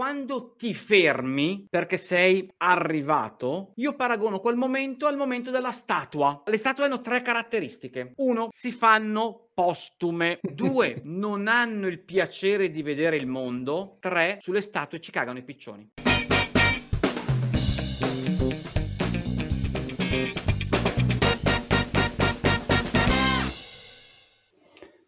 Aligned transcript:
quando 0.00 0.54
ti 0.56 0.72
fermi 0.72 1.66
perché 1.68 1.98
sei 1.98 2.50
arrivato, 2.56 3.72
io 3.74 3.94
paragono 3.96 4.40
quel 4.40 4.56
momento 4.56 5.06
al 5.06 5.18
momento 5.18 5.50
della 5.50 5.72
statua. 5.72 6.42
Le 6.46 6.56
statue 6.56 6.86
hanno 6.86 7.02
tre 7.02 7.20
caratteristiche. 7.20 8.14
Uno, 8.16 8.48
si 8.50 8.72
fanno 8.72 9.50
postume. 9.52 10.38
Due, 10.40 11.02
non 11.04 11.48
hanno 11.48 11.86
il 11.86 12.00
piacere 12.02 12.70
di 12.70 12.80
vedere 12.80 13.16
il 13.16 13.26
mondo. 13.26 13.98
Tre, 14.00 14.38
sulle 14.40 14.62
statue 14.62 15.00
ci 15.00 15.10
cagano 15.10 15.38
i 15.38 15.44
piccioni. 15.44 15.90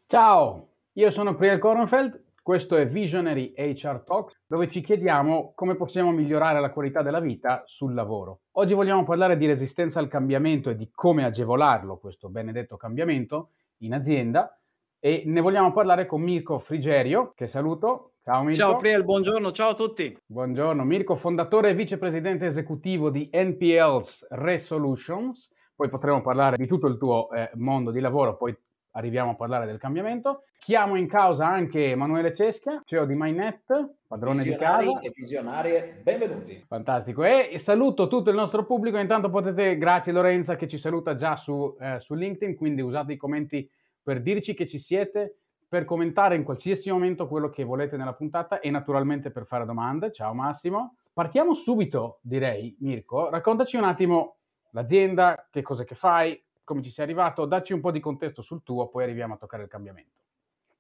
Ciao, 0.07 0.69
io 0.93 1.11
sono 1.11 1.35
Priel 1.35 1.59
Kornfeld, 1.59 2.32
questo 2.43 2.77
è 2.77 2.89
Visionary 2.89 3.55
HR 3.57 4.03
Talk, 4.05 4.41
dove 4.47 4.69
ci 4.69 4.81
chiediamo 4.81 5.53
come 5.55 5.77
possiamo 5.77 6.11
migliorare 6.11 6.61
la 6.61 6.73
qualità 6.73 7.01
della 7.01 7.21
vita 7.21 7.63
sul 7.67 7.95
lavoro. 7.95 8.41
Oggi 8.53 8.75
vogliamo 8.75 9.05
parlare 9.05 9.37
di 9.37 9.47
resistenza 9.47 10.01
al 10.01 10.09
cambiamento 10.09 10.69
e 10.69 10.75
di 10.75 10.91
come 10.93 11.25
agevolarlo, 11.25 11.99
questo 11.99 12.29
benedetto 12.29 12.77
cambiamento, 12.77 13.51
in 13.79 13.95
azienda 13.95 14.59
e 14.99 15.23
ne 15.25 15.41
vogliamo 15.41 15.73
parlare 15.73 16.07
con 16.07 16.21
Mirko 16.21 16.59
Frigerio, 16.59 17.33
che 17.35 17.47
saluto. 17.47 18.15
Ciao 18.25 18.43
Mirko. 18.43 18.57
Ciao 18.57 18.77
Priel, 18.77 19.05
buongiorno, 19.05 19.53
ciao 19.53 19.71
a 19.71 19.75
tutti. 19.75 20.17
Buongiorno, 20.27 20.85
Mirko, 20.85 21.15
fondatore 21.15 21.71
e 21.71 21.75
vicepresidente 21.75 22.47
esecutivo 22.47 23.11
di 23.11 23.31
NPL's 23.33 24.27
Resolutions. 24.31 25.53
Poi 25.75 25.89
potremo 25.89 26.21
parlare 26.23 26.57
di 26.57 26.67
tutto 26.67 26.87
il 26.89 26.99
tuo 26.99 27.31
eh, 27.31 27.51
mondo 27.55 27.93
di 27.93 28.01
lavoro, 28.01 28.37
poi 28.37 28.57
arriviamo 28.93 29.33
a 29.33 29.35
parlare 29.35 29.67
del 29.67 29.79
cambiamento. 29.79 30.45
Chiamo 30.59 30.97
in 30.97 31.09
causa 31.09 31.47
anche 31.47 31.91
Emanuele 31.91 32.35
Ceschia, 32.35 32.83
CEO 32.85 33.05
di 33.05 33.15
MyNet, 33.15 33.95
padrone 34.07 34.43
di 34.43 34.55
casa. 34.57 35.01
e 35.01 35.13
visionarie, 35.15 36.01
benvenuti. 36.03 36.65
Fantastico. 36.67 37.25
E 37.25 37.59
saluto 37.59 38.07
tutto 38.09 38.31
il 38.31 38.37
nostro 38.37 38.65
pubblico. 38.65 38.99
Intanto 38.99 39.29
potete, 39.31 39.77
grazie 39.77 40.13
Lorenza 40.13 40.57
che 40.57 40.69
ci 40.69 40.79
saluta 40.79 41.17
già 41.17 41.37
su, 41.37 41.77
eh, 41.81 41.99
su 42.01 42.15
LinkedIn, 42.15 42.57
quindi 42.57 42.83
usate 42.83 43.13
i 43.13 43.17
commenti 43.17 43.69
per 44.03 44.21
dirci 44.21 44.55
che 44.55 44.67
ci 44.67 44.79
siete, 44.79 45.37
per 45.69 45.85
commentare 45.85 46.37
in 46.37 46.45
qualsiasi 46.45 46.91
momento 46.91 47.27
quello 47.27 47.49
che 47.49 47.65
volete 47.65 47.97
nella 47.97 48.15
puntata 48.15 48.61
e 48.61 48.71
naturalmente 48.71 49.31
per 49.31 49.47
fare 49.47 49.65
domande. 49.65 50.13
Ciao 50.13 50.35
Massimo. 50.35 50.97
Partiamo 51.13 51.55
subito, 51.55 52.19
direi, 52.23 52.77
Mirko. 52.81 53.31
Raccontaci 53.31 53.77
un 53.77 53.85
attimo 53.85 54.37
l'azienda, 54.71 55.47
che 55.51 55.63
cosa 55.63 55.85
che 55.85 55.95
fai, 55.95 56.41
come 56.65 56.83
ci 56.83 56.91
sei 56.91 57.05
arrivato, 57.05 57.45
dacci 57.45 57.73
un 57.73 57.81
po' 57.81 57.91
di 57.91 58.01
contesto 58.01 58.43
sul 58.43 58.63
tuo, 58.63 58.89
poi 58.89 59.05
arriviamo 59.05 59.35
a 59.35 59.37
toccare 59.37 59.65
il 59.65 59.69
cambiamento. 59.69 60.21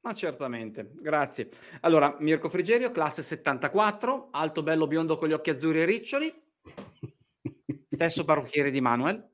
Ma 0.03 0.15
certamente, 0.15 0.91
grazie. 0.95 1.49
Allora, 1.81 2.17
Mirko 2.19 2.49
Frigerio, 2.49 2.91
classe 2.91 3.23
74, 3.23 4.29
alto, 4.33 4.63
bello, 4.63 4.87
biondo 4.87 5.17
con 5.17 5.29
gli 5.29 5.33
occhi 5.33 5.51
azzurri 5.51 5.83
e 5.83 5.85
riccioli, 5.85 6.43
stesso 7.89 8.25
parrucchiere 8.25 8.71
di 8.71 8.81
Manuel. 8.81 9.32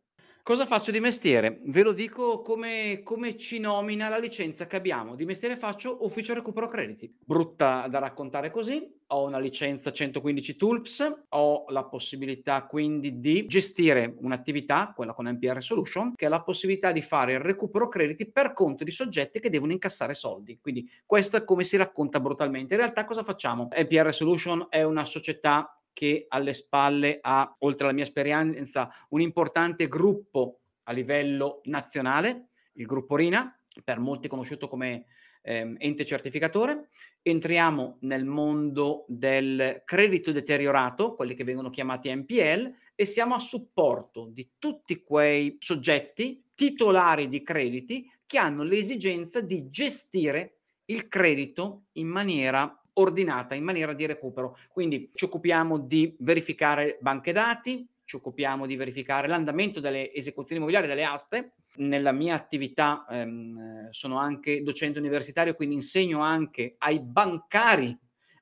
Cosa 0.48 0.64
faccio 0.64 0.91
di 0.91 0.98
mestiere? 0.98 1.60
Ve 1.64 1.82
lo 1.82 1.92
dico 1.92 2.41
come, 2.41 3.02
come, 3.04 3.36
ci 3.36 3.58
nomina 3.58 4.08
la 4.08 4.16
licenza 4.16 4.66
che 4.66 4.77
abbiamo. 4.77 5.14
Di 5.14 5.27
mestiere 5.27 5.56
faccio 5.56 5.98
ufficio 6.06 6.32
recupero 6.32 6.68
crediti. 6.68 7.14
Brutta 7.22 7.86
da 7.86 7.98
raccontare 7.98 8.48
così. 8.48 8.96
Ho 9.08 9.26
una 9.26 9.38
licenza 9.38 9.92
115 9.92 10.56
Tulps, 10.56 11.24
ho 11.28 11.64
la 11.69 11.84
possibilità 11.84 12.64
quindi 12.64 13.20
di 13.20 13.46
gestire 13.46 14.14
un'attività, 14.20 14.94
quella 14.96 15.12
con 15.12 15.28
NPR 15.28 15.62
Solution, 15.62 16.14
che 16.14 16.24
è 16.24 16.28
la 16.30 16.42
possibilità 16.42 16.92
di 16.92 17.02
fare 17.02 17.32
il 17.32 17.41
recupero 17.41 17.88
crediti 17.88 18.30
per 18.30 18.54
conto 18.54 18.84
di 18.84 18.91
soggetti 18.91 19.41
che 19.41 19.50
devono 19.50 19.72
incassare 19.72 20.14
soldi. 20.14 20.58
Quindi 20.62 20.91
questo 21.04 21.36
è 21.36 21.44
come 21.44 21.64
si 21.64 21.76
racconta 21.76 22.20
brutalmente. 22.20 22.72
In 22.72 22.80
realtà 22.80 23.04
cosa 23.04 23.22
facciamo? 23.22 23.69
NPR 23.70 24.14
Solution 24.14 24.66
è 24.70 24.82
una 24.82 25.04
società 25.04 25.77
che 25.98 26.27
alle 26.28 26.54
spalle 26.54 27.18
ha, 27.20 27.56
oltre 27.58 27.86
alla 27.86 27.92
mia 27.92 28.04
esperienza, 28.04 28.88
un 29.08 29.20
importante 29.20 29.88
gruppo 29.88 30.60
a 30.84 30.92
livello 30.92 31.60
nazionale, 31.64 32.50
il 32.75 32.86
gruppo 32.86 33.16
RINA, 33.16 33.53
per 33.82 33.98
molti 33.98 34.28
conosciuto 34.28 34.69
come 34.69 35.06
eh, 35.42 35.75
ente 35.76 36.04
certificatore. 36.04 36.91
Entriamo 37.20 37.97
nel 38.03 38.25
mondo 38.25 39.06
del 39.09 39.82
credito 39.84 40.31
deteriorato, 40.31 41.16
quelli 41.16 41.34
che 41.34 41.42
vengono 41.42 41.69
chiamati 41.69 42.15
NPL, 42.15 42.72
e 42.94 43.04
siamo 43.04 43.34
a 43.34 43.41
supporto 43.41 44.28
di 44.32 44.50
tutti 44.56 45.03
quei 45.03 45.56
soggetti 45.59 46.44
titolari 46.54 47.28
di 47.28 47.42
crediti 47.42 48.09
che 48.25 48.38
hanno 48.38 48.62
l'esigenza 48.62 49.41
di 49.41 49.69
gestire 49.69 50.59
il 50.84 51.09
credito 51.09 51.86
in 51.94 52.06
maniera 52.06 52.78
ordinata 52.98 53.54
in 53.54 53.64
maniera 53.64 53.92
di 53.92 54.06
recupero. 54.06 54.56
Quindi 54.70 55.10
ci 55.14 55.25
occupiamo 55.25 55.78
di 55.78 56.14
verificare 56.20 56.98
banche 57.00 57.32
dati, 57.32 57.86
ci 58.04 58.16
occupiamo 58.16 58.66
di 58.66 58.76
verificare 58.76 59.28
l'andamento 59.28 59.81
delle 59.81 60.12
esecuzioni 60.12 60.60
immobiliari, 60.60 60.86
delle 60.86 61.04
aste. 61.04 61.54
Nella 61.76 62.12
mia 62.12 62.34
attività 62.34 63.04
ehm, 63.09 63.91
sono 63.91 64.19
anche 64.19 64.62
docente 64.62 64.98
universitario, 64.98 65.54
quindi 65.54 65.75
insegno 65.75 66.20
anche 66.20 66.76
ai 66.78 67.00
bancari 67.00 67.97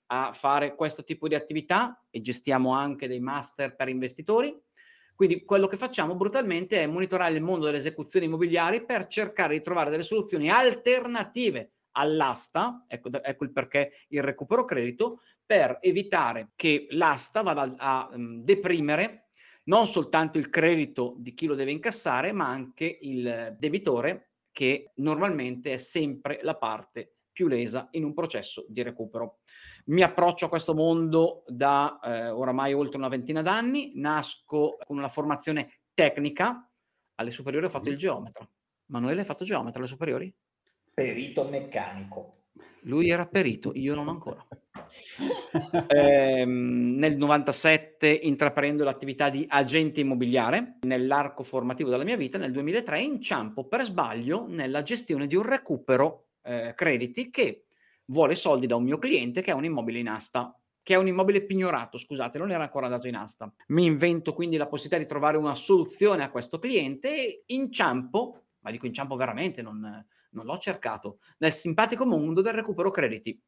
a 0.08 0.32
fare 0.32 0.76
questo 0.76 1.02
tipo 1.02 1.26
di 1.26 1.34
attività 1.34 2.00
e 2.10 2.20
gestiamo 2.20 2.72
anche 2.72 3.08
dei 3.08 3.18
master 3.18 3.74
per 3.74 3.88
investitori. 3.88 4.56
Quindi 5.16 5.44
quello 5.44 5.66
che 5.66 5.76
facciamo 5.76 6.14
brutalmente 6.14 6.80
è 6.80 6.86
monitorare 6.86 7.34
il 7.34 7.42
mondo 7.42 7.64
delle 7.64 7.78
esecuzioni 7.78 8.26
immobiliari 8.26 8.84
per 8.84 9.06
cercare 9.08 9.54
di 9.54 9.62
trovare 9.62 9.90
delle 9.90 10.02
soluzioni 10.02 10.48
alternative 10.50 11.72
all'asta, 11.96 12.84
ecco, 12.86 13.10
ecco 13.22 13.44
il 13.44 13.52
perché 13.52 13.92
il 14.08 14.22
recupero 14.22 14.64
credito, 14.64 15.20
per 15.44 15.78
evitare 15.80 16.50
che 16.54 16.86
l'asta 16.90 17.42
vada 17.42 17.62
a, 17.62 18.08
a 18.08 18.14
um, 18.14 18.42
deprimere 18.42 19.28
non 19.64 19.86
soltanto 19.86 20.38
il 20.38 20.48
credito 20.48 21.14
di 21.18 21.34
chi 21.34 21.46
lo 21.46 21.54
deve 21.54 21.72
incassare, 21.72 22.32
ma 22.32 22.46
anche 22.46 22.98
il 23.00 23.56
debitore, 23.58 24.30
che 24.52 24.92
normalmente 24.96 25.72
è 25.72 25.76
sempre 25.76 26.38
la 26.42 26.56
parte 26.56 27.16
più 27.32 27.48
lesa 27.48 27.88
in 27.92 28.04
un 28.04 28.14
processo 28.14 28.64
di 28.68 28.82
recupero. 28.82 29.40
Mi 29.86 30.02
approccio 30.02 30.46
a 30.46 30.48
questo 30.48 30.72
mondo 30.72 31.42
da 31.46 31.98
eh, 32.02 32.28
oramai 32.30 32.72
oltre 32.72 32.96
una 32.96 33.08
ventina 33.08 33.42
d'anni, 33.42 33.92
nasco 33.96 34.78
con 34.86 34.96
una 34.96 35.08
formazione 35.08 35.80
tecnica, 35.92 36.70
alle 37.16 37.30
superiori 37.30 37.66
ho 37.66 37.70
fatto 37.70 37.88
il 37.88 37.96
geometra. 37.96 38.48
Manuele 38.86 39.20
hai 39.20 39.26
fatto 39.26 39.44
geometra 39.44 39.80
alle 39.80 39.88
superiori? 39.88 40.34
Perito 40.96 41.46
meccanico. 41.50 42.30
Lui 42.84 43.10
era 43.10 43.26
perito, 43.26 43.72
io 43.74 43.94
non 43.94 44.08
ancora. 44.08 44.42
eh, 45.88 46.44
nel 46.46 47.18
97 47.18 48.08
intraprendo 48.08 48.82
l'attività 48.82 49.28
di 49.28 49.44
agente 49.46 50.00
immobiliare 50.00 50.78
nell'arco 50.86 51.42
formativo 51.42 51.90
della 51.90 52.02
mia 52.02 52.16
vita, 52.16 52.38
nel 52.38 52.50
2003 52.50 52.98
inciampo 52.98 53.64
per 53.64 53.82
sbaglio 53.82 54.46
nella 54.48 54.82
gestione 54.82 55.26
di 55.26 55.36
un 55.36 55.42
recupero 55.42 56.28
eh, 56.40 56.72
crediti 56.74 57.28
che 57.28 57.66
vuole 58.06 58.34
soldi 58.34 58.66
da 58.66 58.76
un 58.76 58.84
mio 58.84 58.96
cliente 58.96 59.42
che 59.42 59.50
ha 59.50 59.54
un 59.54 59.66
immobile 59.66 59.98
in 59.98 60.08
asta 60.08 60.58
che 60.82 60.94
è 60.94 60.96
un 60.96 61.08
immobile 61.08 61.44
pignorato, 61.44 61.98
scusate, 61.98 62.38
non 62.38 62.52
era 62.52 62.62
ancora 62.62 62.88
dato 62.88 63.06
in 63.06 63.16
asta. 63.16 63.52
Mi 63.66 63.84
invento 63.84 64.32
quindi 64.32 64.56
la 64.56 64.66
possibilità 64.66 65.02
di 65.02 65.06
trovare 65.06 65.36
una 65.36 65.56
soluzione 65.56 66.24
a 66.24 66.30
questo 66.30 66.58
cliente 66.58 67.14
e 67.14 67.42
inciampo, 67.48 68.44
ma 68.60 68.70
dico 68.70 68.86
inciampo 68.86 69.14
veramente, 69.14 69.60
non, 69.60 70.06
non 70.30 70.44
l'ho 70.44 70.58
cercato, 70.58 71.18
nel 71.38 71.52
simpatico 71.52 72.06
mondo 72.06 72.40
del 72.40 72.54
recupero 72.54 72.90
crediti. 72.90 73.40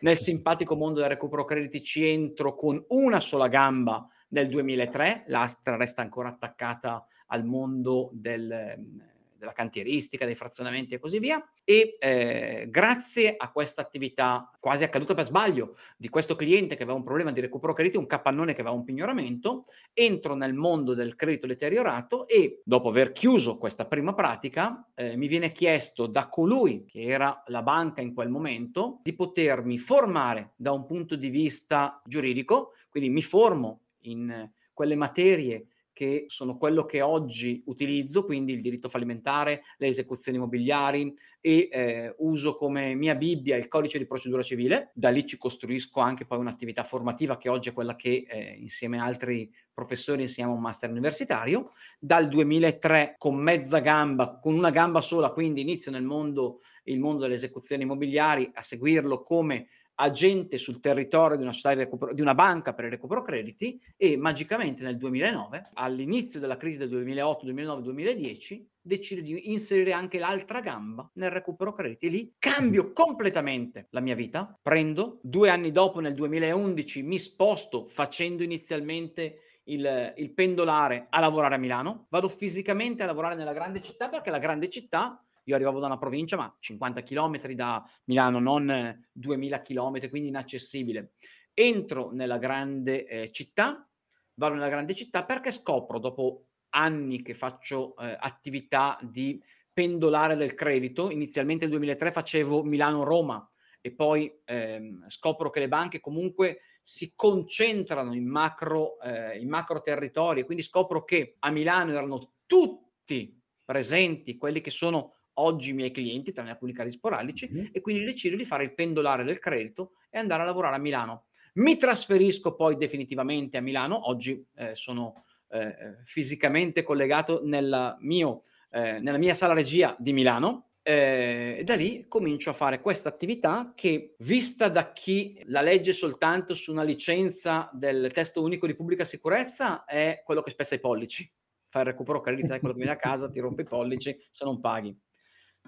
Nel 0.00 0.16
simpatico 0.16 0.76
mondo 0.76 1.00
del 1.00 1.08
recupero 1.08 1.44
crediti 1.44 1.82
ci 1.82 2.06
entro 2.06 2.54
con 2.54 2.84
una 2.88 3.18
sola 3.18 3.48
gamba 3.48 4.06
nel 4.28 4.48
2003, 4.48 5.24
l'altra 5.26 5.76
resta 5.76 6.02
ancora 6.02 6.28
attaccata 6.28 7.04
al 7.26 7.44
mondo 7.44 8.10
del, 8.12 9.02
della 9.42 9.52
cantieristica, 9.52 10.24
dei 10.24 10.36
frazionamenti 10.36 10.94
e 10.94 11.00
così 11.00 11.18
via. 11.18 11.44
E 11.64 11.96
eh, 11.98 12.66
grazie 12.70 13.34
a 13.36 13.50
questa 13.50 13.82
attività 13.82 14.48
quasi 14.60 14.84
accaduta 14.84 15.14
per 15.14 15.24
sbaglio 15.24 15.76
di 15.96 16.08
questo 16.08 16.36
cliente 16.36 16.76
che 16.76 16.84
aveva 16.84 16.96
un 16.96 17.02
problema 17.02 17.32
di 17.32 17.40
recupero 17.40 17.72
credito, 17.72 17.98
un 17.98 18.06
capannone 18.06 18.54
che 18.54 18.60
aveva 18.60 18.76
un 18.76 18.84
pignoramento, 18.84 19.66
entro 19.92 20.34
nel 20.36 20.54
mondo 20.54 20.94
del 20.94 21.16
credito 21.16 21.48
deteriorato 21.48 22.28
e 22.28 22.62
dopo 22.64 22.90
aver 22.90 23.10
chiuso 23.10 23.58
questa 23.58 23.84
prima 23.84 24.14
pratica 24.14 24.86
eh, 24.94 25.16
mi 25.16 25.26
viene 25.26 25.50
chiesto 25.50 26.06
da 26.06 26.28
colui 26.28 26.84
che 26.86 27.02
era 27.02 27.42
la 27.46 27.62
banca 27.62 28.00
in 28.00 28.14
quel 28.14 28.28
momento 28.28 29.00
di 29.02 29.12
potermi 29.12 29.76
formare 29.76 30.52
da 30.54 30.70
un 30.70 30.86
punto 30.86 31.16
di 31.16 31.28
vista 31.28 32.00
giuridico, 32.04 32.74
quindi 32.88 33.10
mi 33.10 33.22
formo 33.22 33.80
in 34.02 34.48
quelle 34.72 34.94
materie 34.94 35.66
che 36.02 36.24
sono 36.26 36.56
quello 36.56 36.84
che 36.84 37.00
oggi 37.00 37.62
utilizzo, 37.66 38.24
quindi 38.24 38.52
il 38.54 38.60
diritto 38.60 38.88
fallimentare, 38.88 39.62
le 39.76 39.86
esecuzioni 39.86 40.36
immobiliari 40.36 41.14
e 41.40 41.68
eh, 41.70 42.14
uso 42.18 42.56
come 42.56 42.96
mia 42.96 43.14
Bibbia 43.14 43.56
il 43.56 43.68
codice 43.68 43.98
di 43.98 44.06
procedura 44.06 44.42
civile. 44.42 44.90
Da 44.94 45.10
lì 45.10 45.24
ci 45.24 45.38
costruisco 45.38 46.00
anche 46.00 46.24
poi 46.24 46.40
un'attività 46.40 46.82
formativa 46.82 47.38
che 47.38 47.48
oggi 47.48 47.68
è 47.68 47.72
quella 47.72 47.94
che 47.94 48.24
eh, 48.28 48.56
insieme 48.58 48.98
a 48.98 49.04
altri 49.04 49.48
professori 49.72 50.22
insegniamo 50.22 50.56
un 50.56 50.60
master 50.60 50.90
universitario. 50.90 51.68
Dal 52.00 52.26
2003 52.26 53.14
con 53.16 53.36
mezza 53.36 53.78
gamba, 53.78 54.40
con 54.42 54.54
una 54.54 54.70
gamba 54.70 55.00
sola, 55.00 55.30
quindi 55.30 55.60
inizio 55.60 55.92
nel 55.92 56.02
mondo, 56.02 56.62
il 56.84 56.98
mondo 56.98 57.22
delle 57.22 57.34
esecuzioni 57.34 57.84
immobiliari, 57.84 58.50
a 58.52 58.60
seguirlo 58.60 59.22
come 59.22 59.68
agente 60.02 60.58
sul 60.58 60.80
territorio 60.80 61.36
di 61.36 61.44
una, 61.44 61.54
recupero, 61.74 62.12
di 62.12 62.20
una, 62.20 62.34
banca 62.34 62.74
per 62.74 62.86
il 62.86 62.90
recupero 62.90 63.22
crediti 63.22 63.80
e 63.96 64.16
magicamente 64.16 64.82
nel 64.82 64.96
2009, 64.96 65.70
all'inizio 65.74 66.40
della 66.40 66.56
crisi 66.56 66.78
del 66.78 66.88
2008, 66.88 67.44
2009, 67.44 67.82
2010, 67.82 68.68
decide 68.80 69.22
di 69.22 69.52
inserire 69.52 69.92
anche 69.92 70.18
l'altra 70.18 70.60
gamba 70.60 71.08
nel 71.14 71.30
recupero 71.30 71.72
crediti 71.72 72.06
e 72.06 72.10
lì 72.10 72.34
cambio 72.38 72.92
completamente 72.92 73.86
la 73.90 74.00
mia 74.00 74.16
vita. 74.16 74.58
Prendo, 74.60 75.20
due 75.22 75.50
anni 75.50 75.70
dopo, 75.70 76.00
nel 76.00 76.14
2011, 76.14 77.02
mi 77.02 77.20
sposto 77.20 77.86
facendo 77.86 78.42
inizialmente 78.42 79.60
il, 79.64 80.14
il 80.16 80.32
pendolare 80.32 81.06
a 81.10 81.20
lavorare 81.20 81.54
a 81.54 81.58
Milano, 81.58 82.06
vado 82.08 82.28
fisicamente 82.28 83.04
a 83.04 83.06
lavorare 83.06 83.36
nella 83.36 83.52
grande 83.52 83.80
città 83.80 84.08
perché 84.08 84.30
la 84.30 84.40
grande 84.40 84.68
città 84.68 85.24
io 85.44 85.54
arrivavo 85.54 85.80
da 85.80 85.86
una 85.86 85.98
provincia, 85.98 86.36
ma 86.36 86.54
50 86.58 87.02
km 87.02 87.52
da 87.52 87.84
Milano, 88.04 88.38
non 88.38 89.06
2000 89.12 89.62
km, 89.62 90.08
quindi 90.08 90.28
inaccessibile. 90.28 91.12
Entro 91.54 92.10
nella 92.12 92.38
grande 92.38 93.06
eh, 93.06 93.30
città, 93.30 93.88
vado 94.34 94.54
nella 94.54 94.68
grande 94.68 94.94
città 94.94 95.24
perché 95.24 95.52
scopro, 95.52 95.98
dopo 95.98 96.46
anni 96.70 97.22
che 97.22 97.34
faccio 97.34 97.96
eh, 97.96 98.16
attività 98.18 98.98
di 99.02 99.42
pendolare 99.72 100.36
del 100.36 100.54
credito, 100.54 101.10
inizialmente 101.10 101.64
nel 101.64 101.74
2003 101.74 102.12
facevo 102.12 102.62
Milano-Roma 102.62 103.46
e 103.80 103.92
poi 103.92 104.32
ehm, 104.44 105.08
scopro 105.08 105.50
che 105.50 105.60
le 105.60 105.68
banche 105.68 106.00
comunque 106.00 106.60
si 106.82 107.12
concentrano 107.16 108.14
in 108.14 108.26
macro, 108.26 109.00
eh, 109.00 109.38
in 109.38 109.48
macro 109.48 109.80
territori, 109.80 110.44
quindi 110.44 110.62
scopro 110.62 111.04
che 111.04 111.36
a 111.40 111.50
Milano 111.50 111.92
erano 111.92 112.34
tutti 112.46 113.40
presenti 113.64 114.36
quelli 114.36 114.60
che 114.60 114.70
sono 114.70 115.14
oggi 115.34 115.70
i 115.70 115.74
miei 115.74 115.90
clienti, 115.90 116.32
tranne 116.32 116.50
alcuni 116.50 116.72
casi 116.72 116.92
sporadici, 116.92 117.48
mm-hmm. 117.50 117.66
e 117.72 117.80
quindi 117.80 118.04
decido 118.04 118.36
di 118.36 118.44
fare 118.44 118.64
il 118.64 118.74
pendolare 118.74 119.24
del 119.24 119.38
credito 119.38 119.92
e 120.10 120.18
andare 120.18 120.42
a 120.42 120.46
lavorare 120.46 120.76
a 120.76 120.78
Milano. 120.78 121.26
Mi 121.54 121.76
trasferisco 121.76 122.54
poi 122.54 122.76
definitivamente 122.76 123.56
a 123.56 123.60
Milano, 123.60 124.08
oggi 124.08 124.44
eh, 124.56 124.74
sono 124.74 125.24
eh, 125.48 125.66
eh 125.66 125.96
fisicamente 126.04 126.82
collegato 126.82 127.40
nella, 127.44 127.96
mio, 128.00 128.42
eh, 128.70 129.00
nella 129.00 129.18
mia 129.18 129.34
sala 129.34 129.52
regia 129.52 129.94
di 129.98 130.12
Milano, 130.12 130.72
eh, 130.84 131.58
e 131.60 131.64
da 131.64 131.76
lì 131.76 132.06
comincio 132.08 132.50
a 132.50 132.54
fare 132.54 132.80
questa 132.80 133.08
attività 133.08 133.72
che, 133.74 134.16
vista 134.18 134.68
da 134.68 134.92
chi 134.92 135.40
la 135.46 135.60
legge 135.60 135.92
soltanto 135.92 136.54
su 136.54 136.72
una 136.72 136.82
licenza 136.82 137.70
del 137.72 138.10
testo 138.12 138.42
unico 138.42 138.66
di 138.66 138.74
pubblica 138.74 139.04
sicurezza, 139.04 139.84
è 139.84 140.22
quello 140.24 140.42
che 140.42 140.50
spezza 140.50 140.74
i 140.74 140.80
pollici. 140.80 141.30
Fai 141.68 141.82
il 141.82 141.88
recupero 141.88 142.20
credito, 142.20 142.48
sai 142.48 142.58
quello 142.58 142.74
che 142.74 142.80
viene 142.80 142.96
a 142.96 143.00
casa, 143.00 143.30
ti 143.30 143.40
rompe 143.40 143.62
i 143.62 143.66
pollici 143.66 144.14
se 144.30 144.44
non 144.44 144.60
paghi. 144.60 144.94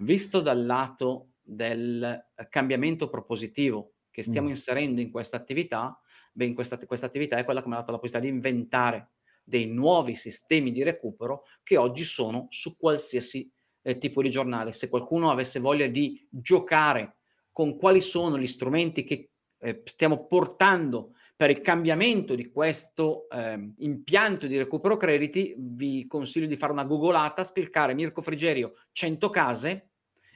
Visto 0.00 0.40
dal 0.40 0.64
lato 0.64 1.34
del 1.40 2.30
cambiamento 2.48 3.08
propositivo 3.08 3.94
che 4.10 4.22
stiamo 4.22 4.48
mm. 4.48 4.50
inserendo 4.50 5.00
in 5.00 5.10
questa 5.10 5.36
attività, 5.36 5.98
beh, 6.32 6.44
in 6.44 6.54
questa, 6.54 6.78
questa 6.86 7.06
attività 7.06 7.36
è 7.36 7.44
quella 7.44 7.62
che 7.62 7.68
mi 7.68 7.74
ha 7.74 7.78
dato 7.78 7.92
la 7.92 7.98
possibilità 7.98 8.30
di 8.30 8.34
inventare 8.34 9.10
dei 9.44 9.66
nuovi 9.66 10.14
sistemi 10.16 10.72
di 10.72 10.82
recupero 10.82 11.42
che 11.62 11.76
oggi 11.76 12.04
sono 12.04 12.46
su 12.50 12.76
qualsiasi 12.76 13.50
eh, 13.82 13.98
tipo 13.98 14.22
di 14.22 14.30
giornale. 14.30 14.72
Se 14.72 14.88
qualcuno 14.88 15.30
avesse 15.30 15.60
voglia 15.60 15.86
di 15.86 16.26
giocare 16.30 17.18
con 17.52 17.76
quali 17.76 18.00
sono 18.00 18.38
gli 18.38 18.46
strumenti 18.46 19.04
che 19.04 19.30
eh, 19.58 19.82
stiamo 19.84 20.26
portando 20.26 21.12
per 21.36 21.50
il 21.50 21.60
cambiamento 21.60 22.34
di 22.34 22.50
questo 22.50 23.28
eh, 23.28 23.72
impianto 23.78 24.46
di 24.46 24.56
recupero 24.56 24.96
crediti, 24.96 25.54
vi 25.58 26.06
consiglio 26.06 26.46
di 26.46 26.56
fare 26.56 26.72
una 26.72 26.84
googolata, 26.84 27.44
cliccare 27.44 27.94
Mirko 27.94 28.22
Frigerio 28.22 28.74
100 28.92 29.30
case 29.30 29.88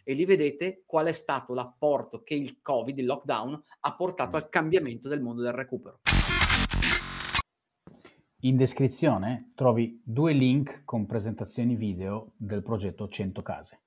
e 0.02 0.14
lì 0.14 0.24
vedete 0.24 0.82
qual 0.86 1.06
è 1.06 1.12
stato 1.12 1.54
l'apporto 1.54 2.22
che 2.22 2.34
il 2.34 2.58
Covid, 2.62 2.98
il 2.98 3.06
lockdown, 3.06 3.62
ha 3.80 3.94
portato 3.94 4.36
al 4.36 4.48
cambiamento 4.48 5.08
del 5.08 5.20
mondo 5.20 5.42
del 5.42 5.52
recupero. 5.52 6.00
In 8.42 8.56
descrizione 8.56 9.52
trovi 9.54 10.00
due 10.04 10.32
link 10.32 10.82
con 10.84 11.06
presentazioni 11.06 11.76
video 11.76 12.32
del 12.36 12.62
progetto 12.62 13.08
100 13.08 13.42
case. 13.42 13.80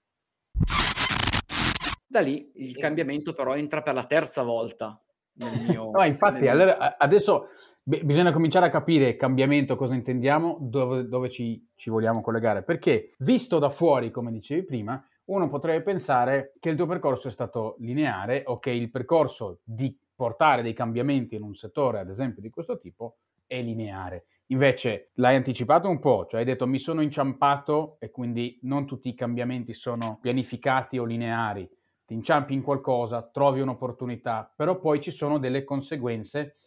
Da 2.06 2.20
lì 2.20 2.52
il 2.56 2.76
cambiamento 2.76 3.34
però 3.34 3.56
entra 3.56 3.82
per 3.82 3.94
la 3.94 4.06
terza 4.06 4.44
volta. 4.44 5.02
Nel 5.42 5.66
mio, 5.68 5.90
no, 5.92 6.04
infatti, 6.04 6.42
nel... 6.42 6.50
allora, 6.50 6.98
adesso 6.98 7.48
b- 7.84 8.04
bisogna 8.04 8.32
cominciare 8.32 8.68
a 8.68 8.70
capire 8.70 9.16
cambiamento, 9.16 9.76
cosa 9.76 9.96
intendiamo, 9.96 10.58
dove, 10.62 11.08
dove 11.08 11.30
ci, 11.30 11.68
ci 11.76 11.90
vogliamo 11.90 12.22
collegare. 12.22 12.64
Perché 12.64 13.14
visto 13.20 13.60
da 13.60 13.70
fuori, 13.70 14.12
come 14.12 14.32
dicevi 14.32 14.64
prima, 14.64 15.04
uno 15.26 15.50
potrebbe 15.50 15.84
pensare 15.84 16.54
che 16.60 16.70
il 16.70 16.76
tuo 16.76 16.86
percorso 16.86 17.28
è 17.28 17.32
stato 17.32 17.76
lineare 17.80 18.44
o 18.46 18.60
che 18.60 18.72
il 18.72 18.90
percorso 18.92 19.60
di 19.64 19.98
portare 20.16 20.62
dei 20.62 20.74
cambiamenti 20.74 21.36
in 21.36 21.42
un 21.42 21.56
settore, 21.56 22.00
ad 22.00 22.10
esempio, 22.10 22.42
di 22.42 22.50
questo 22.50 22.78
tipo, 22.78 23.18
è 23.48 23.62
lineare. 23.62 24.26
Invece 24.48 25.12
l'hai 25.16 25.36
anticipato 25.36 25.90
un 25.90 26.00
po', 26.00 26.28
cioè 26.30 26.42
hai 26.42 26.46
detto 26.46 26.68
mi 26.68 26.80
sono 26.80 27.02
inciampato 27.02 27.96
e 28.00 28.12
quindi 28.12 28.60
non 28.64 28.86
tutti 28.86 29.08
i 29.08 29.16
cambiamenti 29.16 29.74
sono 29.74 30.20
pianificati 30.22 30.98
o 30.98 31.06
lineari. 31.06 31.70
Ti 32.12 32.18
inciampi 32.18 32.54
in 32.54 32.62
qualcosa, 32.62 33.22
trovi 33.24 33.62
un'opportunità, 33.62 34.52
però 34.54 34.82
poi 34.82 35.00
ci 35.00 35.12
sono 35.12 35.40
delle 35.40 35.64
conseguenze, 35.64 36.58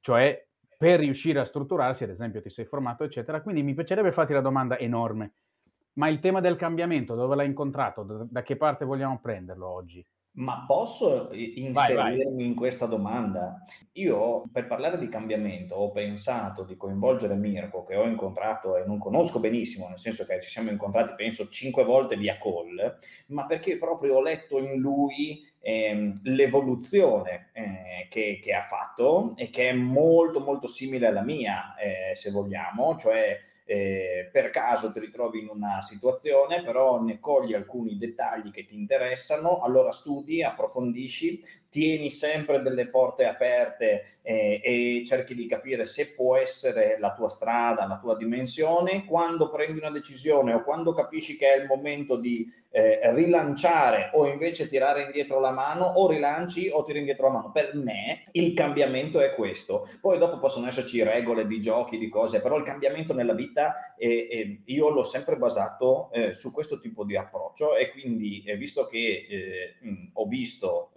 cioè 0.00 0.44
per 0.76 0.98
riuscire 0.98 1.38
a 1.38 1.44
strutturarsi, 1.44 2.02
ad 2.02 2.10
esempio 2.10 2.40
ti 2.40 2.50
sei 2.50 2.64
formato, 2.64 3.04
eccetera. 3.04 3.40
Quindi 3.40 3.62
mi 3.62 3.74
piacerebbe 3.74 4.10
farti 4.10 4.32
la 4.32 4.40
domanda 4.40 4.76
enorme. 4.76 5.34
Ma 5.92 6.08
il 6.08 6.18
tema 6.18 6.40
del 6.40 6.56
cambiamento, 6.56 7.14
dove 7.14 7.36
l'hai 7.36 7.46
incontrato? 7.46 8.26
Da 8.28 8.42
che 8.42 8.56
parte 8.56 8.84
vogliamo 8.84 9.20
prenderlo 9.20 9.68
oggi? 9.68 10.04
Ma 10.38 10.64
posso 10.66 11.30
inserirmi 11.32 11.72
vai, 11.72 11.94
vai. 12.24 12.46
in 12.46 12.54
questa 12.54 12.86
domanda? 12.86 13.64
Io 13.94 14.48
per 14.52 14.68
parlare 14.68 14.96
di 14.96 15.08
cambiamento 15.08 15.74
ho 15.74 15.90
pensato 15.90 16.62
di 16.62 16.76
coinvolgere 16.76 17.34
Mirko 17.34 17.84
che 17.84 17.96
ho 17.96 18.04
incontrato 18.06 18.76
e 18.76 18.84
non 18.86 18.98
conosco 18.98 19.40
benissimo, 19.40 19.88
nel 19.88 19.98
senso 19.98 20.24
che 20.24 20.40
ci 20.40 20.48
siamo 20.48 20.70
incontrati 20.70 21.14
penso 21.16 21.48
cinque 21.48 21.82
volte 21.82 22.16
via 22.16 22.38
call, 22.38 22.98
ma 23.28 23.46
perché 23.46 23.78
proprio 23.78 24.16
ho 24.16 24.22
letto 24.22 24.58
in 24.58 24.76
lui 24.78 25.44
eh, 25.58 26.12
l'evoluzione 26.22 27.50
eh, 27.52 28.06
che, 28.08 28.38
che, 28.40 28.54
ha 28.54 28.62
fatto 28.62 29.34
e 29.36 29.50
che 29.50 29.70
è 29.70 29.72
molto 29.72 30.38
molto 30.38 30.68
simile 30.68 31.08
alla 31.08 31.24
mia, 31.24 31.74
eh, 31.74 32.14
se 32.14 32.30
vogliamo, 32.30 32.96
cioè 32.96 33.36
eh, 33.70 34.30
per 34.32 34.48
caso 34.48 34.90
ti 34.90 34.98
ritrovi 34.98 35.40
in 35.40 35.50
una 35.50 35.82
situazione, 35.82 36.62
però 36.62 37.02
ne 37.02 37.20
cogli 37.20 37.52
alcuni 37.52 37.98
dettagli 37.98 38.50
che 38.50 38.64
ti 38.64 38.74
interessano, 38.74 39.60
allora 39.60 39.90
studi, 39.90 40.42
approfondisci, 40.42 41.44
tieni 41.70 42.10
sempre 42.10 42.62
delle 42.62 42.88
porte 42.88 43.26
aperte 43.26 44.18
eh, 44.22 44.60
e 44.62 45.02
cerchi 45.06 45.34
di 45.34 45.46
capire 45.46 45.86
se 45.86 46.12
può 46.14 46.36
essere 46.36 46.98
la 46.98 47.12
tua 47.12 47.28
strada, 47.28 47.86
la 47.86 47.98
tua 47.98 48.16
dimensione. 48.16 49.04
Quando 49.04 49.50
prendi 49.50 49.78
una 49.78 49.90
decisione 49.90 50.52
o 50.54 50.62
quando 50.62 50.94
capisci 50.94 51.36
che 51.36 51.54
è 51.54 51.60
il 51.60 51.66
momento 51.66 52.16
di 52.16 52.50
eh, 52.70 53.12
rilanciare 53.14 54.10
o 54.12 54.26
invece 54.26 54.68
tirare 54.68 55.04
indietro 55.04 55.40
la 55.40 55.50
mano, 55.50 55.84
o 55.84 56.08
rilanci 56.08 56.68
o 56.70 56.84
tiri 56.84 56.98
indietro 56.98 57.26
la 57.26 57.32
mano. 57.32 57.50
Per 57.50 57.74
me 57.74 58.24
il 58.32 58.54
cambiamento 58.54 59.20
è 59.20 59.34
questo. 59.34 59.88
Poi 60.00 60.18
dopo 60.18 60.38
possono 60.38 60.68
esserci 60.68 61.02
regole 61.02 61.46
di 61.46 61.60
giochi, 61.60 61.98
di 61.98 62.08
cose, 62.08 62.40
però 62.40 62.56
il 62.56 62.64
cambiamento 62.64 63.14
nella 63.14 63.34
vita 63.34 63.94
eh, 63.96 64.28
eh, 64.30 64.60
io 64.66 64.90
l'ho 64.90 65.02
sempre 65.02 65.36
basato 65.36 66.10
eh, 66.12 66.34
su 66.34 66.52
questo 66.52 66.78
tipo 66.78 67.04
di 67.04 67.16
approccio 67.16 67.74
e 67.74 67.90
quindi 67.90 68.42
eh, 68.44 68.56
visto 68.56 68.86
che 68.86 69.26
eh, 69.28 69.76
mh, 69.80 70.10
ho 70.14 70.26
visto 70.26 70.92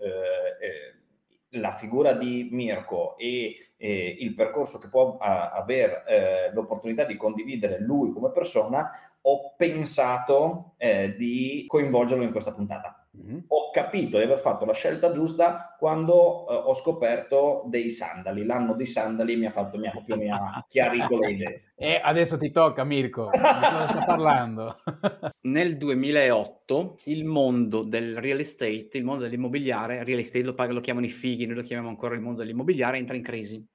la 1.55 1.71
figura 1.71 2.13
di 2.13 2.47
Mirko 2.51 3.17
e 3.17 3.71
eh, 3.75 4.17
il 4.19 4.33
percorso 4.35 4.79
che 4.79 4.87
può 4.87 5.17
avere 5.17 6.03
eh, 6.07 6.53
l'opportunità 6.53 7.03
di 7.03 7.17
condividere 7.17 7.79
lui 7.79 8.11
come 8.11 8.31
persona, 8.31 8.89
ho 9.21 9.53
pensato 9.57 10.73
eh, 10.77 11.15
di 11.15 11.65
coinvolgerlo 11.67 12.23
in 12.23 12.31
questa 12.31 12.53
puntata. 12.53 13.00
Mm-hmm. 13.17 13.39
Ho 13.47 13.71
capito 13.71 14.17
di 14.17 14.23
aver 14.23 14.39
fatto 14.39 14.63
la 14.63 14.73
scelta 14.73 15.11
giusta 15.11 15.75
quando 15.77 16.47
eh, 16.47 16.55
ho 16.55 16.73
scoperto 16.73 17.63
dei 17.67 17.89
sandali. 17.89 18.45
L'anno 18.45 18.73
dei 18.73 18.85
sandali 18.85 19.35
mi 19.35 19.47
ha 19.47 19.51
fatto 19.51 19.77
mi 19.77 19.87
ha, 19.87 19.91
proprio 19.91 20.15
mi 20.15 20.29
ha 20.29 20.63
chiarito 20.67 21.17
le 21.17 21.31
idee. 21.31 21.73
E 21.75 21.99
adesso 22.01 22.37
ti 22.37 22.51
tocca, 22.51 22.85
Mirko. 22.85 23.29
Di 23.31 23.37
cosa 23.37 23.87
sto 23.89 24.05
parlando? 24.05 24.77
Nel 25.43 25.77
2008 25.77 26.99
il 27.05 27.25
mondo 27.25 27.83
del 27.83 28.17
real 28.17 28.39
estate, 28.39 28.97
il 28.97 29.03
mondo 29.03 29.23
dell'immobiliare, 29.23 30.05
real 30.05 30.19
estate 30.19 30.43
lo, 30.43 30.55
lo 30.55 30.79
chiamano 30.79 31.05
i 31.05 31.09
fighi, 31.09 31.45
noi 31.45 31.55
lo 31.55 31.63
chiamiamo 31.63 31.89
ancora 31.89 32.15
il 32.15 32.21
mondo 32.21 32.39
dell'immobiliare, 32.39 32.97
entra 32.97 33.17
in 33.17 33.23
crisi. 33.23 33.65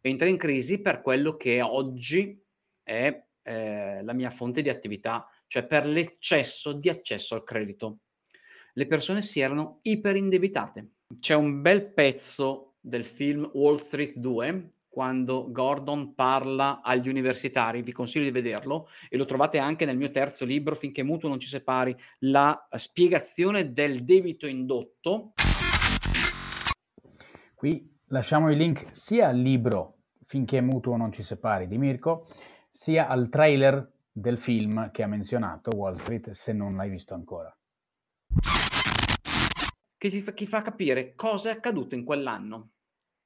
Entra 0.00 0.26
in 0.26 0.38
crisi 0.38 0.80
per 0.80 1.02
quello 1.02 1.36
che 1.36 1.60
oggi 1.60 2.42
è 2.82 3.24
eh, 3.42 4.02
la 4.02 4.12
mia 4.14 4.30
fonte 4.30 4.62
di 4.62 4.70
attività, 4.70 5.26
cioè 5.46 5.66
per 5.66 5.84
l'eccesso 5.84 6.72
di 6.72 6.88
accesso 6.88 7.34
al 7.34 7.44
credito. 7.44 7.98
Le 8.74 8.86
persone 8.86 9.22
si 9.22 9.40
erano 9.40 9.78
iperindebitate. 9.82 10.90
C'è 11.18 11.34
un 11.34 11.60
bel 11.60 11.92
pezzo 11.92 12.74
del 12.80 13.04
film 13.04 13.50
Wall 13.54 13.76
Street 13.76 14.16
2 14.16 14.72
quando 14.88 15.50
Gordon 15.50 16.14
parla 16.14 16.80
agli 16.82 17.08
universitari, 17.08 17.82
vi 17.82 17.92
consiglio 17.92 18.24
di 18.24 18.32
vederlo 18.32 18.88
e 19.08 19.16
lo 19.16 19.24
trovate 19.24 19.58
anche 19.58 19.84
nel 19.84 19.96
mio 19.96 20.10
terzo 20.10 20.44
libro, 20.44 20.74
Finché 20.74 21.04
mutuo 21.04 21.28
non 21.28 21.38
ci 21.38 21.48
separi, 21.48 21.96
la 22.20 22.66
spiegazione 22.76 23.70
del 23.72 24.04
debito 24.04 24.48
indotto 24.48 25.34
Qui 27.54 27.98
lasciamo 28.06 28.50
il 28.50 28.56
link 28.56 28.88
sia 28.90 29.28
al 29.28 29.38
libro 29.38 29.98
Finché 30.24 30.60
mutuo 30.60 30.96
non 30.96 31.12
ci 31.12 31.22
separi 31.22 31.66
di 31.66 31.76
Mirko, 31.76 32.28
sia 32.70 33.08
al 33.08 33.28
trailer 33.28 33.90
del 34.12 34.38
film 34.38 34.90
che 34.92 35.02
ha 35.02 35.08
menzionato, 35.08 35.74
Wall 35.74 35.96
Street, 35.96 36.30
se 36.30 36.52
non 36.52 36.76
l'hai 36.76 36.88
visto 36.88 37.14
ancora. 37.14 37.52
Che 39.96 40.08
ti 40.08 40.20
fa, 40.20 40.32
fa 40.34 40.62
capire 40.62 41.14
cosa 41.14 41.50
è 41.50 41.52
accaduto 41.52 41.94
in 41.94 42.04
quell'anno. 42.04 42.70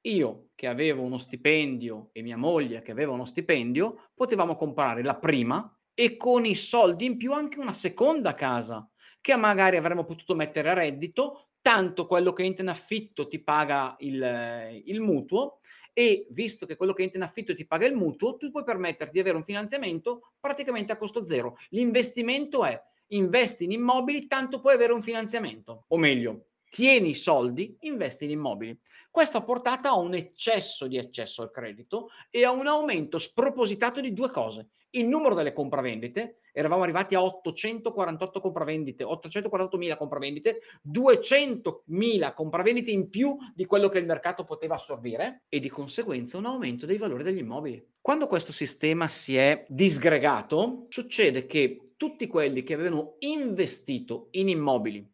Io 0.01 0.49
che 0.55 0.67
avevo 0.67 1.01
uno 1.01 1.17
stipendio 1.17 2.09
e 2.11 2.21
mia 2.21 2.37
moglie 2.37 2.81
che 2.81 2.91
aveva 2.91 3.13
uno 3.13 3.25
stipendio, 3.25 4.09
potevamo 4.13 4.55
comprare 4.55 5.01
la 5.01 5.15
prima 5.15 5.75
e 5.93 6.17
con 6.17 6.45
i 6.45 6.55
soldi 6.55 7.05
in 7.05 7.17
più 7.17 7.33
anche 7.33 7.59
una 7.59 7.73
seconda 7.73 8.35
casa 8.35 8.87
che 9.21 9.35
magari 9.35 9.77
avremmo 9.77 10.05
potuto 10.05 10.35
mettere 10.35 10.69
a 10.69 10.73
reddito 10.73 11.47
tanto 11.61 12.05
quello 12.05 12.31
che 12.33 12.43
entra 12.43 12.61
in 12.61 12.69
affitto 12.69 13.27
ti 13.27 13.41
paga 13.41 13.95
il, 13.99 14.83
il 14.85 15.01
mutuo 15.01 15.61
e 15.93 16.27
visto 16.29 16.67
che 16.67 16.75
quello 16.75 16.93
che 16.93 17.01
entra 17.01 17.17
in 17.17 17.23
affitto 17.23 17.55
ti 17.55 17.65
paga 17.65 17.87
il 17.87 17.95
mutuo, 17.95 18.35
tu 18.35 18.51
puoi 18.51 18.63
permetterti 18.63 19.13
di 19.13 19.19
avere 19.19 19.37
un 19.37 19.43
finanziamento 19.43 20.33
praticamente 20.39 20.91
a 20.91 20.97
costo 20.97 21.23
zero. 21.23 21.55
L'investimento 21.69 22.65
è 22.65 22.79
investi 23.07 23.63
in 23.65 23.71
immobili, 23.71 24.27
tanto 24.27 24.59
puoi 24.59 24.73
avere 24.73 24.93
un 24.93 25.01
finanziamento, 25.01 25.85
o 25.87 25.97
meglio, 25.97 26.47
tieni 26.69 27.09
i 27.09 27.13
soldi, 27.13 27.77
investi 27.81 28.25
in 28.25 28.31
immobili. 28.31 28.77
Questo 29.09 29.37
ha 29.37 29.43
portato 29.43 29.87
a 29.87 29.95
un 29.95 30.13
eccesso 30.13 30.87
di 30.87 30.97
eccesso 30.97 31.41
al 31.41 31.51
credito 31.51 32.09
e 32.29 32.43
a 32.43 32.51
un 32.51 32.67
aumento 32.67 33.17
spropositato 33.17 34.01
di 34.01 34.13
due 34.13 34.29
cose. 34.29 34.69
Il 34.89 35.07
numero 35.07 35.35
delle 35.35 35.53
compravendite, 35.53 36.39
eravamo 36.57 36.83
arrivati 36.83 37.15
a 37.15 37.21
848 37.21 38.39
compravendite, 38.39 39.03
848.000 39.03 39.97
compravendite, 39.97 40.61
200.000 40.89 42.33
compravendite 42.33 42.91
in 42.91 43.09
più 43.09 43.35
di 43.53 43.65
quello 43.65 43.89
che 43.89 43.99
il 43.99 44.05
mercato 44.05 44.45
poteva 44.45 44.75
assorbire 44.75 45.43
e 45.49 45.59
di 45.59 45.67
conseguenza 45.67 46.37
un 46.37 46.45
aumento 46.45 46.85
dei 46.85 46.97
valori 46.97 47.23
degli 47.23 47.39
immobili. 47.39 47.85
Quando 47.99 48.27
questo 48.27 48.53
sistema 48.53 49.09
si 49.09 49.35
è 49.35 49.65
disgregato, 49.67 50.85
succede 50.87 51.45
che 51.45 51.93
tutti 51.97 52.25
quelli 52.27 52.63
che 52.63 52.73
avevano 52.73 53.15
investito 53.19 54.29
in 54.31 54.47
immobili 54.47 55.05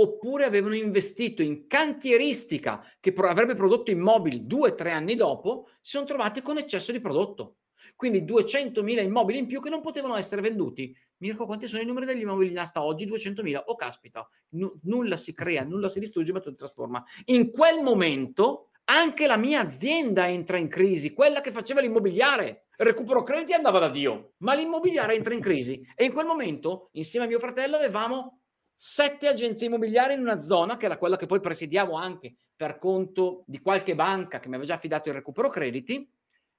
oppure 0.00 0.44
avevano 0.44 0.74
investito 0.74 1.42
in 1.42 1.66
cantieristica 1.66 2.82
che 3.00 3.12
avrebbe 3.16 3.56
prodotto 3.56 3.90
immobili 3.90 4.46
due 4.46 4.70
o 4.70 4.74
tre 4.74 4.92
anni 4.92 5.16
dopo, 5.16 5.66
si 5.80 5.96
sono 5.96 6.06
trovati 6.06 6.40
con 6.40 6.56
eccesso 6.56 6.92
di 6.92 7.00
prodotto. 7.00 7.56
Quindi 7.96 8.22
200.000 8.22 9.02
immobili 9.02 9.38
in 9.38 9.46
più 9.46 9.60
che 9.60 9.70
non 9.70 9.80
potevano 9.80 10.16
essere 10.16 10.40
venduti. 10.40 10.94
Mirko, 11.18 11.46
quanti 11.46 11.66
sono 11.66 11.82
i 11.82 11.86
numeri 11.86 12.06
degli 12.06 12.20
immobili 12.20 12.50
in 12.50 12.58
asta 12.58 12.82
oggi? 12.82 13.06
200.000. 13.06 13.62
Oh, 13.66 13.74
caspita, 13.76 14.28
n- 14.50 14.70
nulla 14.82 15.16
si 15.16 15.34
crea, 15.34 15.64
nulla 15.64 15.88
si 15.88 16.00
distrugge, 16.00 16.32
ma 16.32 16.38
tutto 16.38 16.50
si 16.50 16.56
trasforma. 16.56 17.04
In 17.26 17.50
quel 17.50 17.82
momento 17.82 18.70
anche 18.90 19.26
la 19.26 19.36
mia 19.36 19.60
azienda 19.60 20.28
entra 20.28 20.56
in 20.56 20.68
crisi, 20.68 21.12
quella 21.12 21.40
che 21.40 21.52
faceva 21.52 21.80
l'immobiliare. 21.80 22.66
Il 22.78 22.86
recupero 22.86 23.22
crediti 23.22 23.52
andava 23.52 23.78
da 23.78 23.90
Dio, 23.90 24.34
ma 24.38 24.54
l'immobiliare 24.54 25.14
entra 25.14 25.34
in 25.34 25.40
crisi. 25.40 25.86
E 25.94 26.04
in 26.04 26.12
quel 26.12 26.26
momento, 26.26 26.88
insieme 26.92 27.26
a 27.26 27.28
mio 27.28 27.38
fratello, 27.38 27.76
avevamo 27.76 28.40
sette 28.74 29.26
agenzie 29.26 29.66
immobiliari 29.66 30.14
in 30.14 30.20
una 30.20 30.38
zona 30.38 30.76
che 30.76 30.86
era 30.86 30.96
quella 30.96 31.16
che 31.16 31.26
poi 31.26 31.40
presidiavo 31.40 31.94
anche 31.94 32.36
per 32.54 32.78
conto 32.78 33.42
di 33.46 33.60
qualche 33.60 33.94
banca 33.96 34.38
che 34.38 34.46
mi 34.48 34.54
aveva 34.54 34.68
già 34.68 34.76
affidato 34.76 35.08
il 35.08 35.16
recupero 35.16 35.50
crediti 35.50 36.08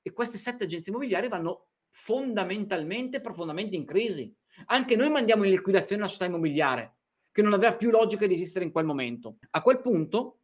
e 0.01 0.11
queste 0.11 0.37
sette 0.37 0.65
agenzie 0.65 0.91
immobiliari 0.91 1.27
vanno 1.27 1.67
fondamentalmente, 1.89 3.21
profondamente 3.21 3.75
in 3.75 3.85
crisi. 3.85 4.33
Anche 4.67 4.95
noi 4.95 5.09
mandiamo 5.09 5.43
in 5.43 5.51
liquidazione 5.51 6.01
la 6.01 6.07
società 6.07 6.25
immobiliare 6.25 6.97
che 7.31 7.41
non 7.41 7.53
aveva 7.53 7.75
più 7.75 7.89
logica 7.89 8.27
di 8.27 8.33
esistere 8.33 8.65
in 8.65 8.71
quel 8.71 8.85
momento. 8.85 9.37
A 9.51 9.61
quel 9.61 9.81
punto 9.81 10.39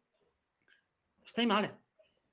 stai 1.22 1.46
male. 1.46 1.82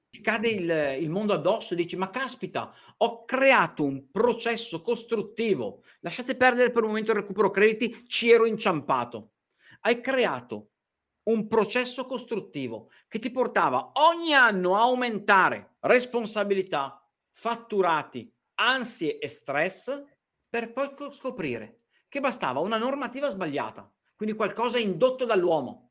Ti 0.10 0.22
cade 0.22 0.48
il, 0.48 1.02
il 1.02 1.10
mondo 1.10 1.34
addosso 1.34 1.74
e 1.74 1.78
dici 1.78 1.96
ma 1.96 2.12
caspita, 2.12 2.72
ho 2.98 3.26
creato 3.26 3.84
un 3.84 4.12
processo 4.12 4.82
costruttivo. 4.82 5.84
Lasciate 6.02 6.36
perdere 6.36 6.72
per 6.72 6.84
un 6.84 6.90
momento 6.90 7.12
il 7.12 7.18
recupero 7.18 7.50
crediti, 7.50 8.06
ci 8.08 8.30
ero 8.30 8.46
inciampato 8.46 9.34
hai 9.86 10.02
creato 10.02 10.70
un 11.24 11.48
processo 11.48 12.06
costruttivo 12.06 12.90
che 13.08 13.20
ti 13.20 13.32
portava 13.32 13.92
ogni 13.94 14.34
anno 14.34 14.76
a 14.76 14.82
aumentare 14.82 15.76
responsabilità, 15.82 17.03
fatturati, 17.34 18.32
ansie 18.56 19.18
e 19.18 19.28
stress 19.28 20.04
per 20.50 20.72
poi 20.72 20.94
scoprire 21.12 21.82
che 22.08 22.20
bastava 22.20 22.60
una 22.60 22.78
normativa 22.78 23.30
sbagliata, 23.30 23.92
quindi 24.16 24.36
qualcosa 24.36 24.78
indotto 24.78 25.26
dall'uomo. 25.26 25.90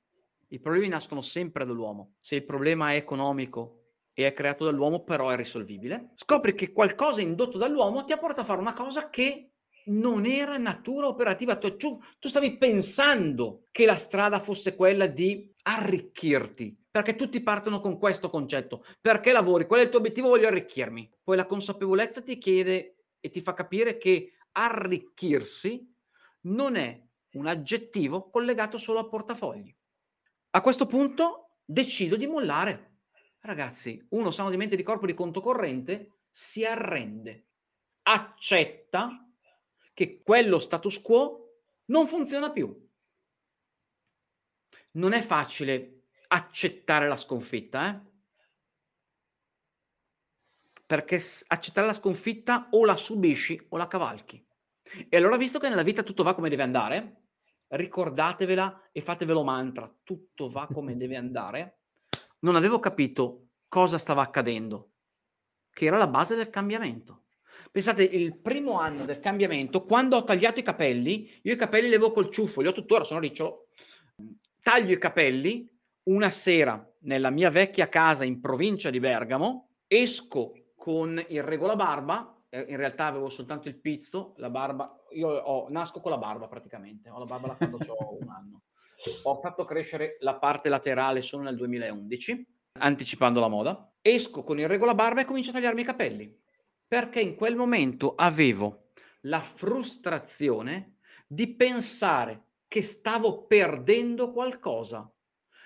I 0.48 0.60
problemi 0.60 0.86
nascono 0.86 1.20
sempre 1.20 1.64
dall'uomo. 1.64 2.14
Se 2.20 2.36
il 2.36 2.44
problema 2.44 2.92
è 2.92 2.96
economico 2.96 3.82
e 4.12 4.26
è 4.26 4.32
creato 4.32 4.64
dall'uomo, 4.64 5.02
però 5.02 5.30
è 5.30 5.36
risolvibile, 5.36 6.10
scopri 6.14 6.54
che 6.54 6.72
qualcosa 6.72 7.20
indotto 7.20 7.58
dall'uomo 7.58 8.04
ti 8.04 8.12
ha 8.12 8.18
portato 8.18 8.42
a 8.42 8.44
fare 8.44 8.60
una 8.60 8.74
cosa 8.74 9.10
che 9.10 9.52
non 9.86 10.26
era 10.26 10.56
natura 10.58 11.08
operativa. 11.08 11.56
Tu, 11.56 11.76
tu, 11.76 11.98
stavi 12.20 12.56
pensando 12.56 13.64
che 13.70 13.84
la 13.84 13.96
strada 13.96 14.38
fosse 14.38 14.76
quella 14.76 15.06
di 15.06 15.50
arricchirti, 15.62 16.81
perché 16.92 17.16
tutti 17.16 17.42
partono 17.42 17.80
con 17.80 17.98
questo 17.98 18.28
concetto. 18.28 18.84
Perché 19.00 19.32
lavori? 19.32 19.66
Qual 19.66 19.80
è 19.80 19.82
il 19.82 19.88
tuo 19.88 19.98
obiettivo? 19.98 20.28
Voglio 20.28 20.48
arricchirmi. 20.48 21.10
Poi 21.24 21.36
la 21.36 21.46
consapevolezza 21.46 22.20
ti 22.22 22.36
chiede 22.36 23.06
e 23.18 23.30
ti 23.30 23.40
fa 23.40 23.54
capire 23.54 23.96
che 23.96 24.34
arricchirsi 24.52 25.90
non 26.42 26.76
è 26.76 27.02
un 27.32 27.46
aggettivo 27.46 28.28
collegato 28.28 28.76
solo 28.76 28.98
al 28.98 29.08
portafogli. 29.08 29.74
A 30.50 30.60
questo 30.60 30.84
punto 30.84 31.60
decido 31.64 32.16
di 32.16 32.26
mollare. 32.26 32.98
Ragazzi, 33.40 34.06
uno 34.10 34.30
sano 34.30 34.50
di 34.50 34.58
mente 34.58 34.76
di 34.76 34.82
corpo 34.82 35.06
di 35.06 35.14
conto 35.14 35.40
corrente 35.40 36.18
si 36.30 36.64
arrende, 36.66 37.46
accetta 38.02 39.26
che 39.94 40.22
quello 40.22 40.58
status 40.58 41.00
quo 41.00 41.62
non 41.86 42.06
funziona 42.06 42.50
più. 42.50 42.88
Non 44.92 45.12
è 45.12 45.22
facile 45.22 46.01
accettare 46.32 47.08
la 47.08 47.16
sconfitta, 47.16 47.88
eh? 47.88 48.10
Perché 50.86 51.20
accettare 51.46 51.86
la 51.86 51.94
sconfitta 51.94 52.68
o 52.70 52.84
la 52.84 52.96
subisci 52.96 53.66
o 53.70 53.76
la 53.76 53.86
cavalchi. 53.86 54.44
E 55.08 55.16
allora, 55.16 55.36
visto 55.36 55.58
che 55.58 55.68
nella 55.68 55.82
vita 55.82 56.02
tutto 56.02 56.22
va 56.22 56.34
come 56.34 56.48
deve 56.48 56.62
andare, 56.62 57.22
ricordatevela 57.68 58.88
e 58.92 59.00
fatevelo 59.00 59.42
mantra, 59.42 59.94
tutto 60.02 60.48
va 60.48 60.66
come 60.66 60.96
deve 60.96 61.16
andare, 61.16 61.80
non 62.40 62.56
avevo 62.56 62.78
capito 62.78 63.48
cosa 63.68 63.96
stava 63.96 64.22
accadendo, 64.22 64.92
che 65.70 65.86
era 65.86 65.96
la 65.96 66.08
base 66.08 66.34
del 66.34 66.50
cambiamento. 66.50 67.24
Pensate, 67.70 68.02
il 68.02 68.38
primo 68.38 68.78
anno 68.78 69.06
del 69.06 69.20
cambiamento, 69.20 69.84
quando 69.84 70.16
ho 70.16 70.24
tagliato 70.24 70.60
i 70.60 70.64
capelli, 70.64 71.40
io 71.42 71.54
i 71.54 71.56
capelli 71.56 71.88
li 71.88 71.94
avevo 71.94 72.10
col 72.10 72.30
ciuffo, 72.30 72.60
li 72.60 72.68
ho 72.68 72.72
tuttora, 72.72 73.04
sono 73.04 73.20
riccio. 73.20 73.68
Taglio 74.60 74.92
i 74.92 74.98
capelli 74.98 75.71
una 76.04 76.30
sera 76.30 76.84
nella 77.00 77.30
mia 77.30 77.50
vecchia 77.50 77.88
casa 77.88 78.24
in 78.24 78.40
provincia 78.40 78.90
di 78.90 79.00
Bergamo, 79.00 79.70
esco 79.86 80.52
con 80.74 81.24
il 81.28 81.42
regolabarba, 81.42 82.42
in 82.50 82.76
realtà 82.76 83.06
avevo 83.06 83.28
soltanto 83.28 83.68
il 83.68 83.80
pizzo, 83.80 84.34
la 84.36 84.50
barba, 84.50 84.94
io 85.12 85.28
ho, 85.28 85.68
nasco 85.70 86.00
con 86.00 86.10
la 86.10 86.18
barba 86.18 86.48
praticamente, 86.48 87.08
ho 87.08 87.18
la 87.18 87.24
barba 87.24 87.48
da 87.48 87.54
quando 87.56 87.78
ho 87.78 88.18
un 88.20 88.28
anno. 88.28 88.62
Ho 89.24 89.40
fatto 89.40 89.64
crescere 89.64 90.16
la 90.20 90.36
parte 90.36 90.68
laterale 90.68 91.22
solo 91.22 91.42
nel 91.42 91.56
2011, 91.56 92.46
anticipando 92.78 93.40
la 93.40 93.48
moda. 93.48 93.92
Esco 94.00 94.42
con 94.42 94.58
il 94.58 94.68
regolabarba 94.68 95.20
e 95.20 95.24
comincio 95.24 95.50
a 95.50 95.54
tagliarmi 95.54 95.80
i 95.80 95.84
capelli 95.84 96.40
perché 96.92 97.20
in 97.22 97.36
quel 97.36 97.56
momento 97.56 98.14
avevo 98.16 98.88
la 99.22 99.40
frustrazione 99.40 100.98
di 101.26 101.54
pensare 101.54 102.48
che 102.68 102.82
stavo 102.82 103.46
perdendo 103.46 104.30
qualcosa. 104.30 105.10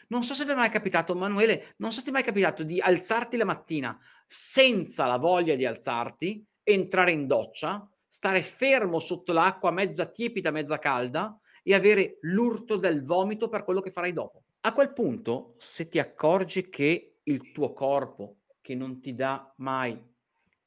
Non 0.09 0.23
so 0.23 0.35
se 0.35 0.45
vi 0.45 0.53
è 0.53 0.55
mai 0.55 0.71
capitato, 0.71 1.15
Manuele, 1.15 1.75
non 1.79 1.91
so 1.91 1.99
se 1.99 2.05
ti 2.05 2.11
è 2.11 2.13
mai 2.13 2.23
capitato 2.23 2.63
di 2.63 2.81
alzarti 2.81 3.37
la 3.37 3.45
mattina 3.45 3.99
senza 4.27 5.07
la 5.07 5.19
voglia 5.19 5.55
di 5.55 5.65
alzarti, 5.65 6.45
entrare 6.63 7.13
in 7.13 7.27
doccia, 7.27 7.89
stare 8.09 8.43
fermo 8.43 8.99
sotto 8.99 9.33
l'acqua, 9.33 9.71
mezza 9.71 10.07
tiepida, 10.07 10.51
mezza 10.51 10.79
calda, 10.79 11.39
e 11.63 11.75
avere 11.75 12.19
l'urto 12.21 12.77
del 12.77 13.03
vomito 13.03 13.49
per 13.49 13.65
quello 13.65 13.81
che 13.81 13.91
farai 13.91 14.13
dopo. 14.13 14.45
A 14.61 14.73
quel 14.73 14.93
punto, 14.93 15.57
se 15.59 15.89
ti 15.89 15.99
accorgi 15.99 16.69
che 16.69 17.19
il 17.25 17.51
tuo 17.51 17.73
corpo, 17.73 18.39
che 18.61 18.77
non 18.77 19.01
ti 19.01 19.15
dà 19.15 19.53
mai 19.59 20.01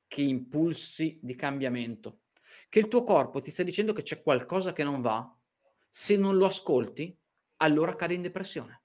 che 0.08 0.22
impulsi 0.22 1.20
di 1.22 1.36
cambiamento, 1.36 2.24
che 2.68 2.80
il 2.80 2.88
tuo 2.88 3.04
corpo 3.04 3.40
ti 3.40 3.52
sta 3.52 3.64
dicendo 3.64 3.94
che 3.94 4.02
c'è 4.02 4.22
qualcosa 4.22 4.74
che 4.74 4.84
non 4.84 5.02
va, 5.02 5.34
se 5.90 6.18
non 6.18 6.36
lo 6.36 6.46
ascolti, 6.46 7.18
allora 7.58 7.96
cade 7.96 8.14
in 8.14 8.22
depressione. 8.22 8.79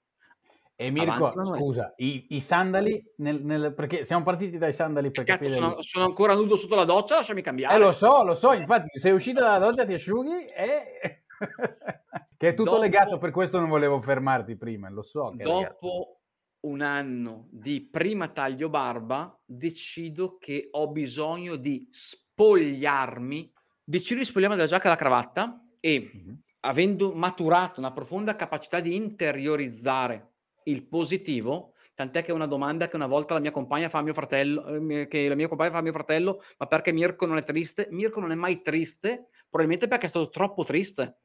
E 0.77 0.91
Mirko, 0.91 1.27
Avanti, 1.27 1.57
scusa, 1.57 1.93
i, 1.97 2.25
i 2.31 2.41
sandali, 2.41 3.01
nel, 3.17 3.41
nel, 3.41 3.73
perché 3.73 4.03
siamo 4.03 4.25
partiti 4.25 4.57
dai 4.57 4.73
sandali 4.73 5.09
perché 5.09 5.37
Cazzo, 5.37 5.49
sono, 5.49 5.81
sono, 5.81 6.03
ancora 6.03 6.33
nudo 6.33 6.57
sotto 6.57 6.75
la 6.75 6.83
doccia, 6.83 7.15
lasciami 7.15 7.41
cambiare. 7.41 7.75
Eh, 7.75 7.79
lo 7.79 7.93
so, 7.93 8.25
lo 8.25 8.33
so, 8.33 8.51
infatti 8.51 8.99
sei 8.99 9.13
uscito 9.13 9.39
dalla 9.39 9.59
doccia, 9.59 9.85
ti 9.85 9.93
asciughi 9.93 10.47
e... 10.47 11.23
che 12.37 12.47
è 12.49 12.53
tutto 12.53 12.71
dopo, 12.71 12.81
legato, 12.81 13.17
per 13.17 13.31
questo 13.31 13.57
non 13.57 13.69
volevo 13.69 14.01
fermarti 14.01 14.57
prima, 14.57 14.89
lo 14.89 15.01
so. 15.01 15.31
dopo 15.33 16.19
un 16.65 16.81
anno 16.81 17.47
di 17.51 17.87
prima 17.89 18.27
taglio 18.27 18.67
barba, 18.67 19.39
decido 19.45 20.37
che 20.37 20.67
ho 20.71 20.91
bisogno 20.91 21.55
di 21.55 21.87
spogliarmi, 21.89 23.53
decido 23.81 24.19
di 24.19 24.25
spogliarmi 24.25 24.57
dalla 24.57 24.67
giacca 24.67 24.83
e 24.83 24.87
dalla 24.87 24.99
cravatta 24.99 25.65
e 25.79 26.11
mm-hmm. 26.13 26.33
avendo 26.61 27.13
maturato 27.13 27.79
una 27.79 27.93
profonda 27.93 28.35
capacità 28.35 28.81
di 28.81 28.95
interiorizzare 28.95 30.33
il 30.65 30.83
positivo, 30.83 31.73
tant'è 31.93 32.23
che 32.23 32.31
è 32.31 32.33
una 32.33 32.47
domanda 32.47 32.87
che 32.87 32.95
una 32.95 33.07
volta 33.07 33.33
la 33.33 33.39
mia 33.39 33.51
compagna 33.51 33.89
fa 33.89 33.99
a 33.99 34.03
mio 34.03 34.13
fratello, 34.13 34.89
eh, 34.89 35.07
che 35.07 35.27
la 35.27 35.35
mia 35.35 35.47
compagna 35.47 35.71
fa 35.71 35.79
a 35.79 35.81
mio 35.81 35.91
fratello, 35.91 36.43
ma 36.57 36.67
perché 36.67 36.91
Mirko 36.91 37.25
non 37.25 37.37
è 37.37 37.43
triste? 37.43 37.87
Mirko 37.91 38.19
non 38.19 38.31
è 38.31 38.35
mai 38.35 38.61
triste, 38.61 39.27
probabilmente 39.49 39.87
perché 39.87 40.05
è 40.05 40.09
stato 40.09 40.29
troppo 40.29 40.63
triste. 40.63 41.17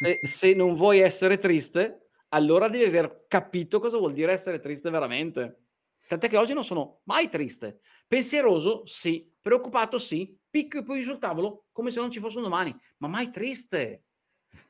e 0.00 0.20
se 0.22 0.54
non 0.54 0.74
vuoi 0.74 1.00
essere 1.00 1.38
triste, 1.38 2.08
allora 2.28 2.68
devi 2.68 2.84
aver 2.84 3.26
capito 3.28 3.78
cosa 3.78 3.98
vuol 3.98 4.12
dire 4.12 4.32
essere 4.32 4.58
triste 4.60 4.90
veramente. 4.90 5.58
Tant'è 6.06 6.28
che 6.28 6.36
oggi 6.36 6.52
non 6.52 6.64
sono 6.64 7.00
mai 7.04 7.28
triste. 7.28 7.80
Pensieroso, 8.06 8.82
sì. 8.86 9.30
Preoccupato, 9.40 9.98
sì. 9.98 10.36
Picchio 10.50 10.82
poi 10.82 11.02
sul 11.02 11.18
tavolo 11.18 11.66
come 11.72 11.90
se 11.90 12.00
non 12.00 12.10
ci 12.10 12.20
fosse 12.20 12.36
un 12.36 12.44
domani, 12.44 12.74
ma 12.98 13.08
mai 13.08 13.30
triste. 13.30 14.04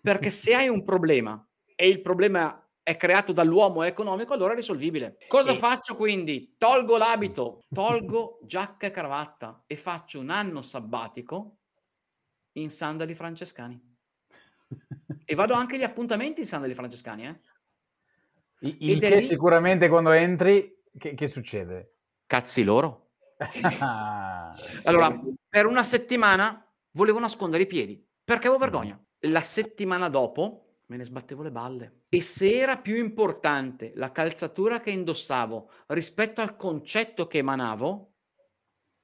Perché 0.00 0.30
se 0.30 0.54
hai 0.54 0.68
un 0.68 0.84
problema 0.84 1.46
e 1.74 1.88
il 1.88 2.00
problema 2.00 2.63
è 2.84 2.96
creato 2.96 3.32
dall'uomo 3.32 3.82
è 3.82 3.88
economico, 3.88 4.34
allora 4.34 4.52
è 4.52 4.56
risolvibile. 4.56 5.16
Cosa 5.26 5.52
e... 5.52 5.56
faccio 5.56 5.94
quindi? 5.94 6.54
Tolgo 6.58 6.98
l'abito, 6.98 7.64
tolgo 7.72 8.38
giacca 8.42 8.86
e 8.86 8.90
cravatta 8.90 9.64
e 9.66 9.74
faccio 9.74 10.20
un 10.20 10.28
anno 10.28 10.60
sabbatico 10.60 11.56
in 12.52 12.70
sandali 12.70 13.14
francescani. 13.14 13.92
E 15.24 15.34
vado 15.34 15.54
anche 15.54 15.76
agli 15.76 15.82
appuntamenti 15.82 16.42
in 16.42 16.46
sandali 16.46 16.74
francescani, 16.74 17.26
eh? 17.26 17.40
Il 18.60 18.98
che 18.98 19.16
lì... 19.16 19.22
sicuramente 19.22 19.88
quando 19.88 20.10
entri, 20.10 20.82
che, 20.98 21.14
che 21.14 21.28
succede? 21.28 21.94
Cazzi 22.26 22.64
loro. 22.64 23.12
allora, 24.84 25.16
per 25.48 25.64
una 25.64 25.82
settimana 25.82 26.70
volevo 26.92 27.18
nascondere 27.18 27.62
i 27.62 27.66
piedi 27.66 28.06
perché 28.22 28.48
avevo 28.48 28.62
vergogna. 28.62 29.02
La 29.20 29.40
settimana 29.40 30.08
dopo 30.08 30.63
me 30.86 30.96
ne 30.96 31.04
sbattevo 31.04 31.42
le 31.42 31.50
balle. 31.50 32.02
E 32.08 32.20
se 32.20 32.58
era 32.58 32.76
più 32.78 32.96
importante 32.96 33.92
la 33.94 34.12
calzatura 34.12 34.80
che 34.80 34.90
indossavo 34.90 35.70
rispetto 35.88 36.40
al 36.40 36.56
concetto 36.56 37.26
che 37.26 37.38
emanavo, 37.38 38.12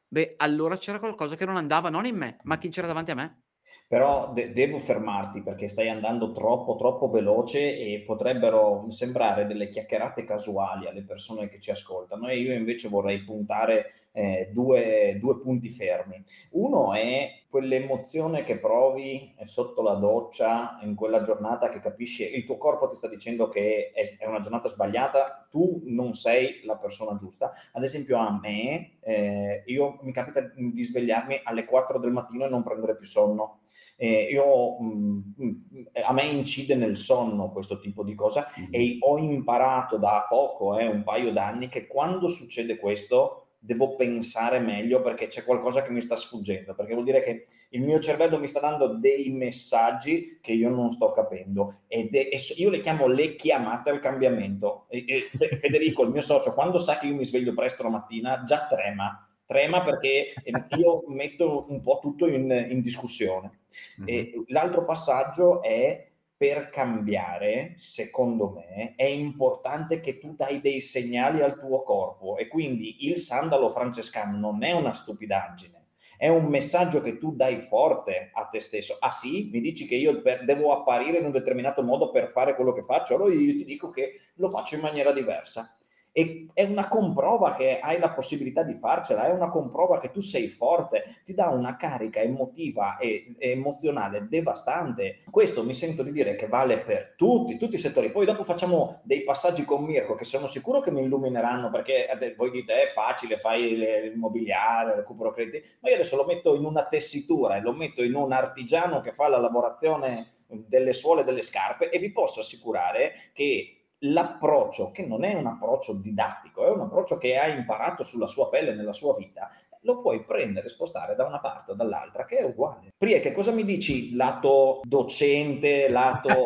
beh, 0.08 0.34
allora 0.36 0.76
c'era 0.76 0.98
qualcosa 0.98 1.36
che 1.36 1.46
non 1.46 1.56
andava 1.56 1.88
non 1.88 2.06
in 2.06 2.16
me, 2.16 2.38
ma 2.42 2.58
chi 2.58 2.68
c'era 2.68 2.86
davanti 2.86 3.10
a 3.12 3.14
me. 3.14 3.42
Però 3.86 4.32
de- 4.32 4.52
devo 4.52 4.78
fermarti 4.78 5.42
perché 5.42 5.66
stai 5.66 5.88
andando 5.88 6.32
troppo, 6.32 6.76
troppo 6.76 7.08
veloce 7.08 7.76
e 7.76 8.02
potrebbero 8.06 8.88
sembrare 8.88 9.46
delle 9.46 9.68
chiacchierate 9.68 10.24
casuali 10.24 10.86
alle 10.86 11.02
persone 11.02 11.48
che 11.48 11.60
ci 11.60 11.70
ascoltano 11.70 12.28
e 12.28 12.38
io 12.38 12.52
invece 12.52 12.88
vorrei 12.88 13.24
puntare 13.24 13.99
eh, 14.12 14.50
due, 14.52 15.16
due, 15.20 15.40
punti 15.40 15.70
fermi. 15.70 16.22
Uno 16.50 16.92
è 16.94 17.44
quell'emozione 17.48 18.44
che 18.44 18.58
provi 18.58 19.34
sotto 19.44 19.82
la 19.82 19.94
doccia 19.94 20.78
in 20.82 20.94
quella 20.94 21.22
giornata 21.22 21.68
che 21.68 21.80
capisci, 21.80 22.34
il 22.34 22.44
tuo 22.44 22.58
corpo 22.58 22.88
ti 22.88 22.96
sta 22.96 23.08
dicendo 23.08 23.48
che 23.48 23.92
è, 23.92 24.16
è 24.18 24.26
una 24.26 24.40
giornata 24.40 24.68
sbagliata, 24.68 25.48
tu 25.50 25.82
non 25.84 26.14
sei 26.14 26.60
la 26.64 26.76
persona 26.76 27.16
giusta. 27.16 27.52
Ad 27.72 27.82
esempio 27.82 28.16
a 28.18 28.38
me, 28.40 28.98
eh, 29.00 29.62
io 29.66 29.98
mi 30.02 30.12
capita 30.12 30.40
di 30.40 30.82
svegliarmi 30.82 31.40
alle 31.44 31.64
4 31.64 31.98
del 31.98 32.12
mattino 32.12 32.46
e 32.46 32.48
non 32.48 32.62
prendere 32.62 32.96
più 32.96 33.06
sonno 33.06 33.60
eh, 34.02 34.28
io, 34.30 34.80
mh, 34.80 35.34
mm, 35.42 35.42
mm, 35.42 35.82
a 36.06 36.12
me 36.14 36.22
incide 36.22 36.74
nel 36.74 36.96
sonno 36.96 37.50
questo 37.50 37.78
tipo 37.78 38.02
di 38.02 38.14
cosa 38.14 38.50
mm-hmm. 38.58 38.70
e 38.70 38.96
ho 38.98 39.18
imparato 39.18 39.98
da 39.98 40.24
poco, 40.26 40.78
eh, 40.78 40.86
un 40.86 41.02
paio 41.02 41.30
d'anni, 41.32 41.68
che 41.68 41.86
quando 41.86 42.26
succede 42.28 42.78
questo 42.78 43.48
devo 43.62 43.94
pensare 43.94 44.58
meglio 44.58 45.02
perché 45.02 45.26
c'è 45.26 45.44
qualcosa 45.44 45.82
che 45.82 45.92
mi 45.92 46.00
sta 46.00 46.16
sfuggendo, 46.16 46.74
perché 46.74 46.94
vuol 46.94 47.04
dire 47.04 47.22
che 47.22 47.46
il 47.70 47.82
mio 47.82 48.00
cervello 48.00 48.38
mi 48.38 48.48
sta 48.48 48.58
dando 48.58 48.94
dei 48.94 49.30
messaggi 49.30 50.38
che 50.40 50.52
io 50.52 50.70
non 50.70 50.90
sto 50.90 51.12
capendo 51.12 51.82
ed 51.86 52.14
è, 52.14 52.28
io 52.56 52.70
le 52.70 52.80
chiamo 52.80 53.06
le 53.06 53.34
chiamate 53.34 53.90
al 53.90 54.00
cambiamento. 54.00 54.86
E, 54.88 55.04
e 55.06 55.28
Federico, 55.56 56.02
il 56.02 56.10
mio 56.10 56.22
socio, 56.22 56.54
quando 56.54 56.78
sa 56.78 56.96
che 56.98 57.06
io 57.06 57.14
mi 57.14 57.26
sveglio 57.26 57.54
presto 57.54 57.82
la 57.82 57.90
mattina, 57.90 58.42
già 58.42 58.66
trema 58.66 59.24
trema 59.50 59.82
perché 59.82 60.32
eh, 60.44 60.52
io 60.76 61.02
metto 61.08 61.66
un 61.68 61.80
po' 61.80 61.98
tutto 62.00 62.28
in, 62.28 62.68
in 62.70 62.80
discussione. 62.80 63.62
Mm-hmm. 64.00 64.08
E 64.08 64.44
l'altro 64.48 64.84
passaggio 64.84 65.60
è 65.60 66.09
per 66.40 66.70
cambiare, 66.70 67.74
secondo 67.76 68.48
me, 68.48 68.94
è 68.96 69.04
importante 69.04 70.00
che 70.00 70.18
tu 70.18 70.34
dai 70.34 70.62
dei 70.62 70.80
segnali 70.80 71.42
al 71.42 71.58
tuo 71.58 71.82
corpo. 71.82 72.38
E 72.38 72.48
quindi 72.48 73.06
il 73.06 73.18
sandalo 73.18 73.68
francescano 73.68 74.38
non 74.38 74.64
è 74.64 74.72
una 74.72 74.94
stupidaggine, 74.94 75.88
è 76.16 76.28
un 76.28 76.46
messaggio 76.46 77.02
che 77.02 77.18
tu 77.18 77.34
dai 77.34 77.58
forte 77.58 78.30
a 78.32 78.46
te 78.46 78.60
stesso. 78.60 78.96
Ah 79.00 79.10
sì, 79.10 79.50
mi 79.52 79.60
dici 79.60 79.84
che 79.86 79.96
io 79.96 80.22
per, 80.22 80.46
devo 80.46 80.72
apparire 80.72 81.18
in 81.18 81.26
un 81.26 81.30
determinato 81.30 81.82
modo 81.82 82.10
per 82.10 82.30
fare 82.30 82.54
quello 82.54 82.72
che 82.72 82.84
faccio, 82.84 83.16
allora 83.16 83.34
io 83.34 83.52
ti 83.52 83.64
dico 83.66 83.90
che 83.90 84.20
lo 84.36 84.48
faccio 84.48 84.76
in 84.76 84.80
maniera 84.80 85.12
diversa 85.12 85.74
e 86.12 86.48
è 86.52 86.64
una 86.64 86.88
comprova 86.88 87.54
che 87.54 87.78
hai 87.78 87.98
la 87.98 88.10
possibilità 88.10 88.62
di 88.62 88.74
farcela, 88.74 89.26
è 89.26 89.30
una 89.30 89.48
comprova 89.48 89.98
che 90.00 90.10
tu 90.10 90.20
sei 90.20 90.48
forte, 90.48 91.20
ti 91.24 91.34
dà 91.34 91.48
una 91.48 91.76
carica 91.76 92.20
emotiva 92.20 92.98
e, 92.98 93.34
e, 93.38 93.50
emozionale 93.50 94.26
devastante. 94.28 95.20
Questo 95.30 95.64
mi 95.64 95.74
sento 95.74 96.02
di 96.02 96.10
dire 96.10 96.34
che 96.34 96.48
vale 96.48 96.78
per 96.78 97.14
tutti, 97.16 97.56
tutti 97.56 97.76
i 97.76 97.78
settori. 97.78 98.10
Poi 98.10 98.26
dopo 98.26 98.44
facciamo 98.44 99.00
dei 99.04 99.22
passaggi 99.22 99.64
con 99.64 99.84
Mirko 99.84 100.14
che 100.14 100.24
sono 100.24 100.46
sicuro 100.46 100.80
che 100.80 100.90
mi 100.90 101.02
illumineranno 101.02 101.70
perché 101.70 102.08
voi 102.36 102.50
dite 102.50 102.82
è 102.82 102.86
facile, 102.86 103.38
fai 103.38 103.76
l'immobiliare, 103.76 104.96
recupero 104.96 105.32
crediti, 105.32 105.62
ma 105.80 105.88
io 105.90 105.94
adesso 105.94 106.16
lo 106.16 106.24
metto 106.24 106.54
in 106.56 106.64
una 106.64 106.86
tessitura 106.86 107.56
e 107.56 107.60
lo 107.60 107.72
metto 107.72 108.02
in 108.02 108.14
un 108.14 108.32
artigiano 108.32 109.00
che 109.00 109.12
fa 109.12 109.28
la 109.28 109.38
lavorazione 109.38 110.38
delle 110.46 110.92
suole 110.92 111.22
delle 111.22 111.42
scarpe 111.42 111.90
e 111.90 111.98
vi 111.98 112.10
posso 112.10 112.40
assicurare 112.40 113.30
che 113.32 113.79
l'approccio, 114.00 114.90
che 114.90 115.06
non 115.06 115.24
è 115.24 115.34
un 115.34 115.46
approccio 115.46 115.94
didattico, 115.94 116.66
è 116.66 116.70
un 116.70 116.80
approccio 116.80 117.18
che 117.18 117.38
hai 117.38 117.56
imparato 117.56 118.02
sulla 118.02 118.26
sua 118.26 118.48
pelle, 118.48 118.74
nella 118.74 118.92
sua 118.92 119.14
vita, 119.14 119.50
lo 119.82 120.00
puoi 120.00 120.24
prendere 120.24 120.66
e 120.66 120.70
spostare 120.70 121.14
da 121.14 121.24
una 121.24 121.40
parte 121.40 121.72
o 121.72 121.74
dall'altra, 121.74 122.24
che 122.24 122.38
è 122.38 122.44
uguale. 122.44 122.92
Prie, 122.96 123.20
che 123.20 123.32
cosa 123.32 123.50
mi 123.50 123.64
dici 123.64 124.14
lato 124.14 124.80
docente, 124.82 125.88
lato... 125.88 126.28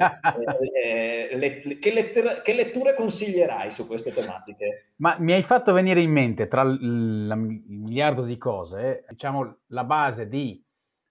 eh, 0.72 1.30
eh 1.32 1.36
le, 1.36 1.60
che, 1.78 1.92
lettura, 1.92 2.42
che, 2.42 2.54
letture 2.54 2.94
consiglierai 2.94 3.70
su 3.70 3.86
queste 3.86 4.12
tematiche? 4.12 4.92
Ma 4.96 5.16
mi 5.18 5.32
hai 5.32 5.42
fatto 5.42 5.72
venire 5.72 6.00
in 6.00 6.12
mente, 6.12 6.46
tra 6.46 6.62
il, 6.62 6.80
il 6.80 7.62
miliardo 7.66 8.22
di 8.22 8.36
cose, 8.36 9.04
diciamo 9.08 9.58
la 9.68 9.84
base 9.84 10.28
di 10.28 10.62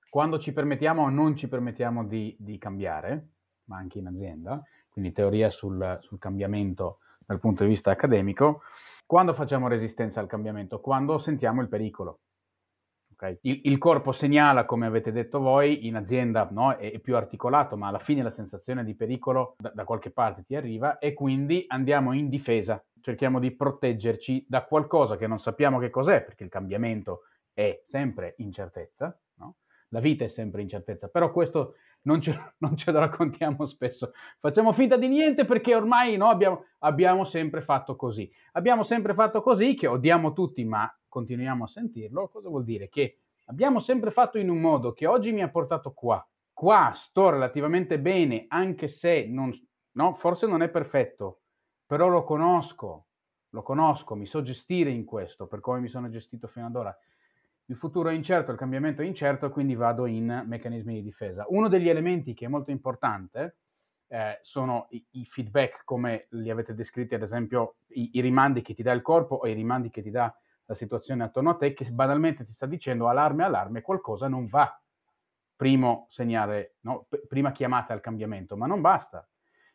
quando 0.09 0.39
ci 0.39 0.53
permettiamo 0.53 1.03
o 1.03 1.09
non 1.09 1.35
ci 1.35 1.47
permettiamo 1.47 2.05
di, 2.05 2.35
di 2.39 2.57
cambiare, 2.57 3.29
ma 3.65 3.77
anche 3.77 3.99
in 3.99 4.07
azienda, 4.07 4.61
quindi 4.93 5.11
teoria 5.11 5.49
sul, 5.49 5.97
sul 6.01 6.19
cambiamento 6.19 6.99
dal 7.25 7.39
punto 7.39 7.63
di 7.63 7.69
vista 7.69 7.89
accademico, 7.89 8.61
quando 9.07 9.33
facciamo 9.33 9.67
resistenza 9.67 10.19
al 10.19 10.27
cambiamento? 10.27 10.79
Quando 10.79 11.17
sentiamo 11.17 11.61
il 11.61 11.67
pericolo. 11.67 12.19
Okay? 13.13 13.39
Il, 13.41 13.61
il, 13.63 13.77
corpo 13.79 14.11
segnala, 14.11 14.65
come 14.65 14.85
avete 14.85 15.11
detto 15.11 15.39
voi, 15.39 15.87
in 15.87 15.95
azienda 15.95 16.47
no? 16.51 16.75
è, 16.75 16.91
è, 16.91 16.99
più 16.99 17.15
articolato, 17.15 17.75
ma 17.75 17.87
alla 17.87 17.99
fine 17.99 18.21
la 18.21 18.29
sensazione 18.29 18.83
di 18.83 18.95
pericolo 18.95 19.55
da, 19.57 19.71
da, 19.73 19.83
qualche 19.83 20.11
parte 20.11 20.43
ti 20.43 20.55
arriva 20.55 20.99
e 20.99 21.13
quindi 21.13 21.65
andiamo 21.67 22.13
in 22.13 22.29
difesa, 22.29 22.83
cerchiamo 23.01 23.39
di 23.39 23.51
proteggerci 23.51 24.45
da 24.47 24.63
qualcosa 24.63 25.17
che 25.17 25.25
non 25.25 25.39
sappiamo 25.39 25.79
che 25.79 25.89
cos'è, 25.89 26.23
perché 26.23 26.43
il 26.43 26.49
cambiamento 26.49 27.23
è 27.51 27.81
sempre 27.83 28.35
incertezza, 28.37 29.17
no? 29.35 29.55
la 29.89 29.99
vita 29.99 30.23
è 30.23 30.27
sempre 30.27 30.61
incertezza, 30.61 31.07
però 31.07 31.31
questo 31.31 31.75
non 32.03 32.21
ce, 32.21 32.37
non 32.59 32.75
ce, 32.75 32.91
lo 32.91 32.99
raccontiamo 32.99 33.65
spesso. 33.65 34.13
Facciamo 34.39 34.71
finta 34.71 34.97
di 34.97 35.07
niente 35.07 35.45
perché 35.45 35.75
ormai 35.75 36.17
no, 36.17 36.29
abbiamo, 36.29 36.65
abbiamo, 36.79 37.25
sempre 37.25 37.61
fatto 37.61 37.95
così. 37.95 38.31
Abbiamo 38.53 38.83
sempre 38.83 39.13
fatto 39.13 39.41
così, 39.41 39.75
che 39.75 39.87
odiamo 39.87 40.33
tutti, 40.33 40.63
ma 40.63 40.91
continuiamo 41.07 41.63
a 41.65 41.67
sentirlo. 41.67 42.29
Cosa 42.29 42.49
vuol 42.49 42.63
dire? 42.63 42.89
Che 42.89 43.19
abbiamo 43.45 43.79
sempre 43.79 44.11
fatto 44.11 44.37
in 44.37 44.49
un 44.49 44.59
modo 44.59 44.93
che 44.93 45.05
oggi 45.05 45.31
mi 45.31 45.41
ha 45.41 45.49
portato 45.49 45.91
qua. 45.93 46.25
Qua 46.51 46.91
sto 46.93 47.29
relativamente 47.29 47.99
bene, 47.99 48.45
anche 48.47 48.87
se 48.87 49.25
non, 49.27 49.51
no, 49.93 50.13
forse 50.13 50.45
non 50.45 50.61
è 50.61 50.69
perfetto, 50.69 51.41
però 51.85 52.07
lo 52.07 52.23
conosco, 52.23 53.07
lo 53.49 53.63
conosco, 53.63 54.15
mi 54.15 54.27
so 54.27 54.43
gestire 54.43 54.91
in 54.91 55.03
questo, 55.03 55.47
per 55.47 55.61
come 55.61 55.79
mi 55.79 55.87
sono 55.87 56.09
gestito 56.09 56.47
fino 56.47 56.67
ad 56.67 56.75
ora 56.75 56.95
il 57.67 57.77
futuro 57.77 58.09
è 58.09 58.13
incerto, 58.13 58.51
il 58.51 58.57
cambiamento 58.57 59.01
è 59.01 59.05
incerto, 59.05 59.49
quindi 59.49 59.75
vado 59.75 60.05
in 60.05 60.43
meccanismi 60.45 60.95
di 60.95 61.01
difesa. 61.01 61.45
Uno 61.47 61.69
degli 61.69 61.87
elementi 61.87 62.33
che 62.33 62.45
è 62.45 62.49
molto 62.49 62.71
importante 62.71 63.57
eh, 64.07 64.39
sono 64.41 64.87
i, 64.89 65.03
i, 65.11 65.25
feedback, 65.25 65.83
come 65.85 66.27
li 66.31 66.49
avete 66.49 66.73
descritti, 66.73 67.15
ad 67.15 67.21
esempio 67.21 67.77
i, 67.89 68.11
i, 68.13 68.21
rimandi 68.21 68.61
che 68.61 68.73
ti 68.73 68.83
dà 68.83 68.91
il 68.91 69.01
corpo 69.01 69.35
o 69.35 69.47
i 69.47 69.53
rimandi 69.53 69.89
che 69.89 70.01
ti 70.01 70.11
dà 70.11 70.33
la 70.65 70.75
situazione 70.75 71.23
attorno 71.23 71.51
a 71.51 71.55
te, 71.55 71.73
che 71.73 71.89
banalmente 71.89 72.43
ti 72.45 72.51
sta 72.51 72.65
dicendo 72.65 73.07
allarme, 73.07 73.43
allarme, 73.43 73.81
qualcosa 73.81 74.27
non 74.27 74.45
va. 74.47 74.79
Primo 75.55 76.07
segnale, 76.09 76.75
no? 76.81 77.05
P- 77.07 77.25
prima 77.27 77.51
chiamata 77.51 77.93
al 77.93 78.01
cambiamento, 78.01 78.57
ma 78.57 78.67
non 78.67 78.81
basta. 78.81 79.27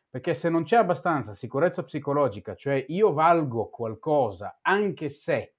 Perché 0.09 0.33
se 0.33 0.49
non 0.49 0.63
c'è 0.63 0.77
abbastanza 0.77 1.33
sicurezza 1.33 1.83
psicologica, 1.83 2.55
cioè 2.55 2.83
io 2.89 3.13
valgo 3.13 3.69
qualcosa 3.69 4.59
anche 4.61 5.09
se 5.09 5.55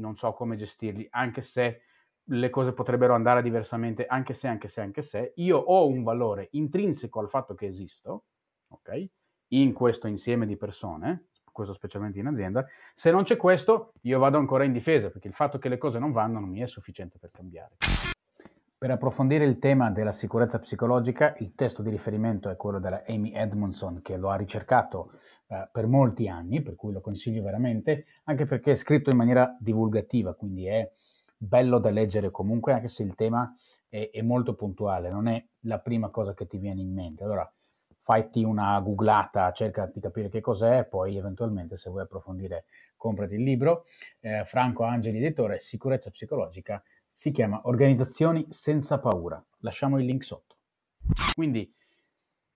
non 0.00 0.16
so 0.16 0.32
come 0.32 0.56
gestirli, 0.56 1.06
anche 1.10 1.42
se 1.42 1.82
le 2.24 2.50
cose 2.50 2.72
potrebbero 2.72 3.14
andare 3.14 3.42
diversamente, 3.42 4.06
anche 4.06 4.34
se, 4.34 4.48
anche 4.48 4.68
se, 4.68 4.80
anche 4.80 5.02
se, 5.02 5.32
io 5.36 5.58
ho 5.58 5.86
un 5.86 6.02
valore 6.02 6.48
intrinseco 6.52 7.20
al 7.20 7.28
fatto 7.28 7.54
che 7.54 7.66
esisto, 7.66 8.24
ok? 8.68 9.08
In 9.48 9.72
questo 9.72 10.06
insieme 10.06 10.46
di 10.46 10.56
persone, 10.56 11.26
questo 11.52 11.72
specialmente 11.72 12.18
in 12.18 12.26
azienda, 12.26 12.66
se 12.94 13.10
non 13.10 13.24
c'è 13.24 13.36
questo 13.36 13.92
io 14.02 14.18
vado 14.18 14.38
ancora 14.38 14.64
in 14.64 14.72
difesa, 14.72 15.10
perché 15.10 15.28
il 15.28 15.34
fatto 15.34 15.58
che 15.58 15.68
le 15.68 15.78
cose 15.78 15.98
non 15.98 16.12
vanno 16.12 16.40
non 16.40 16.48
mi 16.48 16.60
è 16.60 16.66
sufficiente 16.66 17.18
per 17.18 17.30
cambiare. 17.30 17.76
Per 18.78 18.90
approfondire 18.90 19.44
il 19.44 19.58
tema 19.58 19.90
della 19.90 20.12
sicurezza 20.12 20.58
psicologica, 20.58 21.34
il 21.40 21.54
testo 21.54 21.82
di 21.82 21.90
riferimento 21.90 22.48
è 22.48 22.56
quello 22.56 22.78
della 22.78 23.02
Amy 23.06 23.34
Edmondson, 23.34 24.00
che 24.00 24.16
lo 24.16 24.30
ha 24.30 24.36
ricercato 24.36 25.18
eh, 25.50 25.68
per 25.72 25.88
molti 25.88 26.28
anni, 26.28 26.62
per 26.62 26.76
cui 26.76 26.92
lo 26.92 27.00
consiglio 27.00 27.42
veramente, 27.42 28.06
anche 28.24 28.46
perché 28.46 28.70
è 28.70 28.74
scritto 28.76 29.10
in 29.10 29.16
maniera 29.16 29.56
divulgativa, 29.58 30.32
quindi 30.34 30.66
è 30.66 30.88
bello 31.36 31.80
da 31.80 31.90
leggere 31.90 32.30
comunque, 32.30 32.72
anche 32.72 32.86
se 32.86 33.02
il 33.02 33.16
tema 33.16 33.52
è, 33.88 34.10
è 34.12 34.22
molto 34.22 34.54
puntuale, 34.54 35.10
non 35.10 35.26
è 35.26 35.44
la 35.62 35.80
prima 35.80 36.08
cosa 36.10 36.34
che 36.34 36.46
ti 36.46 36.56
viene 36.56 36.80
in 36.80 36.92
mente. 36.92 37.24
Allora, 37.24 37.52
fatti 38.00 38.44
una 38.44 38.78
googlata, 38.78 39.50
cerca 39.50 39.90
di 39.92 39.98
capire 39.98 40.28
che 40.28 40.40
cos'è, 40.40 40.84
poi 40.84 41.16
eventualmente 41.16 41.76
se 41.76 41.90
vuoi 41.90 42.02
approfondire 42.02 42.66
comprati 42.96 43.34
il 43.34 43.42
libro. 43.42 43.86
Eh, 44.20 44.44
Franco 44.44 44.84
Angeli, 44.84 45.18
editore, 45.18 45.58
Sicurezza 45.58 46.10
psicologica, 46.10 46.80
si 47.12 47.32
chiama 47.32 47.60
Organizzazioni 47.64 48.46
senza 48.50 49.00
paura. 49.00 49.44
Lasciamo 49.62 49.98
il 49.98 50.04
link 50.04 50.22
sotto. 50.22 50.58
Quindi 51.34 51.74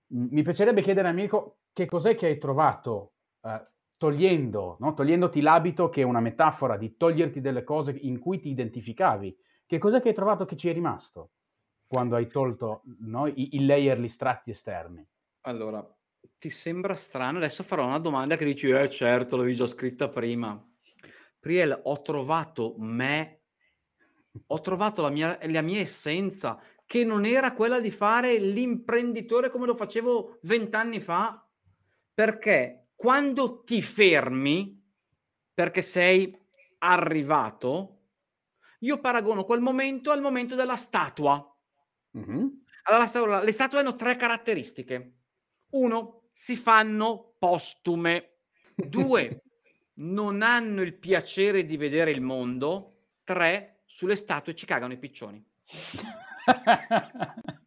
mi 0.08 0.42
piacerebbe 0.42 0.80
chiedere 0.80 1.08
a 1.08 1.12
Mirko 1.12 1.56
che 1.74 1.84
cos'è 1.84 2.14
che 2.14 2.26
hai 2.26 2.38
trovato 2.38 3.16
eh, 3.42 3.66
togliendo, 3.98 4.78
no? 4.80 4.94
togliendoti 4.94 5.42
l'abito 5.42 5.90
che 5.90 6.00
è 6.00 6.04
una 6.04 6.20
metafora 6.20 6.78
di 6.78 6.96
toglierti 6.96 7.42
delle 7.42 7.64
cose 7.64 7.90
in 7.90 8.18
cui 8.18 8.40
ti 8.40 8.48
identificavi. 8.48 9.36
Che 9.66 9.78
cos'è 9.78 10.00
che 10.00 10.08
hai 10.08 10.14
trovato 10.14 10.46
che 10.46 10.56
ci 10.56 10.70
è 10.70 10.72
rimasto 10.72 11.32
quando 11.86 12.16
hai 12.16 12.28
tolto 12.28 12.82
no, 13.00 13.26
i, 13.26 13.56
i 13.56 13.66
layer, 13.66 13.98
gli 14.00 14.08
strati 14.08 14.50
esterni? 14.50 15.06
Allora, 15.42 15.86
ti 16.38 16.48
sembra 16.48 16.94
strano? 16.94 17.38
Adesso 17.38 17.62
farò 17.62 17.84
una 17.84 17.98
domanda 17.98 18.36
che 18.36 18.44
dici, 18.44 18.70
eh 18.70 18.88
certo, 18.88 19.36
l'avevi 19.36 19.54
già 19.54 19.66
scritta 19.66 20.08
prima. 20.08 20.58
Priel, 21.38 21.78
ho 21.82 22.00
trovato 22.00 22.74
me 22.78 23.40
ho 24.46 24.60
trovato 24.60 25.02
la 25.02 25.10
mia, 25.10 25.38
la 25.42 25.62
mia 25.62 25.80
essenza, 25.80 26.60
che 26.86 27.04
non 27.04 27.24
era 27.24 27.52
quella 27.52 27.80
di 27.80 27.90
fare 27.90 28.38
l'imprenditore 28.38 29.50
come 29.50 29.66
lo 29.66 29.74
facevo 29.74 30.38
vent'anni 30.42 31.00
fa, 31.00 31.43
perché 32.14 32.90
quando 32.94 33.62
ti 33.64 33.82
fermi, 33.82 34.80
perché 35.52 35.82
sei 35.82 36.34
arrivato, 36.78 37.94
io 38.80 39.00
paragono 39.00 39.44
quel 39.44 39.60
momento 39.60 40.10
al 40.10 40.20
momento 40.20 40.54
della 40.54 40.76
statua. 40.76 41.44
Mm-hmm. 42.16 42.46
Allora, 42.84 43.42
le 43.42 43.52
statue 43.52 43.80
hanno 43.80 43.96
tre 43.96 44.16
caratteristiche. 44.16 45.12
Uno, 45.70 46.28
si 46.32 46.54
fanno 46.56 47.34
postume. 47.38 48.36
Due, 48.74 49.42
non 49.94 50.42
hanno 50.42 50.82
il 50.82 50.94
piacere 50.94 51.64
di 51.64 51.76
vedere 51.76 52.10
il 52.10 52.20
mondo. 52.20 52.90
Tre, 53.24 53.82
sulle 53.86 54.16
statue 54.16 54.54
ci 54.54 54.66
cagano 54.66 54.92
i 54.92 54.98
piccioni. 54.98 55.44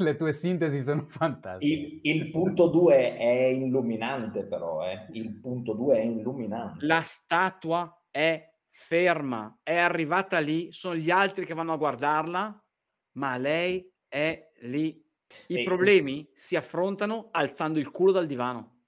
Le 0.04 0.16
tue 0.16 0.32
sintesi 0.32 0.80
sono 0.80 1.06
fantastiche. 1.08 2.00
Il, 2.02 2.16
il 2.16 2.30
punto 2.30 2.68
2 2.68 3.16
è 3.16 3.44
illuminante, 3.48 4.44
però. 4.44 4.82
Eh. 4.84 5.06
Il 5.12 5.38
punto 5.40 5.74
2 5.74 5.96
è 5.96 6.00
illuminante. 6.00 6.86
La 6.86 7.02
statua 7.02 8.02
è 8.10 8.50
ferma, 8.70 9.60
è 9.62 9.76
arrivata 9.76 10.38
lì, 10.38 10.72
sono 10.72 10.96
gli 10.96 11.10
altri 11.10 11.44
che 11.44 11.54
vanno 11.54 11.74
a 11.74 11.76
guardarla, 11.76 12.64
ma 13.12 13.36
lei 13.36 13.88
è 14.08 14.50
lì. 14.62 15.00
I 15.48 15.60
e... 15.60 15.62
problemi 15.64 16.28
si 16.34 16.56
affrontano 16.56 17.28
alzando 17.30 17.78
il 17.78 17.90
culo 17.90 18.12
dal 18.12 18.26
divano. 18.26 18.79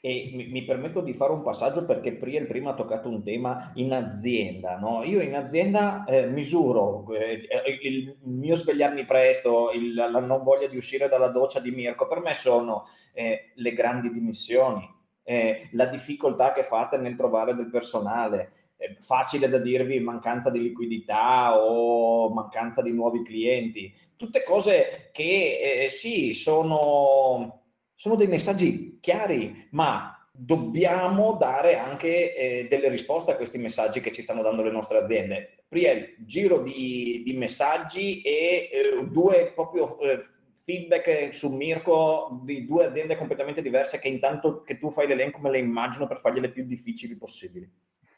E 0.00 0.30
mi, 0.32 0.46
mi, 0.46 0.64
permetto 0.64 1.00
di 1.00 1.12
fare 1.12 1.32
un 1.32 1.42
passaggio 1.42 1.84
perché 1.84 2.12
Priel 2.12 2.46
prima 2.46 2.70
ha 2.70 2.74
toccato 2.74 3.08
un 3.08 3.24
tema 3.24 3.72
in 3.74 3.92
azienda. 3.92 4.78
No? 4.78 5.02
Io 5.02 5.20
in 5.20 5.34
azienda 5.34 6.04
eh, 6.04 6.26
misuro 6.26 7.04
eh, 7.12 7.42
il 7.82 8.16
mio 8.22 8.54
svegliarmi 8.54 9.04
presto, 9.04 9.72
il, 9.72 9.94
la 9.94 10.20
non 10.20 10.44
voglia 10.44 10.68
di 10.68 10.76
uscire 10.76 11.08
dalla 11.08 11.28
doccia 11.28 11.58
di 11.58 11.72
Mirko, 11.72 12.06
per 12.06 12.20
me 12.20 12.34
sono 12.34 12.86
eh, 13.12 13.50
le 13.54 13.72
grandi 13.72 14.10
dimissioni, 14.10 14.88
eh, 15.24 15.68
la 15.72 15.86
difficoltà 15.86 16.52
che 16.52 16.62
fate 16.62 16.96
nel 16.96 17.16
trovare 17.16 17.54
del 17.54 17.68
personale. 17.70 18.52
facile 19.00 19.48
da 19.48 19.58
dirvi 19.58 19.98
mancanza 19.98 20.50
di 20.50 20.62
liquidità 20.62 21.60
o 21.60 22.32
mancanza 22.32 22.80
di 22.82 22.92
nuovi 22.92 23.24
clienti, 23.24 23.92
tutte 24.14 24.44
cose 24.44 25.10
che 25.12 25.82
eh, 25.86 25.90
sì 25.90 26.32
sono 26.32 27.62
sono 27.98 28.14
dei 28.14 28.28
messaggi 28.28 28.98
chiari, 29.00 29.66
ma 29.70 30.16
dobbiamo 30.30 31.32
dare 31.32 31.78
anche 31.78 32.32
eh, 32.32 32.68
delle 32.70 32.88
risposte 32.88 33.32
a 33.32 33.36
questi 33.36 33.58
messaggi 33.58 33.98
che 33.98 34.12
ci 34.12 34.22
stanno 34.22 34.40
dando 34.40 34.62
le 34.62 34.70
nostre 34.70 34.98
aziende. 34.98 35.64
Priel, 35.66 36.14
giro 36.20 36.62
di, 36.62 37.22
di 37.24 37.36
messaggi 37.36 38.22
e 38.22 38.70
eh, 38.72 39.04
due 39.10 39.50
proprio 39.52 39.98
eh, 39.98 40.24
feedback 40.62 41.34
su 41.34 41.52
Mirko 41.52 42.40
di 42.44 42.64
due 42.66 42.84
aziende 42.84 43.16
completamente 43.16 43.62
diverse 43.62 43.98
che 43.98 44.06
intanto 44.06 44.62
che 44.62 44.78
tu 44.78 44.92
fai 44.92 45.08
l'elenco 45.08 45.40
me 45.40 45.50
le 45.50 45.58
immagino 45.58 46.06
per 46.06 46.20
fargliele 46.20 46.52
più 46.52 46.64
difficili 46.64 47.16
possibili. 47.16 47.68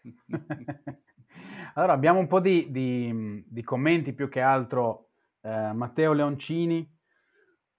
allora 1.73 1.95
abbiamo 1.95 2.19
un 2.19 2.27
po' 2.27 2.40
di, 2.40 2.71
di, 2.71 3.43
di 3.47 3.62
commenti 3.62 4.12
più 4.12 4.29
che 4.29 4.40
altro. 4.40 5.07
Eh, 5.40 5.73
Matteo 5.73 6.12
Leoncini 6.12 6.87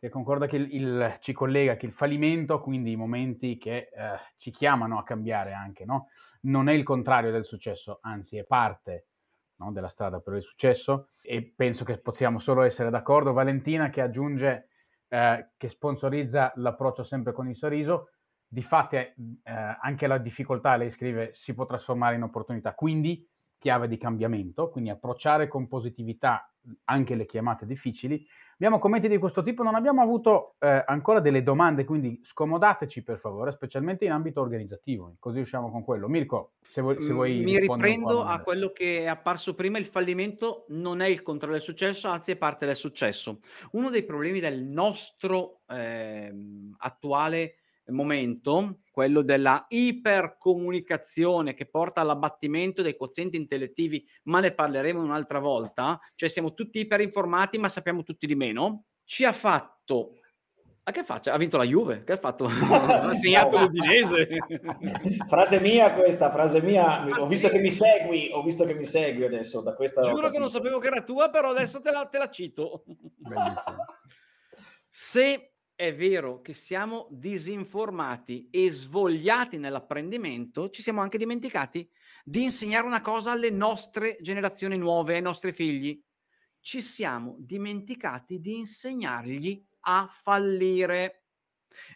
che 0.02 0.10
concorda 0.10 0.48
che 0.48 0.56
il, 0.56 0.74
il, 0.74 1.18
ci 1.20 1.32
collega 1.32 1.76
che 1.76 1.86
il 1.86 1.92
fallimento, 1.92 2.60
quindi 2.60 2.90
i 2.90 2.96
momenti 2.96 3.60
che 3.60 3.90
eh, 3.94 4.18
ci 4.38 4.50
chiamano 4.50 4.98
a 4.98 5.04
cambiare 5.04 5.54
anche, 5.54 5.86
no? 5.86 6.08
non 6.42 6.70
è 6.70 6.74
il 6.74 6.82
contrario 6.82 7.30
del 7.32 7.46
successo, 7.46 8.00
anzi 8.02 8.38
è 8.38 8.44
parte 8.44 9.10
no, 9.58 9.72
della 9.72 9.90
strada 9.90 10.20
per 10.20 10.34
il 10.38 10.42
successo 10.42 11.10
e 11.22 11.54
penso 11.56 11.84
che 11.86 12.00
possiamo 12.00 12.40
solo 12.40 12.64
essere 12.64 12.90
d'accordo. 12.90 13.32
Valentina 13.32 13.92
che 13.92 14.02
aggiunge 14.02 14.70
eh, 15.08 15.52
che 15.56 15.70
sponsorizza 15.70 16.52
l'approccio 16.56 17.04
sempre 17.04 17.32
con 17.32 17.48
il 17.48 17.56
sorriso, 17.56 18.10
di 18.48 18.64
fatto 18.64 18.96
eh, 18.96 19.14
anche 19.44 20.08
la 20.08 20.18
difficoltà, 20.18 20.78
lei 20.78 20.90
scrive, 20.90 21.30
si 21.34 21.54
può 21.54 21.68
trasformare 21.68 22.16
in 22.16 22.24
opportunità, 22.24 22.74
quindi 22.74 23.24
chiave 23.60 23.88
di 23.88 24.00
cambiamento, 24.00 24.72
quindi 24.72 24.90
approcciare 24.90 25.48
con 25.48 25.68
positività 25.68 26.51
anche 26.86 27.15
le 27.15 27.26
chiamate 27.26 27.65
difficili 27.65 28.26
Abbiamo 28.62 28.78
commenti 28.78 29.08
di 29.08 29.17
questo 29.17 29.41
tipo, 29.41 29.63
non 29.63 29.74
abbiamo 29.74 30.04
avuto 30.04 30.54
eh, 30.60 30.84
ancora 30.86 31.19
delle 31.19 31.41
domande, 31.41 31.84
quindi 31.84 32.21
scomodateci 32.24 33.02
per 33.02 33.17
favore, 33.17 33.52
specialmente 33.52 34.06
in 34.06 34.12
ambito 34.12 34.39
organizzativo, 34.39 35.15
così 35.17 35.39
usciamo 35.39 35.71
con 35.71 35.84
quello. 35.84 36.08
Mirko, 36.08 36.52
se 36.69 36.80
vuoi... 36.82 37.02
Se 37.02 37.12
vuoi 37.12 37.39
Mi 37.39 37.58
riprendo 37.58 38.24
a 38.24 38.39
quello 38.41 38.71
che 38.71 39.00
è 39.00 39.08
apparso 39.08 39.56
prima, 39.56 39.80
il 39.80 39.88
fallimento 39.88 40.65
non 40.67 41.02
è 41.02 41.08
il 41.08 41.24
contrario 41.24 41.56
del 41.56 41.65
successo, 41.65 42.08
anzi 42.08 42.34
è 42.34 42.36
parte 42.36 42.67
del 42.67 42.76
successo. 42.76 43.39
Uno 43.71 43.89
dei 43.89 44.04
problemi 44.04 44.39
del 44.39 44.62
nostro 44.62 45.62
eh, 45.67 46.32
attuale 46.78 47.61
momento, 47.91 48.80
quello 48.91 49.21
della 49.21 49.65
ipercomunicazione 49.69 51.54
che 51.54 51.67
porta 51.67 52.01
all'abbattimento 52.01 52.82
dei 52.82 52.95
quozienti 52.95 53.38
intellettivi, 53.38 54.06
ma 54.23 54.39
ne 54.39 54.54
parleremo 54.54 55.01
un'altra 55.01 55.39
volta, 55.39 55.99
cioè 56.15 56.30
siamo 56.30 56.54
tutti 56.54 56.80
iperinformati 56.80 57.58
ma 57.58 57.69
sappiamo 57.69 58.04
tutti 58.04 58.27
di 58.27 58.36
meno, 58.36 58.86
ci 59.04 59.25
ha 59.25 59.34
fatto 59.34 60.21
a 60.84 60.91
che 60.91 61.04
faccia? 61.04 61.34
Ha 61.34 61.38
vinto 61.38 61.58
la 61.58 61.63
Juve? 61.63 62.04
Che 62.04 62.13
ha 62.13 62.17
fatto? 62.17 62.45
ha 62.49 63.13
segnato 63.13 63.60
l'Udinese. 63.60 64.27
frase 65.27 65.60
mia 65.60 65.93
questa, 65.93 66.32
frase 66.32 66.60
mia. 66.62 67.06
Ho 67.19 67.27
visto 67.27 67.49
che 67.49 67.60
mi 67.60 67.69
segui, 67.69 68.30
ho 68.32 68.41
visto 68.41 68.65
che 68.65 68.73
mi 68.73 68.88
segui 68.88 69.23
adesso 69.23 69.62
da 69.62 69.75
questa... 69.75 70.01
Giuro 70.01 70.32
che 70.32 70.39
non 70.39 70.49
sapevo 70.49 70.80
che 70.80 70.88
era 70.88 71.04
tua, 71.04 71.30
però 71.30 71.51
adesso 71.51 71.82
te 71.82 71.91
la, 71.91 72.06
te 72.06 72.17
la 72.17 72.30
cito. 72.30 72.84
Se 74.89 75.51
è 75.82 75.96
vero 75.96 76.41
che 76.41 76.54
siamo 76.54 77.08
disinformati 77.10 78.50
e 78.52 78.70
svogliati 78.70 79.58
nell'apprendimento, 79.58 80.70
ci 80.70 80.84
siamo 80.84 81.02
anche 81.02 81.17
dimenticati 81.17 81.89
di 82.24 82.44
insegnare 82.44 82.86
una 82.86 83.02
cosa 83.02 83.32
alle 83.32 83.50
nostre 83.50 84.15
generazioni 84.22 84.78
nuove, 84.78 85.15
ai 85.15 85.24
nostri 85.24 85.52
figli. 85.52 86.00
Ci 86.60 86.84
siamo 86.84 87.36
dimenticati 87.39 88.39
di 88.39 88.58
insegnargli 88.58 89.65
a 89.80 90.08
fallire. 90.08 91.24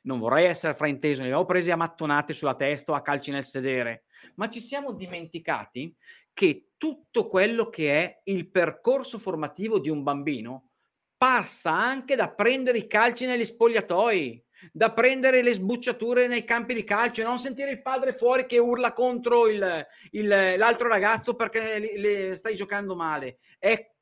Non 0.01 0.17
vorrei 0.17 0.45
essere 0.45 0.73
frainteso, 0.73 1.21
ne 1.21 1.27
avevo 1.27 1.45
presi 1.45 1.69
a 1.69 1.75
mattonate 1.75 2.33
sulla 2.33 2.55
testa 2.55 2.91
o 2.91 2.95
a 2.95 3.03
calci 3.03 3.29
nel 3.29 3.45
sedere, 3.45 4.05
ma 4.37 4.49
ci 4.49 4.61
siamo 4.61 4.93
dimenticati 4.93 5.95
che 6.33 6.71
tutto 6.75 7.27
quello 7.27 7.69
che 7.69 8.01
è 8.01 8.21
il 8.23 8.49
percorso 8.49 9.19
formativo 9.19 9.77
di 9.77 9.89
un 9.89 10.01
bambino 10.01 10.71
passa 11.17 11.71
anche 11.71 12.15
da 12.15 12.33
prendere 12.33 12.77
i 12.77 12.87
calci 12.87 13.25
negli 13.25 13.45
spogliatoi, 13.45 14.43
da 14.71 14.93
prendere 14.93 15.41
le 15.41 15.53
sbucciature 15.53 16.27
nei 16.27 16.43
campi 16.43 16.73
di 16.73 16.83
calcio, 16.83 17.23
non 17.23 17.39
sentire 17.39 17.71
il 17.71 17.81
padre 17.81 18.13
fuori 18.13 18.45
che 18.45 18.57
urla 18.57 18.93
contro 18.93 19.47
il, 19.47 19.85
il, 20.11 20.27
l'altro 20.27 20.87
ragazzo 20.87 21.35
perché 21.35 21.79
le, 21.79 21.97
le 21.97 22.35
stai 22.35 22.55
giocando 22.55 22.95
male. 22.95 23.39
È 23.59 23.93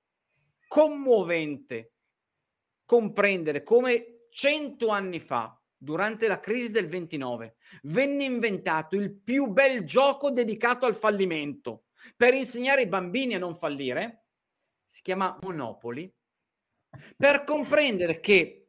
commovente 0.67 1.93
comprendere 2.85 3.63
come 3.63 4.27
cento 4.29 4.89
anni 4.89 5.19
fa, 5.19 5.57
durante 5.83 6.27
la 6.27 6.39
crisi 6.39 6.71
del 6.71 6.87
29, 6.87 7.57
venne 7.83 8.23
inventato 8.23 8.95
il 8.95 9.13
più 9.13 9.47
bel 9.47 9.83
gioco 9.83 10.31
dedicato 10.31 10.85
al 10.85 10.95
fallimento 10.95 11.85
per 12.15 12.33
insegnare 12.33 12.81
ai 12.81 12.87
bambini 12.87 13.35
a 13.35 13.39
non 13.39 13.55
fallire. 13.55 14.27
Si 14.85 15.01
chiama 15.01 15.37
Monopoli. 15.41 16.11
Per 17.17 17.43
comprendere 17.43 18.19
che 18.19 18.67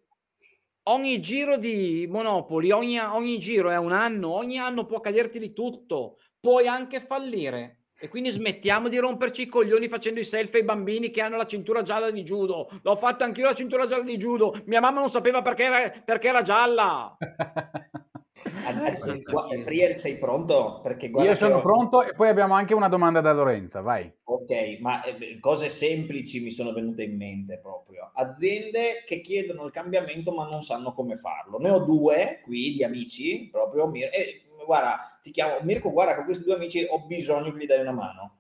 ogni 0.85 1.21
giro 1.21 1.57
di 1.57 2.07
Monopoli, 2.09 2.71
ogni, 2.71 2.99
ogni 2.99 3.39
giro 3.39 3.71
è 3.71 3.77
un 3.77 3.93
anno, 3.93 4.31
ogni 4.31 4.59
anno 4.59 4.87
può 4.87 5.01
caderti 5.01 5.39
di 5.39 5.53
tutto, 5.53 6.19
puoi 6.41 6.67
anche 6.67 7.01
fallire. 7.01 7.81
E 7.97 8.09
quindi 8.09 8.31
smettiamo 8.31 8.89
di 8.89 8.99
romperci 8.99 9.43
i 9.43 9.47
coglioni 9.47 9.89
facendo 9.89 10.21
i 10.21 10.25
selfie 10.25 10.59
ai 10.61 10.65
bambini 10.65 11.11
che 11.11 11.23
hanno 11.23 11.37
la 11.37 11.47
cintura 11.47 11.83
gialla 11.83 12.11
di 12.11 12.23
judo. 12.23 12.69
L'ho 12.83 12.97
fatta 12.97 13.25
anch'io 13.25 13.47
la 13.47 13.55
cintura 13.55 13.87
gialla 13.87 14.03
di 14.03 14.17
judo. 14.17 14.61
Mia 14.67 14.81
mamma 14.81 15.01
non 15.01 15.11
sapeva 15.11 15.43
perché 15.43 15.63
era, 15.65 15.91
perché 16.05 16.29
era 16.29 16.43
gialla. 16.43 17.17
Eh, 18.43 19.63
Priel, 19.63 19.95
sei 19.95 20.19
pronto? 20.19 20.81
Perché 20.83 21.07
Io 21.07 21.35
sono 21.37 21.57
ho... 21.57 21.61
pronto 21.63 22.03
e 22.03 22.15
poi 22.15 22.29
abbiamo 22.29 22.55
anche 22.55 22.75
una 22.75 22.89
domanda 22.89 23.21
da 23.21 23.33
Lorenza, 23.33 23.81
vai. 23.81 24.13
Ok, 24.25 24.79
ma 24.81 25.03
eh, 25.05 25.39
cose 25.39 25.69
semplici 25.69 26.43
mi 26.43 26.51
sono 26.51 26.73
venute 26.73 27.05
in 27.05 27.17
mente 27.17 27.59
proprio. 27.59 28.11
Aziende 28.15 29.05
che 29.07 29.21
chiedono 29.21 29.65
il 29.65 29.73
cambiamento 29.73 30.33
ma 30.33 30.49
non 30.49 30.63
sanno 30.63 30.93
come 30.93 31.17
farlo. 31.17 31.59
Ne 31.59 31.71
ho 31.71 31.79
due 31.79 32.41
qui 32.43 32.73
di 32.73 32.83
amici, 32.83 33.49
proprio. 33.51 33.93
E, 33.93 34.43
guarda, 34.67 35.19
ti 35.23 35.31
chiamo 35.31 35.57
Mirko, 35.63 35.91
guarda, 35.91 36.17
con 36.17 36.25
questi 36.25 36.45
due 36.45 36.55
amici 36.55 36.85
ho 36.89 37.05
bisogno 37.07 37.53
che 37.53 37.59
gli 37.59 37.67
dai 37.67 37.81
una 37.81 37.93
mano. 37.93 38.39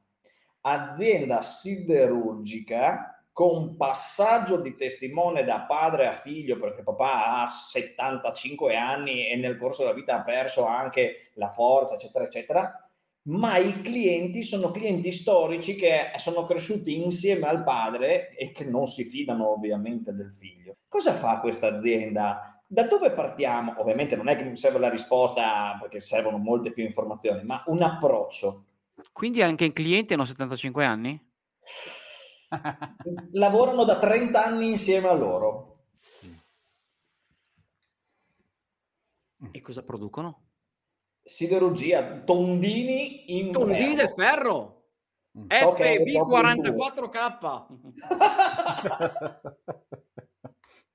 Azienda 0.62 1.42
siderurgica 1.42 3.13
con 3.34 3.76
passaggio 3.76 4.58
di 4.58 4.76
testimone 4.76 5.42
da 5.42 5.62
padre 5.62 6.06
a 6.06 6.12
figlio, 6.12 6.56
perché 6.56 6.84
papà 6.84 7.42
ha 7.42 7.48
75 7.48 8.76
anni 8.76 9.28
e 9.28 9.34
nel 9.34 9.58
corso 9.58 9.82
della 9.82 9.92
vita 9.92 10.14
ha 10.14 10.22
perso 10.22 10.64
anche 10.64 11.32
la 11.34 11.48
forza, 11.48 11.94
eccetera, 11.94 12.24
eccetera, 12.26 12.88
ma 13.22 13.56
i 13.56 13.80
clienti 13.80 14.44
sono 14.44 14.70
clienti 14.70 15.10
storici 15.10 15.74
che 15.74 16.12
sono 16.18 16.44
cresciuti 16.44 17.02
insieme 17.02 17.48
al 17.48 17.64
padre 17.64 18.30
e 18.36 18.52
che 18.52 18.64
non 18.66 18.86
si 18.86 19.04
fidano 19.04 19.48
ovviamente 19.48 20.14
del 20.14 20.32
figlio. 20.32 20.76
Cosa 20.86 21.12
fa 21.12 21.40
questa 21.40 21.74
azienda? 21.74 22.62
Da 22.68 22.84
dove 22.84 23.10
partiamo? 23.10 23.74
Ovviamente 23.78 24.14
non 24.14 24.28
è 24.28 24.36
che 24.36 24.44
mi 24.44 24.56
serve 24.56 24.78
la 24.78 24.90
risposta 24.90 25.76
perché 25.80 26.00
servono 26.00 26.38
molte 26.38 26.72
più 26.72 26.84
informazioni, 26.84 27.42
ma 27.42 27.64
un 27.66 27.82
approccio. 27.82 28.66
Quindi 29.10 29.42
anche 29.42 29.64
i 29.64 29.72
clienti 29.72 30.12
hanno 30.12 30.24
75 30.24 30.84
anni? 30.84 31.32
lavorano 33.32 33.84
da 33.84 33.98
30 33.98 34.44
anni 34.44 34.70
insieme 34.70 35.08
a 35.08 35.12
loro. 35.12 35.72
E 39.50 39.60
cosa 39.60 39.82
producono? 39.84 40.42
Siderurgia, 41.22 42.20
tondini 42.20 43.38
in 43.38 43.52
Tondini 43.52 43.94
del 43.94 44.12
ferro. 44.16 44.82
So 45.32 45.74
FB44K. 45.74 47.66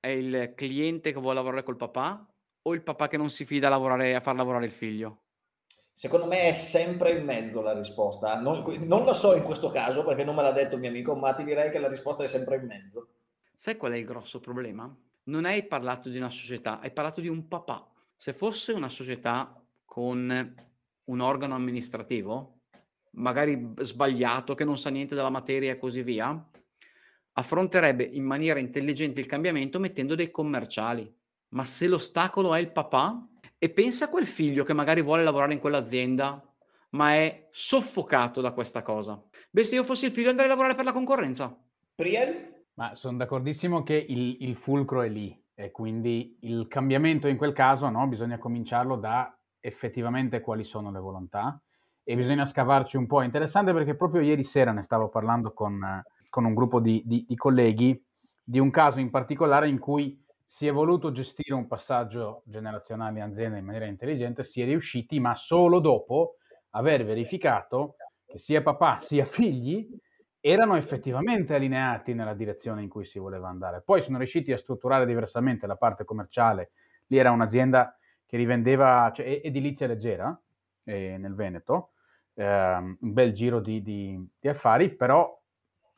È 0.00 0.08
il 0.08 0.54
cliente 0.54 1.12
che 1.12 1.20
vuole 1.20 1.34
lavorare 1.34 1.62
col 1.62 1.76
papà 1.76 2.26
o 2.62 2.74
il 2.74 2.82
papà 2.82 3.08
che 3.08 3.18
non 3.18 3.28
si 3.28 3.44
fida 3.44 3.66
a, 3.66 3.70
lavorare, 3.70 4.14
a 4.14 4.20
far 4.20 4.34
lavorare 4.34 4.64
il 4.64 4.72
figlio? 4.72 5.24
Secondo 6.00 6.24
me 6.24 6.48
è 6.48 6.54
sempre 6.54 7.10
in 7.10 7.26
mezzo 7.26 7.60
la 7.60 7.74
risposta. 7.74 8.40
Non, 8.40 8.64
non 8.86 9.04
lo 9.04 9.12
so 9.12 9.36
in 9.36 9.42
questo 9.42 9.68
caso 9.68 10.02
perché 10.02 10.24
non 10.24 10.34
me 10.34 10.40
l'ha 10.40 10.50
detto 10.50 10.76
il 10.76 10.80
mio 10.80 10.88
amico, 10.88 11.14
ma 11.14 11.34
ti 11.34 11.44
direi 11.44 11.70
che 11.70 11.78
la 11.78 11.90
risposta 11.90 12.24
è 12.24 12.26
sempre 12.26 12.56
in 12.56 12.64
mezzo. 12.64 13.08
Sai 13.54 13.76
qual 13.76 13.92
è 13.92 13.96
il 13.98 14.06
grosso 14.06 14.40
problema? 14.40 14.90
Non 15.24 15.44
hai 15.44 15.62
parlato 15.66 16.08
di 16.08 16.16
una 16.16 16.30
società, 16.30 16.80
hai 16.80 16.90
parlato 16.90 17.20
di 17.20 17.28
un 17.28 17.46
papà. 17.48 17.86
Se 18.16 18.32
fosse 18.32 18.72
una 18.72 18.88
società 18.88 19.62
con 19.84 20.54
un 21.04 21.20
organo 21.20 21.54
amministrativo, 21.54 22.60
magari 23.16 23.74
sbagliato, 23.80 24.54
che 24.54 24.64
non 24.64 24.78
sa 24.78 24.88
niente 24.88 25.14
della 25.14 25.28
materia 25.28 25.72
e 25.72 25.78
così 25.78 26.02
via, 26.02 26.48
affronterebbe 27.32 28.04
in 28.04 28.24
maniera 28.24 28.58
intelligente 28.58 29.20
il 29.20 29.26
cambiamento 29.26 29.78
mettendo 29.78 30.14
dei 30.14 30.30
commerciali. 30.30 31.14
Ma 31.48 31.64
se 31.64 31.86
l'ostacolo 31.86 32.54
è 32.54 32.58
il 32.58 32.72
papà, 32.72 33.22
e 33.62 33.68
pensa 33.68 34.06
a 34.06 34.08
quel 34.08 34.26
figlio 34.26 34.64
che 34.64 34.72
magari 34.72 35.02
vuole 35.02 35.22
lavorare 35.22 35.52
in 35.52 35.58
quell'azienda, 35.58 36.42
ma 36.92 37.12
è 37.12 37.48
soffocato 37.50 38.40
da 38.40 38.52
questa 38.52 38.80
cosa. 38.80 39.22
Beh, 39.50 39.64
se 39.64 39.74
io 39.74 39.84
fossi 39.84 40.06
il 40.06 40.12
figlio 40.12 40.30
andrei 40.30 40.46
a 40.46 40.50
lavorare 40.50 40.74
per 40.74 40.86
la 40.86 40.94
concorrenza. 40.94 41.54
Priel? 41.94 42.64
Ma 42.74 42.94
sono 42.94 43.18
d'accordissimo 43.18 43.82
che 43.82 44.02
il, 44.08 44.38
il 44.40 44.56
fulcro 44.56 45.02
è 45.02 45.10
lì 45.10 45.38
e 45.54 45.70
quindi 45.72 46.38
il 46.40 46.68
cambiamento 46.68 47.28
in 47.28 47.36
quel 47.36 47.52
caso 47.52 47.90
no, 47.90 48.08
bisogna 48.08 48.38
cominciarlo 48.38 48.96
da 48.96 49.38
effettivamente 49.60 50.40
quali 50.40 50.64
sono 50.64 50.90
le 50.90 50.98
volontà 50.98 51.62
e 52.02 52.16
bisogna 52.16 52.46
scavarci 52.46 52.96
un 52.96 53.06
po'. 53.06 53.20
È 53.20 53.26
interessante 53.26 53.74
perché 53.74 53.94
proprio 53.94 54.22
ieri 54.22 54.42
sera 54.42 54.72
ne 54.72 54.80
stavo 54.80 55.10
parlando 55.10 55.52
con, 55.52 56.02
con 56.30 56.46
un 56.46 56.54
gruppo 56.54 56.80
di, 56.80 57.02
di, 57.04 57.26
di 57.28 57.36
colleghi 57.36 58.02
di 58.42 58.58
un 58.58 58.70
caso 58.70 59.00
in 59.00 59.10
particolare 59.10 59.68
in 59.68 59.78
cui 59.78 60.19
si 60.52 60.66
è 60.66 60.72
voluto 60.72 61.12
gestire 61.12 61.54
un 61.54 61.68
passaggio 61.68 62.42
generazionale 62.44 63.18
in 63.18 63.24
azienda 63.24 63.56
in 63.56 63.64
maniera 63.64 63.86
intelligente, 63.86 64.42
si 64.42 64.60
è 64.60 64.64
riusciti, 64.64 65.20
ma 65.20 65.36
solo 65.36 65.78
dopo 65.78 66.38
aver 66.70 67.04
verificato 67.04 67.94
che 68.26 68.36
sia 68.38 68.60
papà 68.60 68.98
sia 69.00 69.24
figli 69.24 69.88
erano 70.40 70.74
effettivamente 70.74 71.54
allineati 71.54 72.14
nella 72.14 72.34
direzione 72.34 72.82
in 72.82 72.88
cui 72.88 73.04
si 73.04 73.20
voleva 73.20 73.48
andare. 73.48 73.80
Poi 73.80 74.02
sono 74.02 74.18
riusciti 74.18 74.50
a 74.50 74.58
strutturare 74.58 75.06
diversamente 75.06 75.68
la 75.68 75.76
parte 75.76 76.04
commerciale. 76.04 76.72
Lì 77.06 77.16
era 77.16 77.30
un'azienda 77.30 77.96
che 78.26 78.36
rivendeva 78.36 79.12
cioè, 79.14 79.40
edilizia 79.44 79.86
leggera 79.86 80.36
eh, 80.82 81.16
nel 81.16 81.36
Veneto, 81.36 81.92
eh, 82.34 82.44
un 82.44 82.96
bel 82.98 83.32
giro 83.32 83.60
di, 83.60 83.82
di, 83.82 84.28
di 84.40 84.48
affari, 84.48 84.96
però 84.96 85.40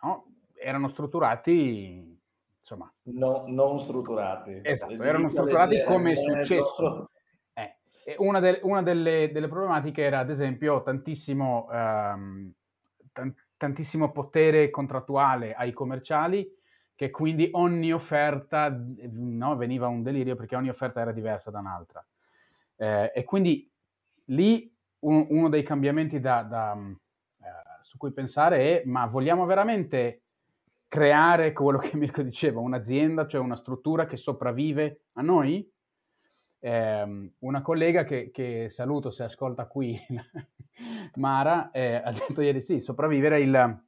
no, 0.02 0.26
erano 0.52 0.88
strutturati 0.88 2.20
insomma... 2.62 2.90
No, 3.04 3.44
non 3.48 3.78
strutturati. 3.78 4.60
Esatto, 4.62 5.02
erano 5.02 5.28
strutturati 5.28 5.82
come 5.84 6.12
è 6.12 6.16
successo. 6.16 7.10
Eh, 7.52 8.16
una, 8.18 8.40
de- 8.40 8.60
una 8.62 8.82
delle, 8.82 9.30
delle, 9.32 9.48
problematiche 9.48 10.02
era, 10.02 10.20
ad 10.20 10.30
esempio, 10.30 10.82
tantissimo, 10.82 11.68
t- 13.12 13.34
tantissimo 13.56 14.10
potere 14.10 14.70
contrattuale 14.70 15.54
ai 15.54 15.72
commerciali, 15.72 16.48
che 16.94 17.10
quindi 17.10 17.48
ogni 17.52 17.92
offerta 17.92 18.74
no, 19.10 19.56
veniva 19.56 19.88
un 19.88 20.02
delirio 20.02 20.36
perché 20.36 20.56
ogni 20.56 20.68
offerta 20.68 21.00
era 21.00 21.12
diversa 21.12 21.50
da 21.50 21.58
un'altra. 21.58 22.04
Eh, 22.76 23.12
e 23.14 23.24
quindi 23.24 23.70
lì 24.26 24.72
un, 25.00 25.26
uno 25.30 25.48
dei 25.48 25.62
cambiamenti 25.62 26.20
da, 26.20 26.42
da, 26.42 26.72
uh, 26.72 26.96
su 27.82 27.96
cui 27.96 28.12
pensare 28.12 28.82
è, 28.82 28.86
ma 28.86 29.06
vogliamo 29.06 29.44
veramente 29.46 30.21
creare 30.92 31.54
quello 31.54 31.78
che 31.78 31.96
Mirko 31.96 32.20
diceva, 32.20 32.60
un'azienda, 32.60 33.26
cioè 33.26 33.40
una 33.40 33.56
struttura 33.56 34.04
che 34.04 34.18
sopravvive 34.18 35.04
a 35.14 35.22
noi. 35.22 35.66
Eh, 36.58 37.32
una 37.38 37.62
collega 37.62 38.04
che, 38.04 38.30
che, 38.30 38.68
saluto 38.68 39.10
se 39.10 39.22
ascolta 39.24 39.66
qui, 39.68 39.98
Mara, 41.16 41.70
eh, 41.70 41.94
ha 41.94 42.12
detto 42.12 42.42
ieri 42.42 42.60
sì, 42.60 42.80
sopravvivere 42.82 43.40
il, 43.40 43.82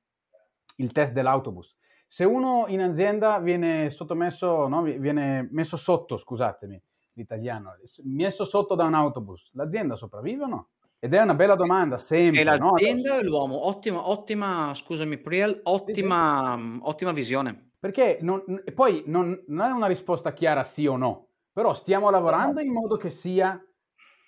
il 0.77 0.93
test 0.93 1.13
dell'autobus. 1.13 1.77
Se 2.07 2.25
uno 2.25 2.65
in 2.69 2.81
azienda 2.81 3.39
viene 3.39 3.91
sottomesso, 3.91 4.67
no, 4.67 4.81
viene 4.81 5.47
messo 5.53 5.77
sotto, 5.77 6.17
scusatemi 6.17 6.83
l'italiano, 7.13 7.77
messo 8.05 8.47
sotto 8.47 8.75
da 8.75 8.85
un 8.85 8.95
autobus, 8.95 9.51
l'azienda 9.53 9.95
sopravvive 9.95 10.45
o 10.45 10.47
no? 10.47 10.69
Ed 11.05 11.13
è 11.13 11.21
una 11.21 11.35
bella 11.35 11.55
domanda, 11.55 11.99
sempre. 11.99 12.41
E 12.41 12.45
l'azienda 12.45 13.13
no? 13.13 13.19
e 13.19 13.25
l'uomo, 13.25 13.67
ottima, 13.67 14.09
ottima, 14.09 14.73
scusami 14.75 15.19
Priel, 15.19 15.61
ottima, 15.65 16.55
sì, 16.57 16.73
sì. 16.73 16.79
ottima 16.81 17.13
visione. 17.13 17.73
Perché 17.79 18.17
non, 18.23 18.43
poi 18.75 19.03
non, 19.05 19.39
non, 19.49 19.69
è 19.69 19.71
una 19.71 19.87
risposta 19.87 20.33
chiara 20.33 20.65
sì 20.65 20.87
o 20.87 20.97
no, 20.97 21.29
però 21.53 21.75
stiamo 21.75 22.09
lavorando 22.09 22.63
in 22.63 22.73
modo 22.73 22.97
che 22.97 23.11
sia 23.11 23.63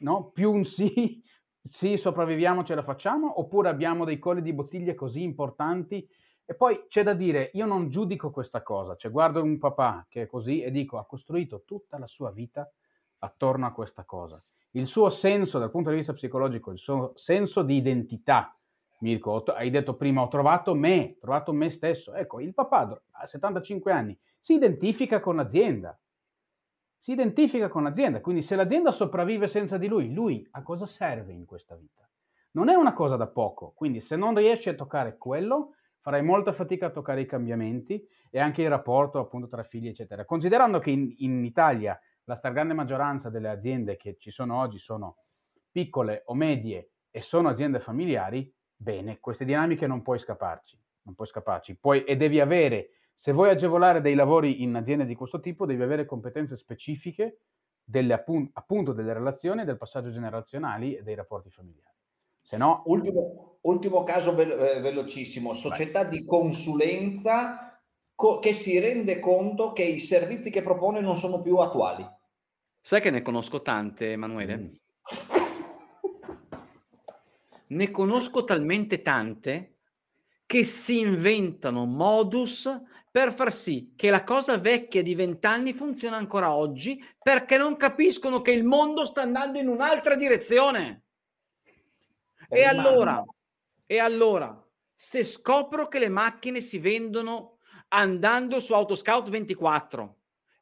no, 0.01 0.31
più 0.33 0.53
un 0.53 0.65
sì, 0.65 1.23
sì 1.65 1.97
sopravviviamo, 1.97 2.63
ce 2.63 2.75
la 2.75 2.83
facciamo, 2.83 3.41
oppure 3.41 3.71
abbiamo 3.71 4.05
dei 4.05 4.19
colli 4.19 4.43
di 4.43 4.53
bottiglie 4.53 4.95
così 4.95 5.23
importanti. 5.23 6.07
E 6.45 6.55
poi 6.55 6.85
c'è 6.89 7.03
da 7.03 7.15
dire, 7.15 7.53
io 7.55 7.65
non 7.65 7.89
giudico 7.89 8.31
questa 8.31 8.63
cosa, 8.63 8.97
cioè 8.97 9.11
guardo 9.11 9.43
un 9.43 9.57
papà 9.57 10.05
che 10.11 10.25
è 10.25 10.27
così 10.27 10.61
e 10.61 10.71
dico 10.71 10.99
ha 10.99 11.07
costruito 11.07 11.63
tutta 11.65 11.99
la 11.99 12.07
sua 12.07 12.31
vita 12.31 12.71
attorno 13.21 13.65
a 13.65 13.73
questa 13.73 14.05
cosa 14.05 14.45
il 14.77 14.87
suo 14.87 15.11
senso 15.11 15.59
dal 15.59 15.71
punto 15.71 15.91
di 15.91 15.97
vista 15.97 16.13
psicologico, 16.13 16.71
il 16.71 16.79
suo 16.79 17.13
senso 17.15 17.63
di 17.63 17.77
identità. 17.77 18.57
Mirko, 19.01 19.43
hai 19.43 19.71
detto 19.71 19.95
prima, 19.95 20.23
ho 20.23 20.29
trovato 20.29 20.75
me, 20.75 21.17
ho 21.17 21.21
trovato 21.21 21.53
me 21.53 21.71
stesso. 21.71 22.15
Ecco, 22.15 22.41
il 22.41 22.55
papà 22.55 23.03
a 23.13 23.27
75 23.27 23.93
anni 23.93 24.19
si 24.39 24.55
identifica 24.55 25.21
con 25.21 25.37
l'azienda, 25.37 25.99
si 26.99 27.13
identifica 27.13 27.69
con 27.69 27.83
l'azienda, 27.83 28.21
quindi 28.21 28.43
se 28.43 28.57
l'azienda 28.57 28.93
sopravvive 28.93 29.49
senza 29.49 29.77
di 29.77 29.87
lui, 29.87 30.13
lui 30.13 30.47
a 30.53 30.63
cosa 30.63 30.87
serve 30.87 31.33
in 31.33 31.45
questa 31.45 31.75
vita? 31.75 32.09
Non 32.53 32.69
è 32.69 32.75
una 32.75 32.95
cosa 32.95 33.17
da 33.17 33.27
poco, 33.27 33.73
quindi 33.75 34.01
se 34.01 34.17
non 34.17 34.35
riesci 34.35 34.69
a 34.71 34.75
toccare 34.75 35.19
quello, 35.19 35.75
farai 36.01 36.23
molta 36.23 36.53
fatica 36.53 36.87
a 36.87 36.91
toccare 36.91 37.23
i 37.23 37.27
cambiamenti 37.27 38.03
e 38.31 38.39
anche 38.39 38.63
il 38.63 38.69
rapporto 38.69 39.19
appunto 39.19 39.49
tra 39.49 39.63
figli, 39.63 39.89
eccetera. 39.89 40.25
Considerando 40.25 40.79
che 40.79 40.91
in, 40.91 41.13
in 41.19 41.45
Italia 41.45 41.99
la 42.27 42.35
stragrande 42.35 42.75
maggioranza 42.75 43.31
delle 43.31 43.49
aziende 43.49 43.97
che 43.97 44.17
ci 44.19 44.31
sono 44.31 44.59
oggi 44.59 44.79
sono 44.79 45.17
piccole 45.71 46.23
o 46.27 46.35
medie 46.35 46.91
e 47.11 47.23
sono 47.23 47.49
aziende 47.49 47.81
familiari, 47.81 48.53
bene, 48.75 49.21
queste 49.21 49.45
dinamiche 49.45 49.87
non 49.87 50.03
puoi 50.03 50.19
scapparci, 50.19 50.79
non 51.03 51.15
puoi 51.15 51.29
scapparci. 51.29 51.77
Puoi, 51.79 52.05
e 52.05 52.17
devi 52.17 52.41
avere, 52.41 52.91
se 53.15 53.33
vuoi 53.33 53.51
agevolare 53.51 54.01
dei 54.01 54.15
lavori 54.15 54.63
in 54.63 54.75
aziende 54.75 55.07
di 55.07 55.15
questo 55.15 55.41
tipo, 55.41 55.67
devi 55.67 55.83
avere 55.83 56.05
competenze 56.05 56.57
specifiche 56.57 57.41
delle, 57.83 58.13
appunto 58.53 58.93
delle 58.93 59.13
relazioni, 59.13 59.65
del 59.65 59.79
passaggio 59.79 60.11
generazionali 60.11 60.97
e 60.97 61.03
dei 61.03 61.15
rapporti 61.15 61.51
familiari. 61.51 61.95
Se 62.41 62.57
no... 62.57 62.83
Ultimo, 62.87 63.59
ultimo 63.63 64.03
caso 64.03 64.35
ve- 64.35 64.81
velocissimo, 64.81 65.55
società 65.55 66.03
Vai. 66.03 66.11
di 66.11 66.25
consulenza 66.25 67.81
co- 68.15 68.41
che 68.41 68.53
si 68.53 68.79
rende 68.81 69.21
conto 69.21 69.73
che 69.73 69.85
i 69.85 70.01
servizi 70.01 70.51
che 70.51 70.63
propone 70.63 71.01
non 71.01 71.17
sono 71.17 71.41
più 71.41 71.57
attuali. 71.59 72.15
Sai 72.87 73.01
che 73.01 73.11
ne 73.11 73.21
conosco 73.21 73.63
tante, 73.63 74.13
Emanuele? 74.13 74.57
Mm. 74.57 74.69
Ne 77.67 77.91
conosco 77.91 78.45
talmente 78.45 79.03
tante 79.03 79.79
che 80.47 80.63
si 80.63 81.01
inventano 81.01 81.85
modus 81.85 82.71
per 83.11 83.33
far 83.33 83.53
sì 83.53 83.95
che 83.97 84.09
la 84.09 84.23
cosa 84.23 84.57
vecchia 84.57 85.03
di 85.03 85.17
vent'anni 85.17 85.73
funziona 85.73 86.17
ancora 86.17 86.55
oggi 86.55 87.05
perché 87.21 87.57
non 87.57 87.77
capiscono 87.77 88.41
che 88.41 88.53
il 88.53 88.63
mondo 88.63 89.05
sta 89.05 89.23
andando 89.23 89.59
in 89.59 89.67
un'altra 89.67 90.15
direzione. 90.15 91.07
E 92.49 92.63
allora, 92.63 93.21
e 93.85 93.99
allora, 93.99 94.65
se 94.95 95.25
scopro 95.25 95.89
che 95.89 95.99
le 95.99 96.09
macchine 96.09 96.61
si 96.61 96.79
vendono 96.79 97.59
andando 97.89 98.61
su 98.61 98.75
Autoscout 98.75 99.29
24, 99.29 100.16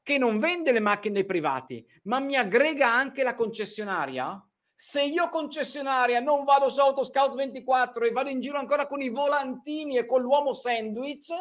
che 0.05 0.19
non 0.19 0.39
vende 0.39 0.71
le 0.71 0.81
macchine 0.81 1.15
dei 1.15 1.25
privati, 1.25 1.85
ma 2.05 2.21
mi 2.21 2.37
aggrega 2.37 2.93
anche 2.93 3.23
la 3.23 3.35
concessionaria, 3.35 4.41
se 4.77 5.03
io 5.03 5.31
concessionaria 5.31 6.21
non 6.21 6.45
vado 6.45 6.69
su 6.69 6.79
Autoscout 6.79 7.35
24 7.35 8.05
e 8.05 8.11
vado 8.11 8.29
in 8.29 8.41
giro 8.41 8.59
ancora 8.59 8.87
con 8.87 9.01
i 9.01 9.09
volantini 9.09 9.97
e 9.97 10.05
con 10.05 10.21
l'uomo 10.21 10.53
sandwich, 10.53 11.33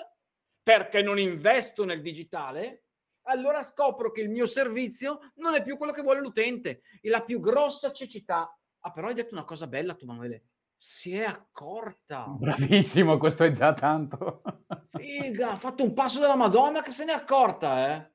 perché 0.64 1.02
non 1.02 1.20
investo 1.20 1.84
nel 1.84 2.02
digitale, 2.02 2.86
allora 3.24 3.62
scopro 3.64 4.12
che 4.12 4.22
il 4.22 4.30
mio 4.30 4.46
servizio 4.46 5.20
non 5.36 5.56
è 5.56 5.62
più 5.62 5.76
quello 5.76 5.92
che 5.92 6.02
vuole 6.02 6.22
l'utente. 6.22 6.84
E 7.02 7.10
la 7.10 7.22
più 7.22 7.42
grossa 7.42 7.92
cecità. 7.92 8.58
Ah, 8.80 8.92
però 8.92 9.08
hai 9.08 9.14
detto 9.14 9.34
una 9.34 9.44
cosa 9.44 9.68
bella 9.68 9.94
tu, 9.94 10.06
Manuele. 10.06 10.46
Si 10.78 11.14
è 11.14 11.24
accorta. 11.24 12.26
Bravissimo, 12.28 13.18
questo 13.18 13.44
è 13.44 13.52
già 13.52 13.74
tanto. 13.74 14.42
Figa, 14.88 15.52
ha 15.52 15.56
fatto 15.56 15.84
un 15.84 15.94
passo 15.94 16.20
della 16.20 16.36
Madonna 16.36 16.82
che 16.82 16.92
se 16.92 17.06
ne 17.06 17.12
è 17.12 17.16
accorta, 17.16 17.94
eh. 17.94 18.13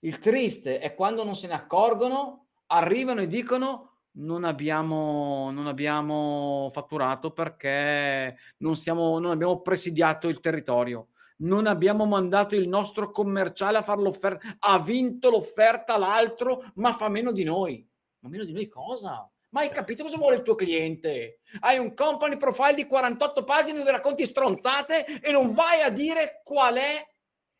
Il 0.00 0.18
triste 0.20 0.78
è 0.78 0.94
quando 0.94 1.24
non 1.24 1.34
se 1.34 1.48
ne 1.48 1.54
accorgono, 1.54 2.46
arrivano 2.66 3.22
e 3.22 3.26
dicono 3.26 3.88
non 4.18 4.44
abbiamo, 4.44 5.50
non 5.50 5.66
abbiamo 5.66 6.70
fatturato 6.72 7.32
perché 7.32 8.36
non, 8.58 8.76
siamo, 8.76 9.18
non 9.18 9.32
abbiamo 9.32 9.60
presidiato 9.60 10.28
il 10.28 10.40
territorio. 10.40 11.08
Non 11.40 11.66
abbiamo 11.66 12.04
mandato 12.04 12.56
il 12.56 12.68
nostro 12.68 13.10
commerciale 13.10 13.78
a 13.78 13.82
fare 13.82 14.02
l'offerta. 14.02 14.56
Ha 14.58 14.80
vinto 14.80 15.30
l'offerta 15.30 15.96
l'altro, 15.96 16.64
ma 16.74 16.92
fa 16.92 17.08
meno 17.08 17.30
di 17.30 17.44
noi. 17.44 17.88
Ma 18.20 18.28
meno 18.28 18.44
di 18.44 18.52
noi 18.52 18.66
cosa? 18.66 19.28
Ma 19.50 19.60
hai 19.60 19.70
capito 19.70 20.02
cosa 20.02 20.16
vuole 20.16 20.36
il 20.36 20.42
tuo 20.42 20.56
cliente? 20.56 21.40
Hai 21.60 21.78
un 21.78 21.94
company 21.94 22.36
profile 22.36 22.74
di 22.74 22.86
48 22.86 23.44
pagine 23.44 23.78
dove 23.78 23.92
racconti 23.92 24.26
stronzate 24.26 25.20
e 25.20 25.30
non 25.30 25.54
vai 25.54 25.80
a 25.80 25.90
dire 25.90 26.40
qual 26.42 26.74
è 26.74 27.06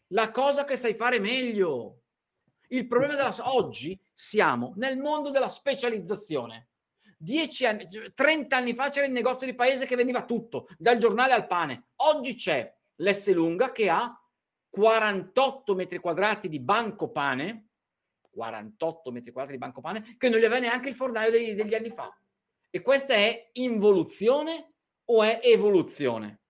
la 0.09 0.31
cosa 0.31 0.64
che 0.64 0.77
sai 0.77 0.94
fare 0.94 1.20
meglio. 1.20 1.97
Il 2.68 2.87
problema 2.87 3.14
della 3.14 3.35
oggi 3.50 3.98
siamo 4.14 4.74
nel 4.76 4.98
mondo 4.98 5.31
della 5.31 5.48
specializzazione. 5.48 6.68
Anni, 7.66 7.88
30 8.14 8.57
anni 8.57 8.74
fa 8.74 8.90
c'era 8.90 9.07
il 9.07 9.12
negozio 9.12 9.46
di 9.46 9.54
paese 9.54 9.87
che 9.87 9.96
veniva 9.96 10.24
tutto, 10.24 10.68
dal 10.76 10.98
giornale 10.98 11.33
al 11.33 11.46
pane. 11.46 11.88
Oggi 11.96 12.35
c'è 12.35 12.72
l'S 12.96 13.33
lunga 13.33 13.72
che 13.72 13.88
ha 13.88 14.14
48 14.70 15.74
metri 15.74 15.98
quadrati 15.98 16.48
di 16.48 16.61
banco 16.61 17.11
pane, 17.11 17.70
48 18.31 19.11
metri 19.11 19.33
quadrati 19.33 19.57
di 19.57 19.64
banco 19.64 19.81
pane, 19.81 20.16
che 20.18 20.28
non 20.28 20.38
li 20.38 20.44
aveva 20.44 20.61
neanche 20.61 20.90
il 20.90 20.94
fornaio 20.94 21.31
degli, 21.31 21.54
degli 21.54 21.74
anni 21.74 21.90
fa. 21.90 22.14
E 22.70 22.83
questa 22.83 23.14
è 23.14 23.48
involuzione 23.54 24.74
o 25.07 25.22
è 25.22 25.40
evoluzione? 25.42 26.42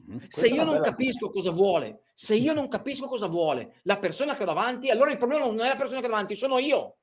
Mm-hmm. 0.00 0.24
Se 0.28 0.48
io 0.48 0.64
non 0.64 0.80
capisco 0.80 1.30
cosa 1.30 1.50
vuole, 1.50 2.04
se 2.14 2.34
io 2.34 2.54
non 2.54 2.68
capisco 2.68 3.06
cosa 3.08 3.26
vuole 3.26 3.80
la 3.82 3.98
persona 3.98 4.34
che 4.34 4.42
ho 4.42 4.46
davanti, 4.46 4.90
allora 4.90 5.10
il 5.10 5.18
problema 5.18 5.44
non 5.44 5.60
è 5.60 5.68
la 5.68 5.76
persona 5.76 6.00
che 6.00 6.06
ho 6.06 6.10
davanti, 6.10 6.34
sono 6.34 6.58
io. 6.58 6.96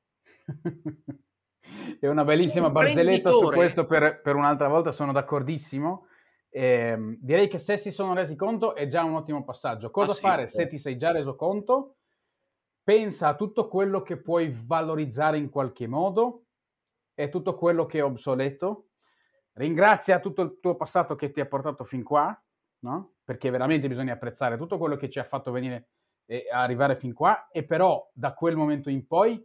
è 1.99 2.07
una 2.07 2.23
bellissima 2.23 2.69
barzelletta 2.69 3.29
su 3.31 3.49
questo 3.51 3.85
per, 3.85 4.21
per, 4.21 4.35
un'altra 4.35 4.67
volta, 4.67 4.91
sono 4.91 5.11
d'accordissimo. 5.11 6.07
Eh, 6.49 7.17
direi 7.19 7.47
che 7.47 7.59
se 7.59 7.77
si 7.77 7.91
sono 7.91 8.15
resi 8.15 8.35
conto 8.35 8.73
è 8.73 8.87
già 8.87 9.03
un 9.03 9.15
ottimo 9.15 9.43
passaggio. 9.43 9.91
Cosa 9.91 10.11
ah, 10.11 10.15
fare 10.15 10.47
sì, 10.47 10.55
se 10.55 10.67
ti 10.67 10.77
sei 10.79 10.97
già 10.97 11.11
reso 11.11 11.35
conto? 11.35 11.97
Pensa 12.83 13.27
a 13.27 13.35
tutto 13.35 13.67
quello 13.67 14.01
che 14.01 14.17
puoi 14.17 14.51
valorizzare 14.65 15.37
in 15.37 15.49
qualche 15.49 15.85
modo 15.85 16.45
e 17.13 17.29
tutto 17.29 17.53
quello 17.55 17.85
che 17.85 17.99
è 17.99 18.03
obsoleto. 18.03 18.87
Ringrazia 19.53 20.19
tutto 20.19 20.41
il 20.41 20.57
tuo 20.59 20.75
passato 20.75 21.15
che 21.15 21.31
ti 21.31 21.39
ha 21.39 21.45
portato 21.45 21.83
fin 21.83 22.01
qua 22.01 22.35
no? 22.79 23.13
Perché 23.23 23.49
veramente 23.49 23.87
bisogna 23.87 24.13
apprezzare 24.13 24.57
tutto 24.57 24.77
quello 24.77 24.95
che 24.95 25.09
ci 25.09 25.19
ha 25.19 25.23
fatto 25.23 25.51
venire 25.51 25.89
e 26.25 26.47
arrivare 26.51 26.95
fin 26.95 27.13
qua 27.13 27.47
e 27.49 27.63
però 27.63 28.07
da 28.13 28.33
quel 28.33 28.55
momento 28.55 28.89
in 28.89 29.07
poi 29.07 29.43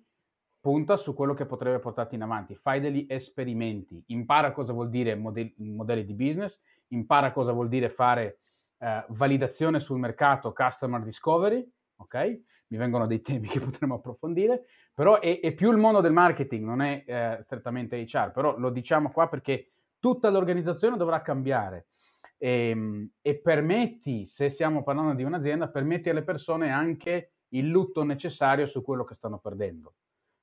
punta 0.60 0.96
su 0.96 1.14
quello 1.14 1.34
che 1.34 1.46
potrebbe 1.46 1.78
portarti 1.78 2.14
in 2.14 2.22
avanti, 2.22 2.54
fai 2.54 2.80
degli 2.80 3.06
esperimenti, 3.08 4.02
impara 4.08 4.52
cosa 4.52 4.72
vuol 4.72 4.88
dire 4.88 5.14
modelli, 5.14 5.54
modelli 5.58 6.04
di 6.04 6.14
business, 6.14 6.60
impara 6.88 7.32
cosa 7.32 7.52
vuol 7.52 7.68
dire 7.68 7.90
fare 7.90 8.38
eh, 8.78 9.04
validazione 9.08 9.80
sul 9.80 9.98
mercato, 9.98 10.52
customer 10.52 11.02
discovery, 11.02 11.70
ok? 11.96 12.40
Mi 12.68 12.78
vengono 12.78 13.06
dei 13.06 13.20
temi 13.20 13.48
che 13.48 13.60
potremmo 13.60 13.96
approfondire, 13.96 14.64
però 14.94 15.20
è, 15.20 15.40
è 15.40 15.52
più 15.52 15.70
il 15.70 15.76
mondo 15.76 16.00
del 16.00 16.12
marketing, 16.12 16.64
non 16.64 16.80
è 16.80 17.04
eh, 17.06 17.38
strettamente 17.42 18.02
HR, 18.02 18.30
però 18.32 18.58
lo 18.58 18.70
diciamo 18.70 19.10
qua 19.10 19.28
perché 19.28 19.72
tutta 19.98 20.30
l'organizzazione 20.30 20.96
dovrà 20.96 21.20
cambiare 21.20 21.88
e, 22.36 22.68
ehm, 22.70 23.10
e 23.20 23.38
permetti, 23.38 24.26
se 24.26 24.48
stiamo 24.48 24.82
parlando 24.82 25.14
di 25.14 25.22
un'azienda, 25.22 25.68
permetti 25.68 26.10
alle 26.10 26.22
persone 26.22 26.70
anche 26.70 27.32
il 27.48 27.68
lutto 27.68 28.02
necessario 28.02 28.66
su 28.66 28.82
quello 28.82 29.04
che 29.04 29.14
stanno 29.14 29.38
perdendo. 29.38 29.94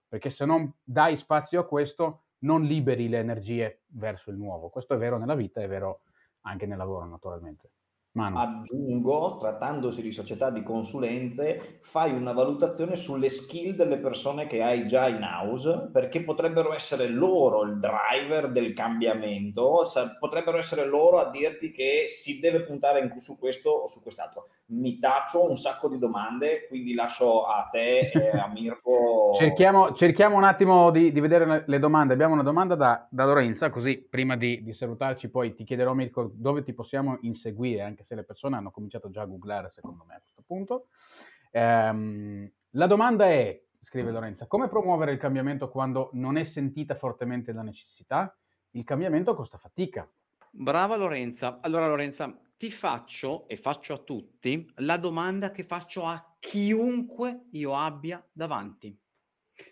Perché 0.08 0.30
se 0.30 0.45
non 0.45 0.71
dai 0.84 1.17
spazio 1.17 1.62
a 1.62 1.65
questo, 1.65 2.23
non 2.39 2.63
liberi 2.63 3.08
le 3.08 3.19
energie 3.19 3.84
verso 3.88 4.30
il 4.30 4.38
nuovo. 4.38 4.69
Questo 4.69 4.93
è 4.93 4.97
vero 4.97 5.17
nella 5.17 5.36
vita, 5.36 5.62
è 5.62 5.67
vero 5.67 6.01
anche 6.41 6.65
nel 6.65 6.77
lavoro, 6.77 7.06
naturalmente. 7.06 7.71
Manu. 8.15 8.39
Aggiungo, 8.39 9.36
trattandosi 9.38 10.02
di 10.02 10.12
società 10.13 10.50
di 10.52 10.63
consulenze, 10.63 11.80
fai 11.82 12.13
una 12.13 12.32
valutazione 12.32 12.95
sulle 12.95 13.28
skill 13.30 13.76
delle 13.76 14.00
persone 14.00 14.47
che 14.47 14.63
hai 14.63 14.88
già 14.88 15.10
in 15.10 15.21
house, 15.21 15.89
perché 15.91 16.24
potrebbero 16.24 16.74
essere 16.74 17.08
loro 17.08 17.63
il 17.63 17.78
driver 17.78 18.50
del 18.52 18.74
cambiamento, 18.74 19.84
potrebbero 20.17 20.58
essere 20.58 20.86
loro 20.86 21.17
a 21.19 21.30
dirti 21.30 21.71
che 21.71 22.06
si 22.08 22.39
deve 22.39 22.63
puntare 22.63 23.13
su 23.19 23.38
questo 23.38 23.69
o 23.69 23.88
su 23.88 24.02
quest'altro. 24.02 24.47
Mi 24.71 24.99
taccio 24.99 25.49
un 25.49 25.57
sacco 25.57 25.88
di 25.88 25.97
domande, 25.97 26.65
quindi 26.67 26.93
lascio 26.93 27.45
a 27.45 27.69
te 27.71 28.10
e 28.10 28.38
a 28.38 28.47
Mirko. 28.47 29.31
cerchiamo, 29.39 29.93
cerchiamo, 29.93 30.36
un 30.36 30.43
attimo 30.43 30.91
di, 30.91 31.11
di 31.11 31.19
vedere 31.19 31.63
le, 31.65 31.80
domande. 31.80 32.13
Abbiamo 32.13 32.34
una 32.34 32.43
domanda 32.43 32.76
da, 32.76 33.07
da 33.09 33.26
Lorenza, 33.26 33.69
così 33.69 33.97
prima 33.97 34.36
di, 34.36 34.63
di 34.63 34.74
salutarci, 34.74 35.30
poi 35.30 35.53
ti 35.53 35.63
chiederò, 35.63 35.93
Mirko, 35.93 36.32
dove 36.34 36.63
ti 36.63 36.74
possiamo 36.74 37.17
inseguire 37.22 37.82
anche 37.82 38.01
anche 38.01 38.03
se 38.03 38.15
le 38.15 38.24
persone 38.24 38.57
hanno 38.57 38.72
cominciato 38.72 39.09
già 39.09 39.22
a 39.22 39.26
googlare, 39.26 39.69
secondo 39.69 40.03
me, 40.07 40.15
a 40.15 40.19
questo 40.19 40.43
punto. 40.45 40.88
Ehm, 41.51 42.51
la 42.72 42.88
domanda 42.88 43.26
è, 43.26 43.61
scrive 43.82 44.11
Lorenza, 44.11 44.47
come 44.47 44.67
promuovere 44.67 45.11
il 45.11 45.19
cambiamento 45.19 45.69
quando 45.69 46.09
non 46.13 46.38
è 46.38 46.43
sentita 46.43 46.95
fortemente 46.95 47.53
la 47.53 47.61
necessità? 47.63 48.36
Il 48.72 48.84
cambiamento 48.84 49.36
costa 49.36 49.57
fatica. 49.57 50.09
Brava 50.49 50.95
Lorenza. 50.95 51.59
Allora 51.61 51.88
Lorenza, 51.88 52.34
ti 52.62 52.70
faccio 52.70 53.47
e 53.47 53.57
faccio 53.57 53.93
a 53.93 53.97
tutti 53.97 54.72
la 54.76 54.97
domanda 54.97 55.49
che 55.49 55.64
faccio 55.64 56.05
a 56.05 56.36
chiunque 56.38 57.45
io 57.53 57.76
abbia 57.76 58.24
davanti, 58.32 58.95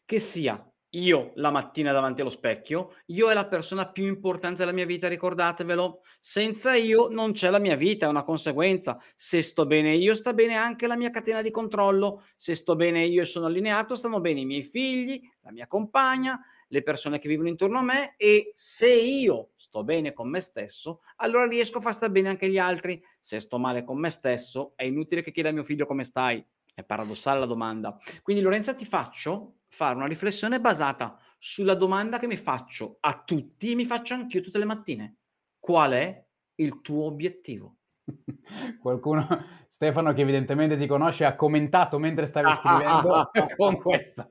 che 0.05 0.19
sia 0.19 0.59
io 0.93 1.31
la 1.35 1.51
mattina 1.51 1.91
davanti 1.91 2.21
allo 2.21 2.31
specchio, 2.31 2.95
io 3.07 3.29
è 3.29 3.35
la 3.35 3.45
persona 3.45 3.91
più 3.91 4.07
importante 4.07 4.57
della 4.57 4.71
mia 4.71 4.87
vita, 4.87 5.07
ricordatevelo. 5.07 6.01
Senza 6.19 6.73
io 6.73 7.09
non 7.09 7.33
c'è 7.33 7.51
la 7.51 7.59
mia 7.59 7.75
vita, 7.75 8.07
è 8.07 8.09
una 8.09 8.23
conseguenza. 8.23 8.99
Se 9.15 9.43
sto 9.43 9.67
bene 9.67 9.93
io, 9.93 10.15
sta 10.15 10.33
bene 10.33 10.55
anche 10.55 10.87
la 10.87 10.97
mia 10.97 11.11
catena 11.11 11.43
di 11.43 11.51
controllo. 11.51 12.23
Se 12.35 12.55
sto 12.55 12.75
bene 12.75 13.05
io 13.05 13.21
e 13.21 13.25
sono 13.25 13.45
allineato, 13.45 13.95
stanno 13.95 14.19
bene 14.19 14.39
i 14.39 14.45
miei 14.45 14.63
figli, 14.63 15.21
la 15.41 15.51
mia 15.51 15.67
compagna, 15.67 16.41
le 16.69 16.83
persone 16.83 17.19
che 17.19 17.27
vivono 17.27 17.49
intorno 17.49 17.79
a 17.79 17.83
me 17.83 18.15
e 18.17 18.51
se 18.55 18.91
io 18.91 19.51
sto 19.55 19.83
bene 19.83 20.13
con 20.13 20.29
me 20.29 20.39
stesso, 20.39 21.01
allora 21.17 21.45
riesco 21.45 21.77
a 21.77 21.81
far 21.81 21.93
stare 21.93 22.11
bene 22.11 22.29
anche 22.29 22.49
gli 22.49 22.57
altri. 22.57 23.01
Se 23.19 23.39
sto 23.39 23.57
male 23.57 23.83
con 23.83 23.99
me 23.99 24.09
stesso, 24.09 24.73
è 24.75 24.83
inutile 24.83 25.21
che 25.21 25.31
chieda 25.31 25.49
a 25.49 25.51
mio 25.51 25.63
figlio 25.63 25.85
come 25.85 26.03
stai. 26.03 26.43
È 26.73 26.83
paradossale 26.83 27.39
la 27.39 27.45
domanda. 27.45 27.97
Quindi 28.21 28.41
Lorenza 28.41 28.73
ti 28.73 28.85
faccio 28.85 29.59
fare 29.67 29.95
una 29.95 30.07
riflessione 30.07 30.59
basata 30.59 31.19
sulla 31.37 31.75
domanda 31.75 32.19
che 32.19 32.27
mi 32.27 32.37
faccio 32.37 32.97
a 33.01 33.23
tutti 33.23 33.71
e 33.71 33.75
mi 33.75 33.85
faccio 33.85 34.13
anch'io 34.13 34.41
tutte 34.41 34.59
le 34.59 34.65
mattine. 34.65 35.17
Qual 35.59 35.91
è 35.91 36.25
il 36.55 36.81
tuo 36.81 37.05
obiettivo? 37.05 37.78
Qualcuno, 38.81 39.27
Stefano, 39.67 40.13
che 40.13 40.21
evidentemente 40.21 40.77
ti 40.77 40.87
conosce, 40.87 41.25
ha 41.25 41.35
commentato 41.35 41.99
mentre 41.99 42.27
stavi 42.27 42.51
scrivendo 42.55 43.29
con 43.55 43.77
questa. 43.77 44.29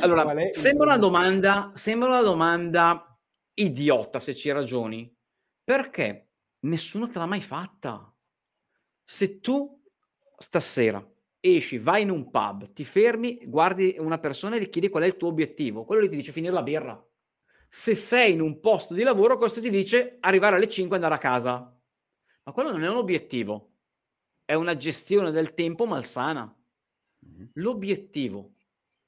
Allora, 0.00 0.32
sembra 0.50 0.86
una, 0.86 0.98
domanda, 0.98 1.72
sembra 1.74 2.08
una 2.08 2.22
domanda 2.22 3.18
idiota 3.54 4.20
se 4.20 4.34
ci 4.34 4.50
ragioni, 4.50 5.12
perché 5.64 6.28
nessuno 6.60 7.08
te 7.08 7.18
l'ha 7.18 7.26
mai 7.26 7.42
fatta. 7.42 8.12
Se 9.04 9.40
tu 9.40 9.82
stasera 10.36 11.04
esci, 11.40 11.78
vai 11.78 12.02
in 12.02 12.10
un 12.10 12.30
pub, 12.30 12.72
ti 12.72 12.84
fermi, 12.84 13.38
guardi 13.44 13.96
una 13.98 14.18
persona 14.18 14.56
e 14.56 14.60
gli 14.60 14.68
chiedi 14.68 14.88
qual 14.88 15.04
è 15.04 15.06
il 15.06 15.16
tuo 15.16 15.28
obiettivo, 15.28 15.84
quello 15.84 16.02
lì 16.02 16.08
ti 16.08 16.16
dice 16.16 16.32
finire 16.32 16.52
la 16.52 16.62
birra. 16.62 17.00
Se 17.68 17.94
sei 17.94 18.32
in 18.32 18.40
un 18.40 18.60
posto 18.60 18.94
di 18.94 19.02
lavoro, 19.02 19.36
questo 19.36 19.60
ti 19.60 19.70
dice 19.70 20.16
arrivare 20.20 20.56
alle 20.56 20.68
5 20.68 20.92
e 20.92 20.94
andare 20.94 21.14
a 21.14 21.18
casa. 21.18 21.75
Ma 22.46 22.52
quello 22.52 22.70
non 22.70 22.84
è 22.84 22.88
un 22.88 22.96
obiettivo, 22.96 23.72
è 24.44 24.54
una 24.54 24.76
gestione 24.76 25.32
del 25.32 25.52
tempo 25.52 25.84
malsana. 25.84 26.42
Mm-hmm. 27.26 27.46
L'obiettivo, 27.54 28.52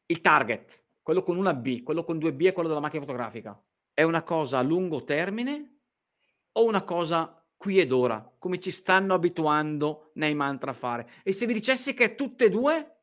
il 0.07 0.20
target, 0.20 0.84
quello 1.01 1.22
con 1.22 1.36
una 1.36 1.55
B, 1.55 1.84
quello 1.84 2.03
con 2.03 2.18
due 2.18 2.32
B 2.32 2.47
è 2.47 2.53
quello 2.53 2.68
della 2.68 2.80
macchina 2.80 3.05
fotografica, 3.05 3.62
è 3.95 4.03
una 4.03 4.24
cosa 4.24 4.59
a 4.59 4.62
lungo 4.62 5.05
termine 5.05 5.82
o 6.51 6.64
una 6.64 6.82
cosa 6.82 7.41
qui 7.57 7.78
ed 7.78 7.93
ora, 7.93 8.28
come 8.39 8.59
ci 8.59 8.72
stanno 8.72 9.14
abituando 9.14 10.11
nei 10.14 10.34
mantra 10.34 10.72
a 10.72 10.74
fare. 10.74 11.09
E 11.22 11.32
se 11.32 11.47
vi 11.47 11.53
dicessi 11.53 11.95
che 11.95 12.05
è 12.05 12.14
tutte 12.16 12.47
e 12.47 12.51
due, 12.51 13.03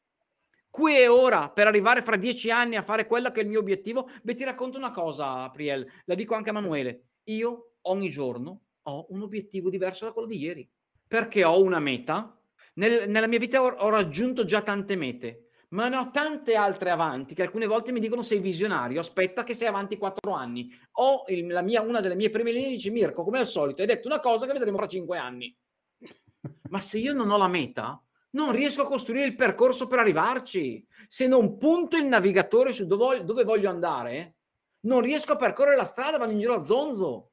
qui 0.69 0.97
e 0.97 1.07
ora, 1.07 1.49
per 1.49 1.67
arrivare 1.67 2.01
fra 2.01 2.17
dieci 2.17 2.51
anni 2.51 2.75
a 2.75 2.81
fare 2.81 3.07
quello 3.07 3.31
che 3.31 3.39
è 3.39 3.43
il 3.43 3.49
mio 3.49 3.59
obiettivo, 3.59 4.09
beh, 4.21 4.35
ti 4.35 4.43
racconto 4.43 4.77
una 4.77 4.91
cosa, 4.91 5.49
Priel, 5.49 5.89
la 6.03 6.15
dico 6.15 6.35
anche 6.35 6.49
a 6.49 6.51
Emanuele. 6.51 7.11
Io 7.23 7.75
ogni 7.83 8.09
giorno 8.09 8.64
ho 8.87 9.05
un 9.09 9.21
obiettivo 9.21 9.69
diverso 9.69 10.05
da 10.05 10.11
quello 10.11 10.27
di 10.27 10.37
ieri, 10.37 10.69
perché 11.07 11.43
ho 11.43 11.61
una 11.61 11.79
meta. 11.79 12.37
Nel, 12.75 13.09
nella 13.09 13.27
mia 13.27 13.39
vita 13.39 13.61
ho, 13.61 13.67
ho 13.67 13.89
raggiunto 13.89 14.45
già 14.45 14.61
tante 14.61 14.95
mete, 14.95 15.49
ma 15.69 15.87
ne 15.87 15.97
ho 15.97 16.11
tante 16.11 16.55
altre 16.55 16.89
avanti 16.89 17.33
che 17.33 17.43
alcune 17.43 17.67
volte 17.67 17.91
mi 17.91 17.99
dicono 17.99 18.21
sei 18.21 18.39
visionario, 18.39 18.99
aspetta 18.99 19.43
che 19.43 19.53
sei 19.53 19.67
avanti 19.67 19.97
quattro 19.97 20.33
anni. 20.33 20.69
O 20.93 21.23
il, 21.27 21.45
mia, 21.63 21.81
una 21.81 21.99
delle 21.99 22.15
mie 22.15 22.29
prime 22.29 22.51
linee 22.51 22.69
dice 22.69 22.91
Mirko, 22.91 23.23
come 23.23 23.39
al 23.39 23.47
solito, 23.47 23.81
hai 23.81 23.87
detto 23.87 24.07
una 24.07 24.19
cosa 24.19 24.45
che 24.45 24.53
vedremo 24.53 24.77
fra 24.77 24.87
cinque 24.87 25.17
anni. 25.17 25.55
Ma 26.69 26.79
se 26.79 26.97
io 26.99 27.13
non 27.13 27.29
ho 27.31 27.37
la 27.37 27.47
meta, 27.47 28.01
non 28.31 28.51
riesco 28.51 28.83
a 28.83 28.87
costruire 28.87 29.25
il 29.25 29.35
percorso 29.35 29.87
per 29.87 29.99
arrivarci. 29.99 30.85
Se 31.07 31.27
non 31.27 31.57
punto 31.57 31.97
il 31.97 32.05
navigatore 32.05 32.73
su 32.73 32.85
dove, 32.85 33.23
dove 33.23 33.43
voglio 33.43 33.69
andare, 33.69 34.35
non 34.81 35.01
riesco 35.01 35.33
a 35.33 35.37
percorrere 35.37 35.75
la 35.75 35.85
strada, 35.85 36.17
vado 36.17 36.31
in 36.31 36.39
giro 36.39 36.55
a 36.55 36.63
zonzo. 36.63 37.31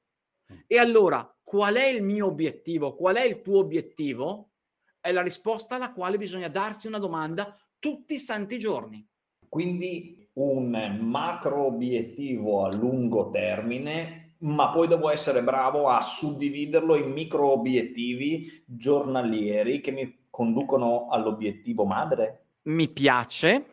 E 0.67 0.79
allora, 0.79 1.29
qual 1.53 1.75
è 1.75 1.85
il 1.85 2.03
mio 2.03 2.29
obiettivo? 2.29 2.95
Qual 2.95 3.17
è 3.17 3.25
il 3.25 3.43
tuo 3.43 3.59
obiettivo? 3.59 4.53
È 4.99 5.13
la 5.13 5.21
risposta 5.21 5.75
alla 5.75 5.93
quale 5.93 6.17
bisogna 6.17 6.49
darsi 6.49 6.87
una 6.87 6.99
domanda 6.99 7.55
tutti 7.79 8.15
i 8.15 8.19
santi 8.19 8.59
giorni. 8.59 9.07
Quindi 9.51 10.31
un 10.33 10.97
macro 11.03 11.67
obiettivo 11.67 12.65
a 12.65 12.75
lungo 12.75 13.29
termine, 13.29 14.37
ma 14.39 14.71
poi 14.71 14.89
devo 14.89 15.11
essere 15.11 15.43
bravo 15.43 15.89
a 15.89 16.01
suddividerlo 16.01 16.97
in 16.97 17.11
micro 17.11 17.49
obiettivi 17.49 18.65
giornalieri 18.65 19.83
che 19.83 19.91
mi 19.91 20.25
conducono 20.31 21.09
all'obiettivo 21.09 21.85
madre? 21.85 22.47
Mi 22.63 22.89
piace, 22.89 23.67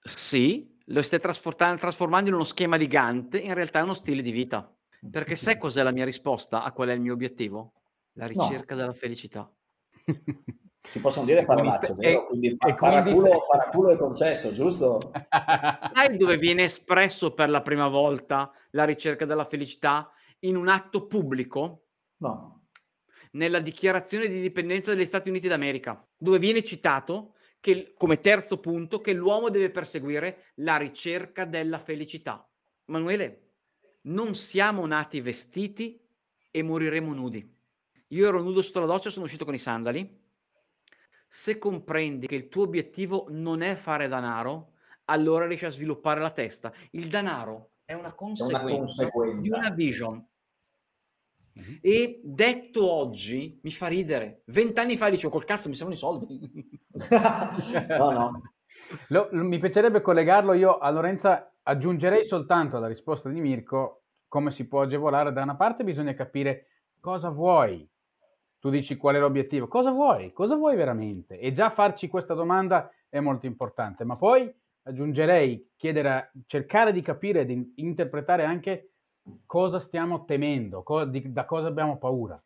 sì, 0.00 0.78
lo 0.84 1.02
stai 1.02 1.18
trasformando 1.18 2.28
in 2.28 2.36
uno 2.36 2.44
schema 2.44 2.76
di 2.76 2.86
Gantt, 2.86 3.34
in 3.42 3.54
realtà 3.54 3.80
è 3.80 3.82
uno 3.82 3.94
stile 3.94 4.22
di 4.22 4.30
vita. 4.30 4.72
Perché 5.10 5.34
sai 5.36 5.58
cos'è 5.58 5.82
la 5.82 5.90
mia 5.90 6.04
risposta 6.04 6.62
a 6.62 6.72
qual 6.72 6.88
è 6.88 6.92
il 6.92 7.00
mio 7.00 7.12
obiettivo? 7.12 7.72
La 8.12 8.26
ricerca 8.26 8.74
no. 8.74 8.80
della 8.80 8.92
felicità. 8.92 9.50
Si 10.88 10.98
possono 10.98 11.24
dire 11.24 11.44
parolacce, 11.44 11.94
vero? 11.94 12.26
Quindi, 12.26 12.48
e, 12.48 12.56
pa- 12.56 12.74
paraculo, 12.74 13.20
quindi... 13.20 13.38
paraculo 13.48 13.90
è 13.90 13.96
concesso, 13.96 14.52
giusto? 14.52 15.12
Sai 15.94 16.16
dove 16.16 16.36
viene 16.38 16.64
espresso 16.64 17.32
per 17.34 17.48
la 17.50 17.62
prima 17.62 17.86
volta 17.86 18.50
la 18.70 18.84
ricerca 18.84 19.24
della 19.24 19.44
felicità? 19.44 20.10
In 20.40 20.56
un 20.56 20.68
atto 20.68 21.06
pubblico? 21.06 21.84
No. 22.16 22.66
Nella 23.32 23.60
dichiarazione 23.60 24.26
di 24.26 24.40
dipendenza 24.40 24.92
degli 24.92 25.04
Stati 25.04 25.30
Uniti 25.30 25.46
d'America, 25.46 26.04
dove 26.16 26.40
viene 26.40 26.64
citato 26.64 27.36
che, 27.60 27.94
come 27.96 28.20
terzo 28.20 28.58
punto 28.58 29.00
che 29.00 29.12
l'uomo 29.12 29.50
deve 29.50 29.70
perseguire 29.70 30.46
la 30.56 30.76
ricerca 30.76 31.44
della 31.44 31.78
felicità. 31.78 32.44
Manuele, 32.86 33.51
non 34.02 34.34
siamo 34.34 34.86
nati 34.86 35.20
vestiti 35.20 36.00
e 36.50 36.62
moriremo 36.62 37.12
nudi. 37.14 37.50
Io 38.08 38.28
ero 38.28 38.42
nudo 38.42 38.62
sotto 38.62 38.80
la 38.80 38.86
doccia, 38.86 39.10
sono 39.10 39.24
uscito 39.24 39.44
con 39.44 39.54
i 39.54 39.58
sandali 39.58 40.20
se 41.34 41.56
comprendi 41.56 42.26
che 42.26 42.34
il 42.34 42.48
tuo 42.50 42.64
obiettivo 42.64 43.24
non 43.30 43.62
è 43.62 43.74
fare 43.74 44.06
denaro, 44.06 44.72
allora 45.06 45.46
riesci 45.46 45.64
a 45.64 45.70
sviluppare 45.70 46.20
la 46.20 46.28
testa. 46.28 46.70
Il 46.90 47.08
denaro 47.08 47.70
è 47.86 47.94
una 47.94 48.12
conseguenza, 48.12 48.62
una 48.62 48.76
conseguenza. 48.76 49.40
di 49.40 49.48
una 49.48 49.70
vision. 49.70 50.26
Mm-hmm. 51.58 51.76
E 51.80 52.20
detto 52.22 52.90
oggi 52.90 53.58
mi 53.62 53.70
fa 53.70 53.86
ridere. 53.86 54.42
Vent'anni 54.44 54.98
fa 54.98 55.08
dicevo 55.08 55.32
col 55.32 55.44
cazzo 55.44 55.70
mi 55.70 55.74
servono 55.74 55.96
i 55.96 55.98
soldi. 55.98 56.38
no, 57.96 58.10
no. 58.10 58.42
Lo, 59.08 59.28
lo, 59.30 59.42
mi 59.42 59.58
piacerebbe 59.58 60.02
collegarlo 60.02 60.52
io 60.52 60.76
a 60.76 60.90
Lorenza. 60.90 61.50
Aggiungerei 61.64 62.24
soltanto 62.24 62.76
alla 62.76 62.88
risposta 62.88 63.28
di 63.28 63.40
Mirko 63.40 64.04
come 64.28 64.50
si 64.50 64.66
può 64.66 64.82
agevolare. 64.82 65.32
Da 65.32 65.42
una 65.42 65.56
parte 65.56 65.84
bisogna 65.84 66.14
capire 66.14 66.66
cosa 67.00 67.28
vuoi 67.30 67.88
tu 68.62 68.70
dici 68.70 68.96
qual 68.96 69.16
è 69.16 69.18
l'obiettivo, 69.18 69.66
cosa 69.66 69.90
vuoi? 69.90 70.32
Cosa 70.32 70.54
vuoi 70.54 70.76
veramente? 70.76 71.36
E 71.36 71.50
già 71.50 71.68
farci 71.68 72.06
questa 72.06 72.32
domanda 72.32 72.92
è 73.08 73.18
molto 73.18 73.46
importante, 73.46 74.04
ma 74.04 74.14
poi 74.14 74.48
aggiungerei 74.84 75.72
chiedere, 75.74 76.30
cercare 76.46 76.92
di 76.92 77.02
capire, 77.02 77.44
di 77.44 77.72
interpretare 77.78 78.44
anche 78.44 78.92
cosa 79.46 79.80
stiamo 79.80 80.24
temendo, 80.24 80.84
co- 80.84 81.06
di, 81.06 81.32
da 81.32 81.44
cosa 81.44 81.66
abbiamo 81.66 81.98
paura, 81.98 82.40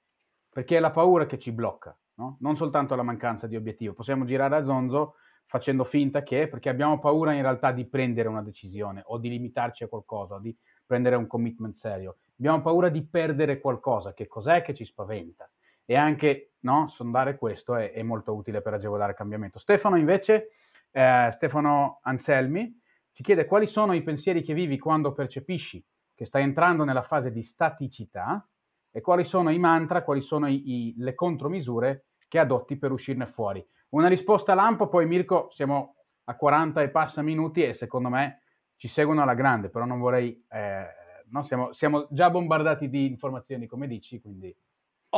perché 0.48 0.78
è 0.78 0.80
la 0.80 0.90
paura 0.90 1.26
che 1.26 1.38
ci 1.38 1.52
blocca, 1.52 1.94
no? 2.14 2.38
non 2.40 2.56
soltanto 2.56 2.94
la 2.94 3.02
mancanza 3.02 3.46
di 3.46 3.54
obiettivo. 3.54 3.92
Possiamo 3.92 4.24
girare 4.24 4.56
a 4.56 4.64
zonzo 4.64 5.16
facendo 5.46 5.84
finta 5.84 6.22
che, 6.22 6.48
perché 6.48 6.68
abbiamo 6.68 6.98
paura 6.98 7.32
in 7.32 7.42
realtà 7.42 7.72
di 7.72 7.86
prendere 7.86 8.28
una 8.28 8.42
decisione 8.42 9.02
o 9.06 9.18
di 9.18 9.28
limitarci 9.28 9.84
a 9.84 9.88
qualcosa, 9.88 10.38
di 10.38 10.54
prendere 10.84 11.16
un 11.16 11.26
commitment 11.26 11.74
serio. 11.74 12.16
Abbiamo 12.38 12.60
paura 12.60 12.88
di 12.88 13.04
perdere 13.06 13.60
qualcosa, 13.60 14.12
che 14.12 14.26
cos'è 14.26 14.62
che 14.62 14.74
ci 14.74 14.84
spaventa? 14.84 15.48
e 15.86 15.94
anche 15.94 16.54
no, 16.60 16.88
sondare 16.88 17.38
questo 17.38 17.76
è, 17.76 17.92
è, 17.92 18.02
molto 18.02 18.34
utile 18.34 18.60
per 18.60 18.74
agevolare 18.74 19.12
il 19.12 19.16
cambiamento. 19.16 19.58
Stefano 19.58 19.96
invece, 19.96 20.50
eh, 20.90 21.30
Stefano 21.32 22.00
Anselmi, 22.02 22.78
ci 23.12 23.22
chiede 23.22 23.46
quali 23.46 23.66
sono 23.66 23.94
i 23.94 24.02
pensieri 24.02 24.42
che 24.42 24.52
vivi 24.52 24.78
quando 24.78 25.14
percepisci 25.14 25.82
che 26.14 26.24
stai 26.24 26.42
entrando 26.42 26.84
nella 26.84 27.02
fase 27.02 27.30
di 27.30 27.42
staticità 27.42 28.46
e 28.90 29.00
quali 29.00 29.24
sono 29.24 29.50
i 29.50 29.58
mantra, 29.58 30.02
quali 30.02 30.20
sono 30.20 30.48
i, 30.48 30.62
i, 30.88 30.94
le 30.98 31.14
contromisure 31.14 32.06
che 32.26 32.38
adotti 32.40 32.76
per 32.76 32.90
uscirne 32.90 33.26
fuori. 33.26 33.64
Una 33.90 34.08
risposta 34.08 34.54
lampo, 34.54 34.88
poi 34.88 35.06
Mirko, 35.06 35.48
siamo 35.50 35.96
a 36.24 36.36
40 36.36 36.82
e 36.82 36.90
passa 36.90 37.22
minuti 37.22 37.62
e 37.62 37.72
secondo 37.72 38.08
me 38.08 38.42
ci 38.76 38.88
seguono 38.88 39.22
alla 39.22 39.34
grande, 39.34 39.70
però 39.70 39.84
non 39.84 39.98
vorrei... 39.98 40.44
Eh, 40.48 40.86
no? 41.28 41.42
siamo, 41.42 41.72
siamo 41.72 42.06
già 42.10 42.30
bombardati 42.30 42.88
di 42.88 43.06
informazioni, 43.06 43.66
come 43.66 43.86
dici, 43.86 44.20
quindi 44.20 44.54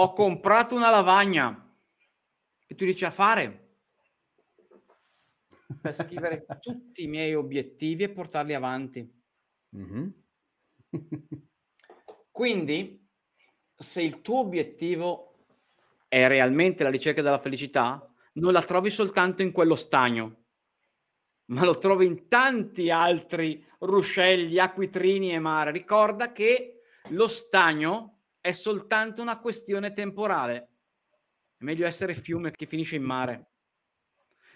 ho 0.01 0.13
comprato 0.13 0.77
una 0.77 0.91
lavagna 0.91 1.75
e 2.67 2.75
tu 2.75 2.85
dici 2.85 3.05
a 3.05 3.11
fare 3.11 3.67
per 5.81 5.95
scrivere 5.95 6.47
tutti 6.61 7.03
i 7.03 7.09
miei 7.09 7.35
obiettivi 7.35 8.05
e 8.05 8.11
portarli 8.11 8.55
avanti. 8.55 9.23
Mm-hmm. 9.77 10.09
Quindi, 12.31 13.09
se 13.75 14.03
il 14.03 14.21
tuo 14.23 14.39
obiettivo 14.39 15.35
è 16.07 16.29
realmente 16.29 16.85
la 16.85 16.91
ricerca 16.91 17.21
della 17.21 17.39
felicità, 17.39 18.09
non 18.39 18.53
la 18.53 18.63
trovi 18.63 18.91
soltanto 18.91 19.43
in 19.43 19.53
quello 19.53 19.77
stagno. 19.77 20.45
ma 21.49 21.65
lo 21.65 21.79
trovi 21.79 22.05
in 22.05 22.29
tanti 22.29 22.91
altri 22.91 23.65
ruscelli, 23.79 24.59
acquitrini 24.59 25.33
e 25.33 25.39
mare. 25.39 25.71
Ricorda 25.71 26.31
che 26.31 26.83
lo 27.11 27.27
stagno 27.27 28.19
è 28.39 28.53
soltanto 28.53 29.23
una 29.23 29.39
questione 29.39 29.95
temporale. 29.95 30.69
È 31.57 31.65
meglio 31.65 31.87
essere 31.87 32.15
fiume 32.15 32.51
che 32.51 32.67
finisce 32.67 32.97
in 32.97 33.03
mare. 33.03 33.53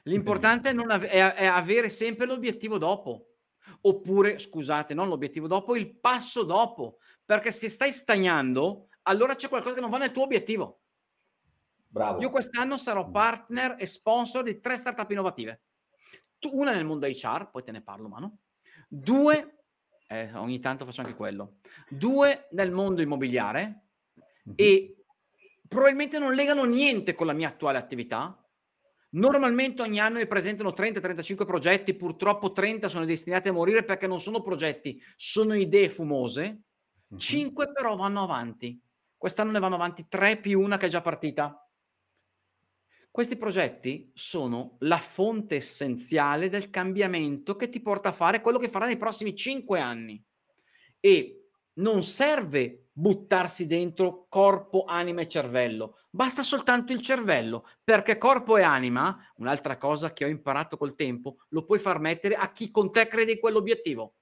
L'importante 0.05 0.71
è, 0.71 0.75
ave- 0.77 1.09
è, 1.09 1.33
è 1.35 1.47
avere 1.47 1.89
sempre 1.89 2.27
l'obiettivo 2.27 2.77
dopo. 2.77 3.37
Oppure, 3.83 4.39
scusate, 4.39 4.93
non 4.93 5.09
l'obiettivo 5.09 5.47
dopo, 5.47 5.77
il 5.77 5.99
passo 5.99 6.43
dopo. 6.43 6.99
Perché 7.25 7.53
se 7.53 7.71
stai 7.71 7.93
stagnando, 7.93 8.89
allora 9.03 9.35
c'è 9.35 9.49
qualcosa 9.49 9.77
che 9.77 9.81
non 9.81 9.91
va 9.91 9.99
nel 9.99 10.13
tuo 10.13 10.25
obiettivo. 10.25 10.82
Bravo. 11.93 12.23
Io 12.23 12.31
quest'anno 12.31 12.79
sarò 12.79 13.11
partner 13.11 13.77
e 13.79 13.87
sponsor 13.87 14.43
di 14.45 14.61
tre 14.61 14.77
startup 14.77 15.11
innovative. 15.11 15.63
Una 16.53 16.73
nel 16.73 16.87
mondo 16.87 17.07
HR, 17.07 17.51
poi 17.51 17.63
te 17.63 17.71
ne 17.71 17.83
parlo, 17.83 18.09
mano. 18.09 18.39
Due, 18.89 19.65
eh, 20.09 20.33
ogni 20.35 20.59
tanto 20.59 20.87
faccio 20.87 21.03
anche 21.03 21.15
quello. 21.15 21.59
Due 21.89 22.49
nel 22.53 22.71
mondo 22.71 23.03
immobiliare 23.03 23.89
mm-hmm. 24.19 24.55
e 24.57 25.05
probabilmente 25.69 26.19
non 26.19 26.33
legano 26.33 26.65
niente 26.65 27.15
con 27.15 27.27
la 27.27 27.35
mia 27.35 27.49
attuale 27.49 27.77
attività, 27.77 28.43
Normalmente 29.15 29.83
ogni 29.83 30.01
anno 30.01 30.17
mi 30.17 30.27
presentano 30.27 30.71
30-35 30.71 31.45
progetti, 31.45 31.93
purtroppo 31.93 32.53
30 32.53 32.89
sono 32.89 33.05
destinati 33.05 33.49
a 33.49 33.53
morire 33.53 33.85
perché 33.85 34.07
non 34.07 34.19
sono 34.19 34.41
progetti, 34.41 34.99
sono 35.17 35.53
idee 35.53 35.91
fumose. 35.91 36.63
5 37.15 37.73
però 37.73 37.95
vanno 37.95 38.23
avanti. 38.23 38.81
Quest'anno 39.15 39.51
ne 39.51 39.59
vanno 39.59 39.75
avanti 39.75 40.07
3 40.09 40.39
più 40.39 40.59
una 40.63 40.79
che 40.79 40.87
è 40.87 40.89
già 40.89 41.03
partita. 41.03 41.62
Questi 43.13 43.37
progetti 43.37 44.11
sono 44.15 44.77
la 44.79 44.97
fonte 44.97 45.57
essenziale 45.57 46.49
del 46.49 46.71
cambiamento 46.71 47.57
che 47.57 47.69
ti 47.69 47.83
porta 47.83 48.09
a 48.09 48.13
fare 48.13 48.41
quello 48.41 48.59
che 48.59 48.71
farai 48.71 48.89
nei 48.89 48.97
prossimi 48.97 49.37
5 49.37 49.79
anni. 49.79 50.25
E 50.99 51.49
non 51.75 52.03
serve 52.05 52.87
buttarsi 52.91 53.67
dentro 53.67 54.25
corpo, 54.31 54.85
anima 54.87 55.21
e 55.21 55.29
cervello. 55.29 55.99
Basta 56.09 56.43
soltanto 56.43 56.95
il 56.95 57.03
cervello, 57.03 57.69
perché 57.85 58.17
corpo 58.17 58.57
e 58.57 58.63
anima, 58.63 59.31
un'altra 59.37 59.77
cosa 59.77 60.15
che 60.15 60.25
ho 60.25 60.29
imparato 60.29 60.79
col 60.79 60.95
tempo, 60.95 61.37
lo 61.51 61.67
puoi 61.67 61.81
far 61.81 61.99
mettere 62.01 62.35
a 62.35 62.51
chi 62.51 62.71
con 62.71 62.91
te 62.91 63.09
crede 63.09 63.33
in 63.33 63.41
quell'obiettivo. 63.41 64.15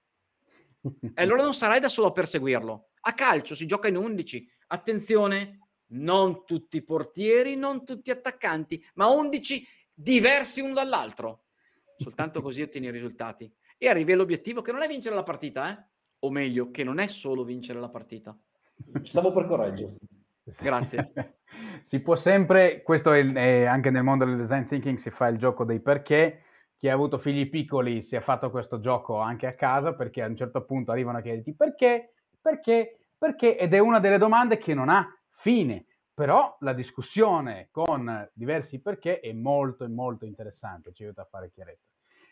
E 1.14 1.22
allora 1.22 1.45
non 1.45 1.55
sarai 1.55 1.78
da 1.78 1.88
solo 1.88 2.09
a 2.09 2.12
perseguirlo. 2.12 2.88
A 3.03 3.14
calcio 3.14 3.55
si 3.55 3.66
gioca 3.66 3.86
in 3.86 3.97
11. 3.97 4.51
Attenzione, 4.66 5.68
non 5.91 6.45
tutti 6.45 6.78
i 6.78 6.82
portieri, 6.82 7.57
non 7.57 7.84
tutti 7.84 8.11
attaccanti, 8.11 8.84
ma 8.95 9.09
11 9.09 9.66
diversi 9.93 10.61
uno 10.61 10.74
dall'altro. 10.74 11.45
Soltanto 11.97 12.41
così 12.43 12.62
ottieni 12.62 12.86
i 12.86 12.91
risultati. 12.91 13.53
E 13.78 13.88
arrivi 13.88 14.12
all'obiettivo 14.12 14.62
che 14.62 14.72
non 14.72 14.82
è 14.82 14.88
vincere 14.88 15.14
la 15.14 15.22
partita, 15.22 15.70
eh? 15.70 15.84
o 16.20 16.30
meglio, 16.30 16.70
che 16.70 16.84
non 16.84 16.99
è 16.99 17.07
solo 17.07 17.45
vincere 17.45 17.80
la 17.80 17.88
partita. 17.88 18.36
Stavo 19.03 19.32
per 19.32 19.47
correggerti. 19.47 20.07
Grazie. 20.62 21.12
si 21.82 22.01
può 22.01 22.16
sempre, 22.16 22.82
questo 22.82 23.12
è, 23.12 23.24
è, 23.32 23.64
anche 23.64 23.91
nel 23.91 24.03
mondo 24.03 24.24
del 24.24 24.36
design 24.36 24.64
thinking, 24.64 24.99
si 24.99 25.11
fa 25.11 25.28
il 25.28 25.38
gioco 25.38 25.64
dei 25.64 25.80
perché. 25.80 26.43
Chi 26.76 26.88
ha 26.88 26.95
avuto 26.95 27.18
figli 27.18 27.51
piccoli 27.51 28.01
si 28.01 28.16
è 28.16 28.20
fatto 28.20 28.51
questo 28.51 28.80
gioco 28.80 29.18
anche 29.18 29.47
a 29.47 29.53
casa 29.53 29.95
perché 29.95 30.22
a 30.22 30.26
un 30.26 30.36
certo 30.36 30.64
punto 30.64 30.91
arrivano 30.91 31.18
a 31.18 31.20
chiederti 31.20 31.55
perché, 31.55 32.14
perché, 32.41 33.01
perché, 33.18 33.59
ed 33.59 33.74
è 33.74 33.78
una 33.78 34.01
delle 34.01 34.16
domande 34.16 34.57
che 34.57 34.72
non 34.72 34.88
ha 34.88 35.07
fine. 35.41 35.86
Però 36.12 36.57
la 36.61 36.74
discussione 36.74 37.68
con 37.70 38.28
diversi 38.34 38.80
perché 38.80 39.20
è 39.20 39.32
molto, 39.32 39.88
molto 39.88 40.26
interessante, 40.26 40.93
ci 40.93 41.05
aiuta 41.05 41.22
a 41.22 41.28
fare 41.30 41.51
chiarezza. 41.51 41.88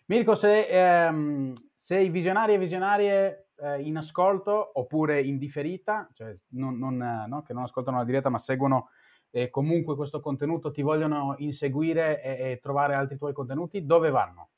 Mirko, 0.06 0.34
se 0.34 0.66
ehm, 0.66 1.52
sei 1.74 2.10
visionarie 2.10 2.56
e 2.56 2.58
visionarie 2.58 3.48
eh, 3.56 3.80
in 3.80 3.96
ascolto 3.96 4.78
oppure 4.78 5.22
in 5.22 5.38
differita, 5.38 6.08
cioè 6.12 6.36
non, 6.48 6.78
non, 6.78 7.26
no, 7.28 7.42
che 7.42 7.52
non 7.52 7.62
ascoltano 7.62 7.98
la 7.98 8.04
diretta 8.04 8.28
ma 8.28 8.38
seguono 8.38 8.90
eh, 9.30 9.50
comunque 9.50 9.96
questo 9.96 10.20
contenuto, 10.20 10.70
ti 10.70 10.82
vogliono 10.82 11.34
inseguire 11.38 12.22
e, 12.22 12.50
e 12.50 12.58
trovare 12.60 12.94
altri 12.94 13.16
tuoi 13.16 13.32
contenuti, 13.32 13.84
dove 13.84 14.10
vanno? 14.10 14.50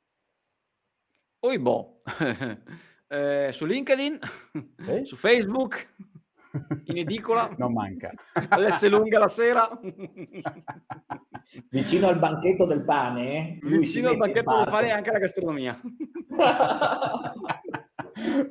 Oibo, 1.41 1.99
eh, 3.09 3.49
su 3.51 3.65
LinkedIn, 3.65 4.19
okay. 4.81 5.05
su 5.07 5.17
Facebook, 5.17 5.95
in 6.85 6.99
edicola. 6.99 7.49
Non 7.59 7.73
manca. 7.73 8.11
All'S 8.49 8.89
lunga 8.89 9.19
la 9.19 9.29
sera. 9.29 9.69
Vicino 11.71 12.09
al 12.09 12.19
banchetto 12.19 12.67
del 12.67 12.85
pane. 12.85 13.59
Vicino 13.63 14.11
al 14.11 14.17
banchetto 14.17 14.57
del 14.57 14.69
pane 14.69 14.87
e 14.89 14.91
anche 14.91 15.11
la 15.11 15.19
gastronomia. 15.19 15.81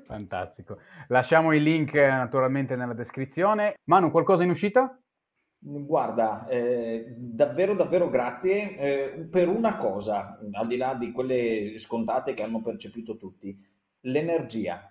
Fantastico. 0.03 0.79
Lasciamo 1.07 1.53
i 1.53 1.61
link 1.61 1.93
naturalmente 1.93 2.75
nella 2.75 2.93
descrizione. 2.93 3.75
Manu, 3.85 4.11
qualcosa 4.11 4.43
in 4.43 4.49
uscita? 4.49 4.99
Guarda, 5.61 6.47
eh, 6.47 7.13
davvero 7.17 7.73
davvero 7.73 8.09
grazie 8.09 8.77
eh, 8.77 9.27
per 9.29 9.49
una 9.49 9.75
cosa, 9.75 10.39
al 10.53 10.67
di 10.67 10.77
là 10.77 10.93
di 10.93 11.11
quelle 11.11 11.77
scontate 11.79 12.33
che 12.33 12.43
hanno 12.43 12.61
percepito 12.61 13.17
tutti, 13.17 13.61
l'energia 14.01 14.89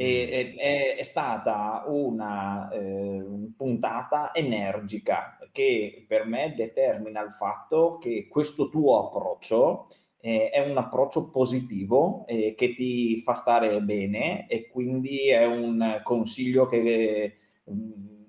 e, 0.00 0.54
è, 0.56 0.94
è, 0.96 1.02
stata 1.02 1.82
una 1.88 2.70
eh, 2.70 3.20
puntata 3.56 4.32
energica 4.32 5.36
che 5.50 6.04
per 6.06 6.24
me 6.24 6.54
determina 6.56 7.20
il 7.20 7.32
fatto 7.32 7.98
che 7.98 8.28
questo 8.28 8.68
tuo 8.68 9.08
approccio 9.08 9.88
eh, 10.20 10.50
è 10.50 10.60
un 10.60 10.76
approccio 10.76 11.30
positivo 11.30 12.24
eh, 12.28 12.54
che 12.56 12.74
ti 12.74 13.18
fa 13.18 13.34
stare 13.34 13.80
bene 13.80 14.46
e 14.46 14.68
quindi 14.68 15.30
è 15.30 15.44
un 15.44 16.00
consiglio 16.04 16.66
che, 16.66 17.38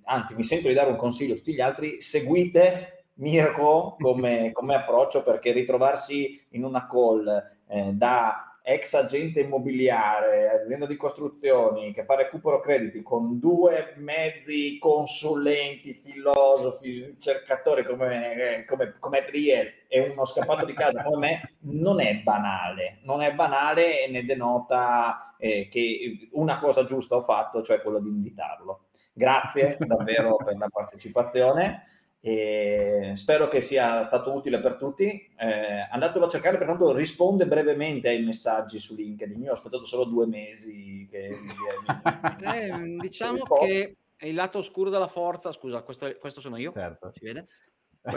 anzi 0.05 0.35
mi 0.35 0.43
sento 0.43 0.69
di 0.69 0.73
dare 0.73 0.89
un 0.89 0.97
consiglio 0.97 1.35
a 1.35 1.37
tutti 1.37 1.53
gli 1.53 1.61
altri, 1.61 2.01
seguite 2.01 3.05
Mirko 3.19 3.95
come, 3.99 4.49
come 4.53 4.73
approccio 4.73 5.21
perché 5.21 5.51
ritrovarsi 5.51 6.47
in 6.49 6.63
una 6.63 6.87
call 6.87 7.27
eh, 7.67 7.91
da 7.93 8.48
ex 8.69 8.93
agente 8.93 9.39
immobiliare, 9.39 10.49
azienda 10.49 10.85
di 10.85 10.95
costruzioni, 10.95 11.91
che 11.91 12.03
fa 12.03 12.15
recupero 12.15 12.59
crediti 12.59 13.01
con 13.01 13.39
due 13.39 13.95
mezzi 13.97 14.77
consulenti, 14.77 15.95
filosofi, 15.95 17.15
cercatori 17.19 17.83
come, 17.83 18.65
come, 18.67 18.95
come 18.99 19.25
Triel 19.25 19.71
e 19.87 20.09
uno 20.09 20.23
scappato 20.23 20.65
di 20.65 20.73
casa 20.73 21.01
come 21.03 21.17
me, 21.17 21.53
non 21.61 21.99
è 21.99 22.17
banale, 22.17 22.99
non 23.05 23.21
è 23.21 23.33
banale 23.33 24.05
e 24.05 24.11
ne 24.11 24.23
denota 24.23 25.35
eh, 25.39 25.67
che 25.67 26.29
una 26.33 26.59
cosa 26.59 26.83
giusta 26.83 27.15
ho 27.15 27.21
fatto, 27.21 27.63
cioè 27.63 27.81
quello 27.81 27.99
di 27.99 28.09
invitarlo. 28.09 28.89
Grazie 29.13 29.77
davvero 29.79 30.35
per 30.35 30.55
la 30.57 30.69
partecipazione. 30.69 31.85
E 32.21 33.13
spero 33.15 33.47
che 33.47 33.61
sia 33.61 34.03
stato 34.03 34.33
utile 34.33 34.59
per 34.59 34.75
tutti. 34.75 35.05
Eh, 35.37 35.87
andatelo 35.89 36.25
a 36.25 36.29
cercare, 36.29 36.57
pertanto 36.57 36.91
risponde 36.93 37.47
brevemente 37.47 38.09
ai 38.09 38.23
messaggi 38.23 38.77
su 38.77 38.95
LinkedIn. 38.95 39.41
Io 39.41 39.51
ho 39.51 39.53
aspettato 39.53 39.85
solo 39.85 40.03
due 40.03 40.27
mesi. 40.27 41.07
Che 41.09 41.39
eh, 42.41 42.71
diciamo 42.99 43.33
rispondo. 43.33 43.65
che 43.65 43.95
è 44.17 44.25
il 44.27 44.35
lato 44.35 44.57
oscuro 44.57 44.89
della 44.89 45.07
forza. 45.07 45.51
Scusa, 45.51 45.81
questo, 45.81 46.13
questo 46.19 46.41
sono 46.41 46.57
io. 46.57 46.71
Certo. 46.71 47.11
Si 47.13 47.23
vede? 47.23 47.45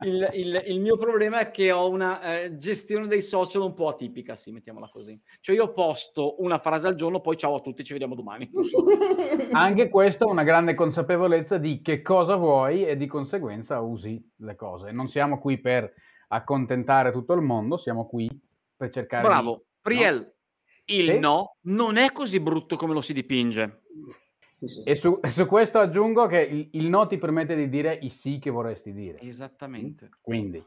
il, 0.00 0.30
il, 0.32 0.62
il, 0.66 0.80
mio 0.80 0.96
problema 0.96 1.40
è 1.40 1.50
che 1.50 1.70
ho 1.70 1.88
una 1.88 2.42
eh, 2.42 2.56
gestione 2.56 3.06
dei 3.06 3.22
social 3.22 3.62
un 3.62 3.74
po' 3.74 3.88
atipica, 3.88 4.34
sì, 4.36 4.50
mettiamola 4.50 4.88
così. 4.90 5.20
Cioè 5.40 5.54
io 5.54 5.72
posto 5.72 6.42
una 6.42 6.58
frase 6.58 6.88
al 6.88 6.94
giorno, 6.94 7.20
poi 7.20 7.36
ciao 7.36 7.54
a 7.54 7.60
tutti, 7.60 7.84
ci 7.84 7.92
vediamo 7.92 8.14
domani. 8.14 8.50
Anche 9.52 9.88
questo 9.88 10.26
è 10.26 10.30
una 10.30 10.42
grande 10.42 10.74
consapevolezza 10.74 11.58
di 11.58 11.80
che 11.80 12.02
cosa 12.02 12.36
vuoi 12.36 12.84
e 12.84 12.96
di 12.96 13.06
conseguenza 13.06 13.80
usi 13.80 14.22
le 14.38 14.56
cose. 14.56 14.90
Non 14.90 15.08
siamo 15.08 15.38
qui 15.38 15.60
per 15.60 15.92
accontentare 16.28 17.12
tutto 17.12 17.34
il 17.34 17.42
mondo, 17.42 17.76
siamo 17.76 18.06
qui 18.06 18.28
per 18.76 18.90
cercare 18.90 19.26
Bravo, 19.26 19.54
di... 19.54 19.62
Priel, 19.80 20.16
no? 20.16 20.32
il 20.86 21.10
sì? 21.12 21.18
no 21.18 21.56
non 21.62 21.96
è 21.96 22.10
così 22.10 22.40
brutto 22.40 22.76
come 22.76 22.94
lo 22.94 23.00
si 23.00 23.12
dipinge. 23.12 23.82
E 24.84 24.94
su, 24.94 25.18
su, 25.24 25.46
questo 25.46 25.78
aggiungo 25.78 26.26
che 26.26 26.40
il, 26.40 26.68
il, 26.72 26.88
no 26.88 27.06
ti 27.06 27.18
permette 27.18 27.56
di 27.56 27.68
dire 27.68 27.98
i 28.00 28.10
sì 28.10 28.38
che 28.38 28.50
vorresti 28.50 28.92
dire. 28.92 29.20
Esattamente. 29.20 30.10
Quindi, 30.20 30.64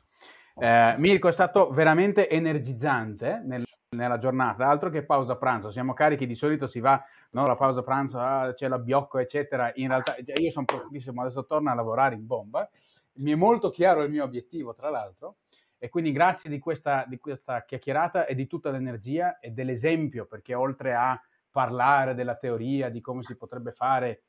eh, 0.58 0.96
Mirko, 0.98 1.30
è 1.30 1.32
stato 1.32 1.70
veramente 1.70 2.30
energizzante 2.30 3.41
nel, 3.46 3.64
nella 3.89 4.18
giornata, 4.18 4.68
altro 4.68 4.89
che 4.89 5.04
pausa 5.04 5.38
pranzo. 5.38 5.72
Siamo 5.72 5.93
carichi, 5.93 6.28
di 6.28 6.36
solito 6.36 6.68
si 6.68 6.82
va, 6.82 7.02
no, 7.32 7.46
la 7.46 7.56
pausa 7.56 7.84
pranzo, 7.84 8.20
ah, 8.20 8.54
c'è 8.54 8.68
la 8.68 8.80
biocco, 8.80 9.18
eccetera. 9.18 9.72
In 9.76 9.88
realtà, 9.88 10.16
io 10.18 10.52
sono 10.52 10.66
profondissimo, 10.66 11.22
adesso 11.22 11.46
torno 11.46 11.72
a 11.72 11.74
lavorare 11.74 12.16
in 12.16 12.26
bomba. 12.26 12.70
Mi 13.18 13.32
è 13.32 13.36
molto 13.36 13.70
chiaro 13.70 14.04
il 14.04 14.12
mio 14.12 14.26
obiettivo, 14.26 14.74
tra 14.74 14.89
l'altro. 14.89 15.38
E 15.78 15.89
quindi 15.89 16.12
grazie 16.12 16.50
di 16.50 16.60
questa, 16.60 17.06
di 17.08 17.18
questa 17.18 17.64
chiacchierata 17.64 18.26
e 18.26 18.36
di 18.36 18.48
tutta 18.48 18.72
l'energia 18.72 19.39
e 19.39 19.52
dell'esempio, 19.52 20.26
perché 20.26 20.54
oltre 20.54 20.93
a 20.96 21.20
parlare 21.56 22.16
della 22.16 22.36
teoria, 22.36 22.89
di 22.89 22.99
come 22.99 23.24
si 23.24 23.38
potrebbe 23.38 23.72
fare, 23.72 24.24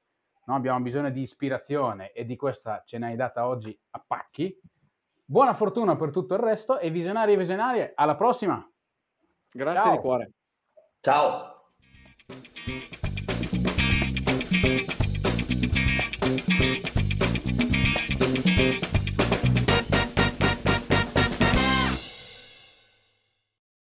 no? 0.45 0.55
abbiamo 0.55 0.79
bisogno 0.79 1.11
di 1.11 1.23
ispirazione 1.23 2.13
e 2.13 2.25
di 2.25 2.37
questa 2.37 2.85
ce 2.87 2.99
n'hai 2.99 3.17
data 3.17 3.49
oggi 3.49 3.77
a 3.91 4.05
pacchi. 4.07 4.57
Buona 5.25 5.53
fortuna 5.53 5.97
per 5.97 6.13
tutto 6.13 6.35
il 6.35 6.41
resto 6.41 6.79
e 6.79 6.89
visionari 6.91 7.33
e 7.33 7.37
visionarie, 7.37 7.93
alla 7.97 8.15
prossima! 8.15 8.65
Grazie 9.51 9.83
Ciao. 9.83 9.91
di 9.91 9.99
cuore. 9.99 10.31
Ciao! 14.85 14.95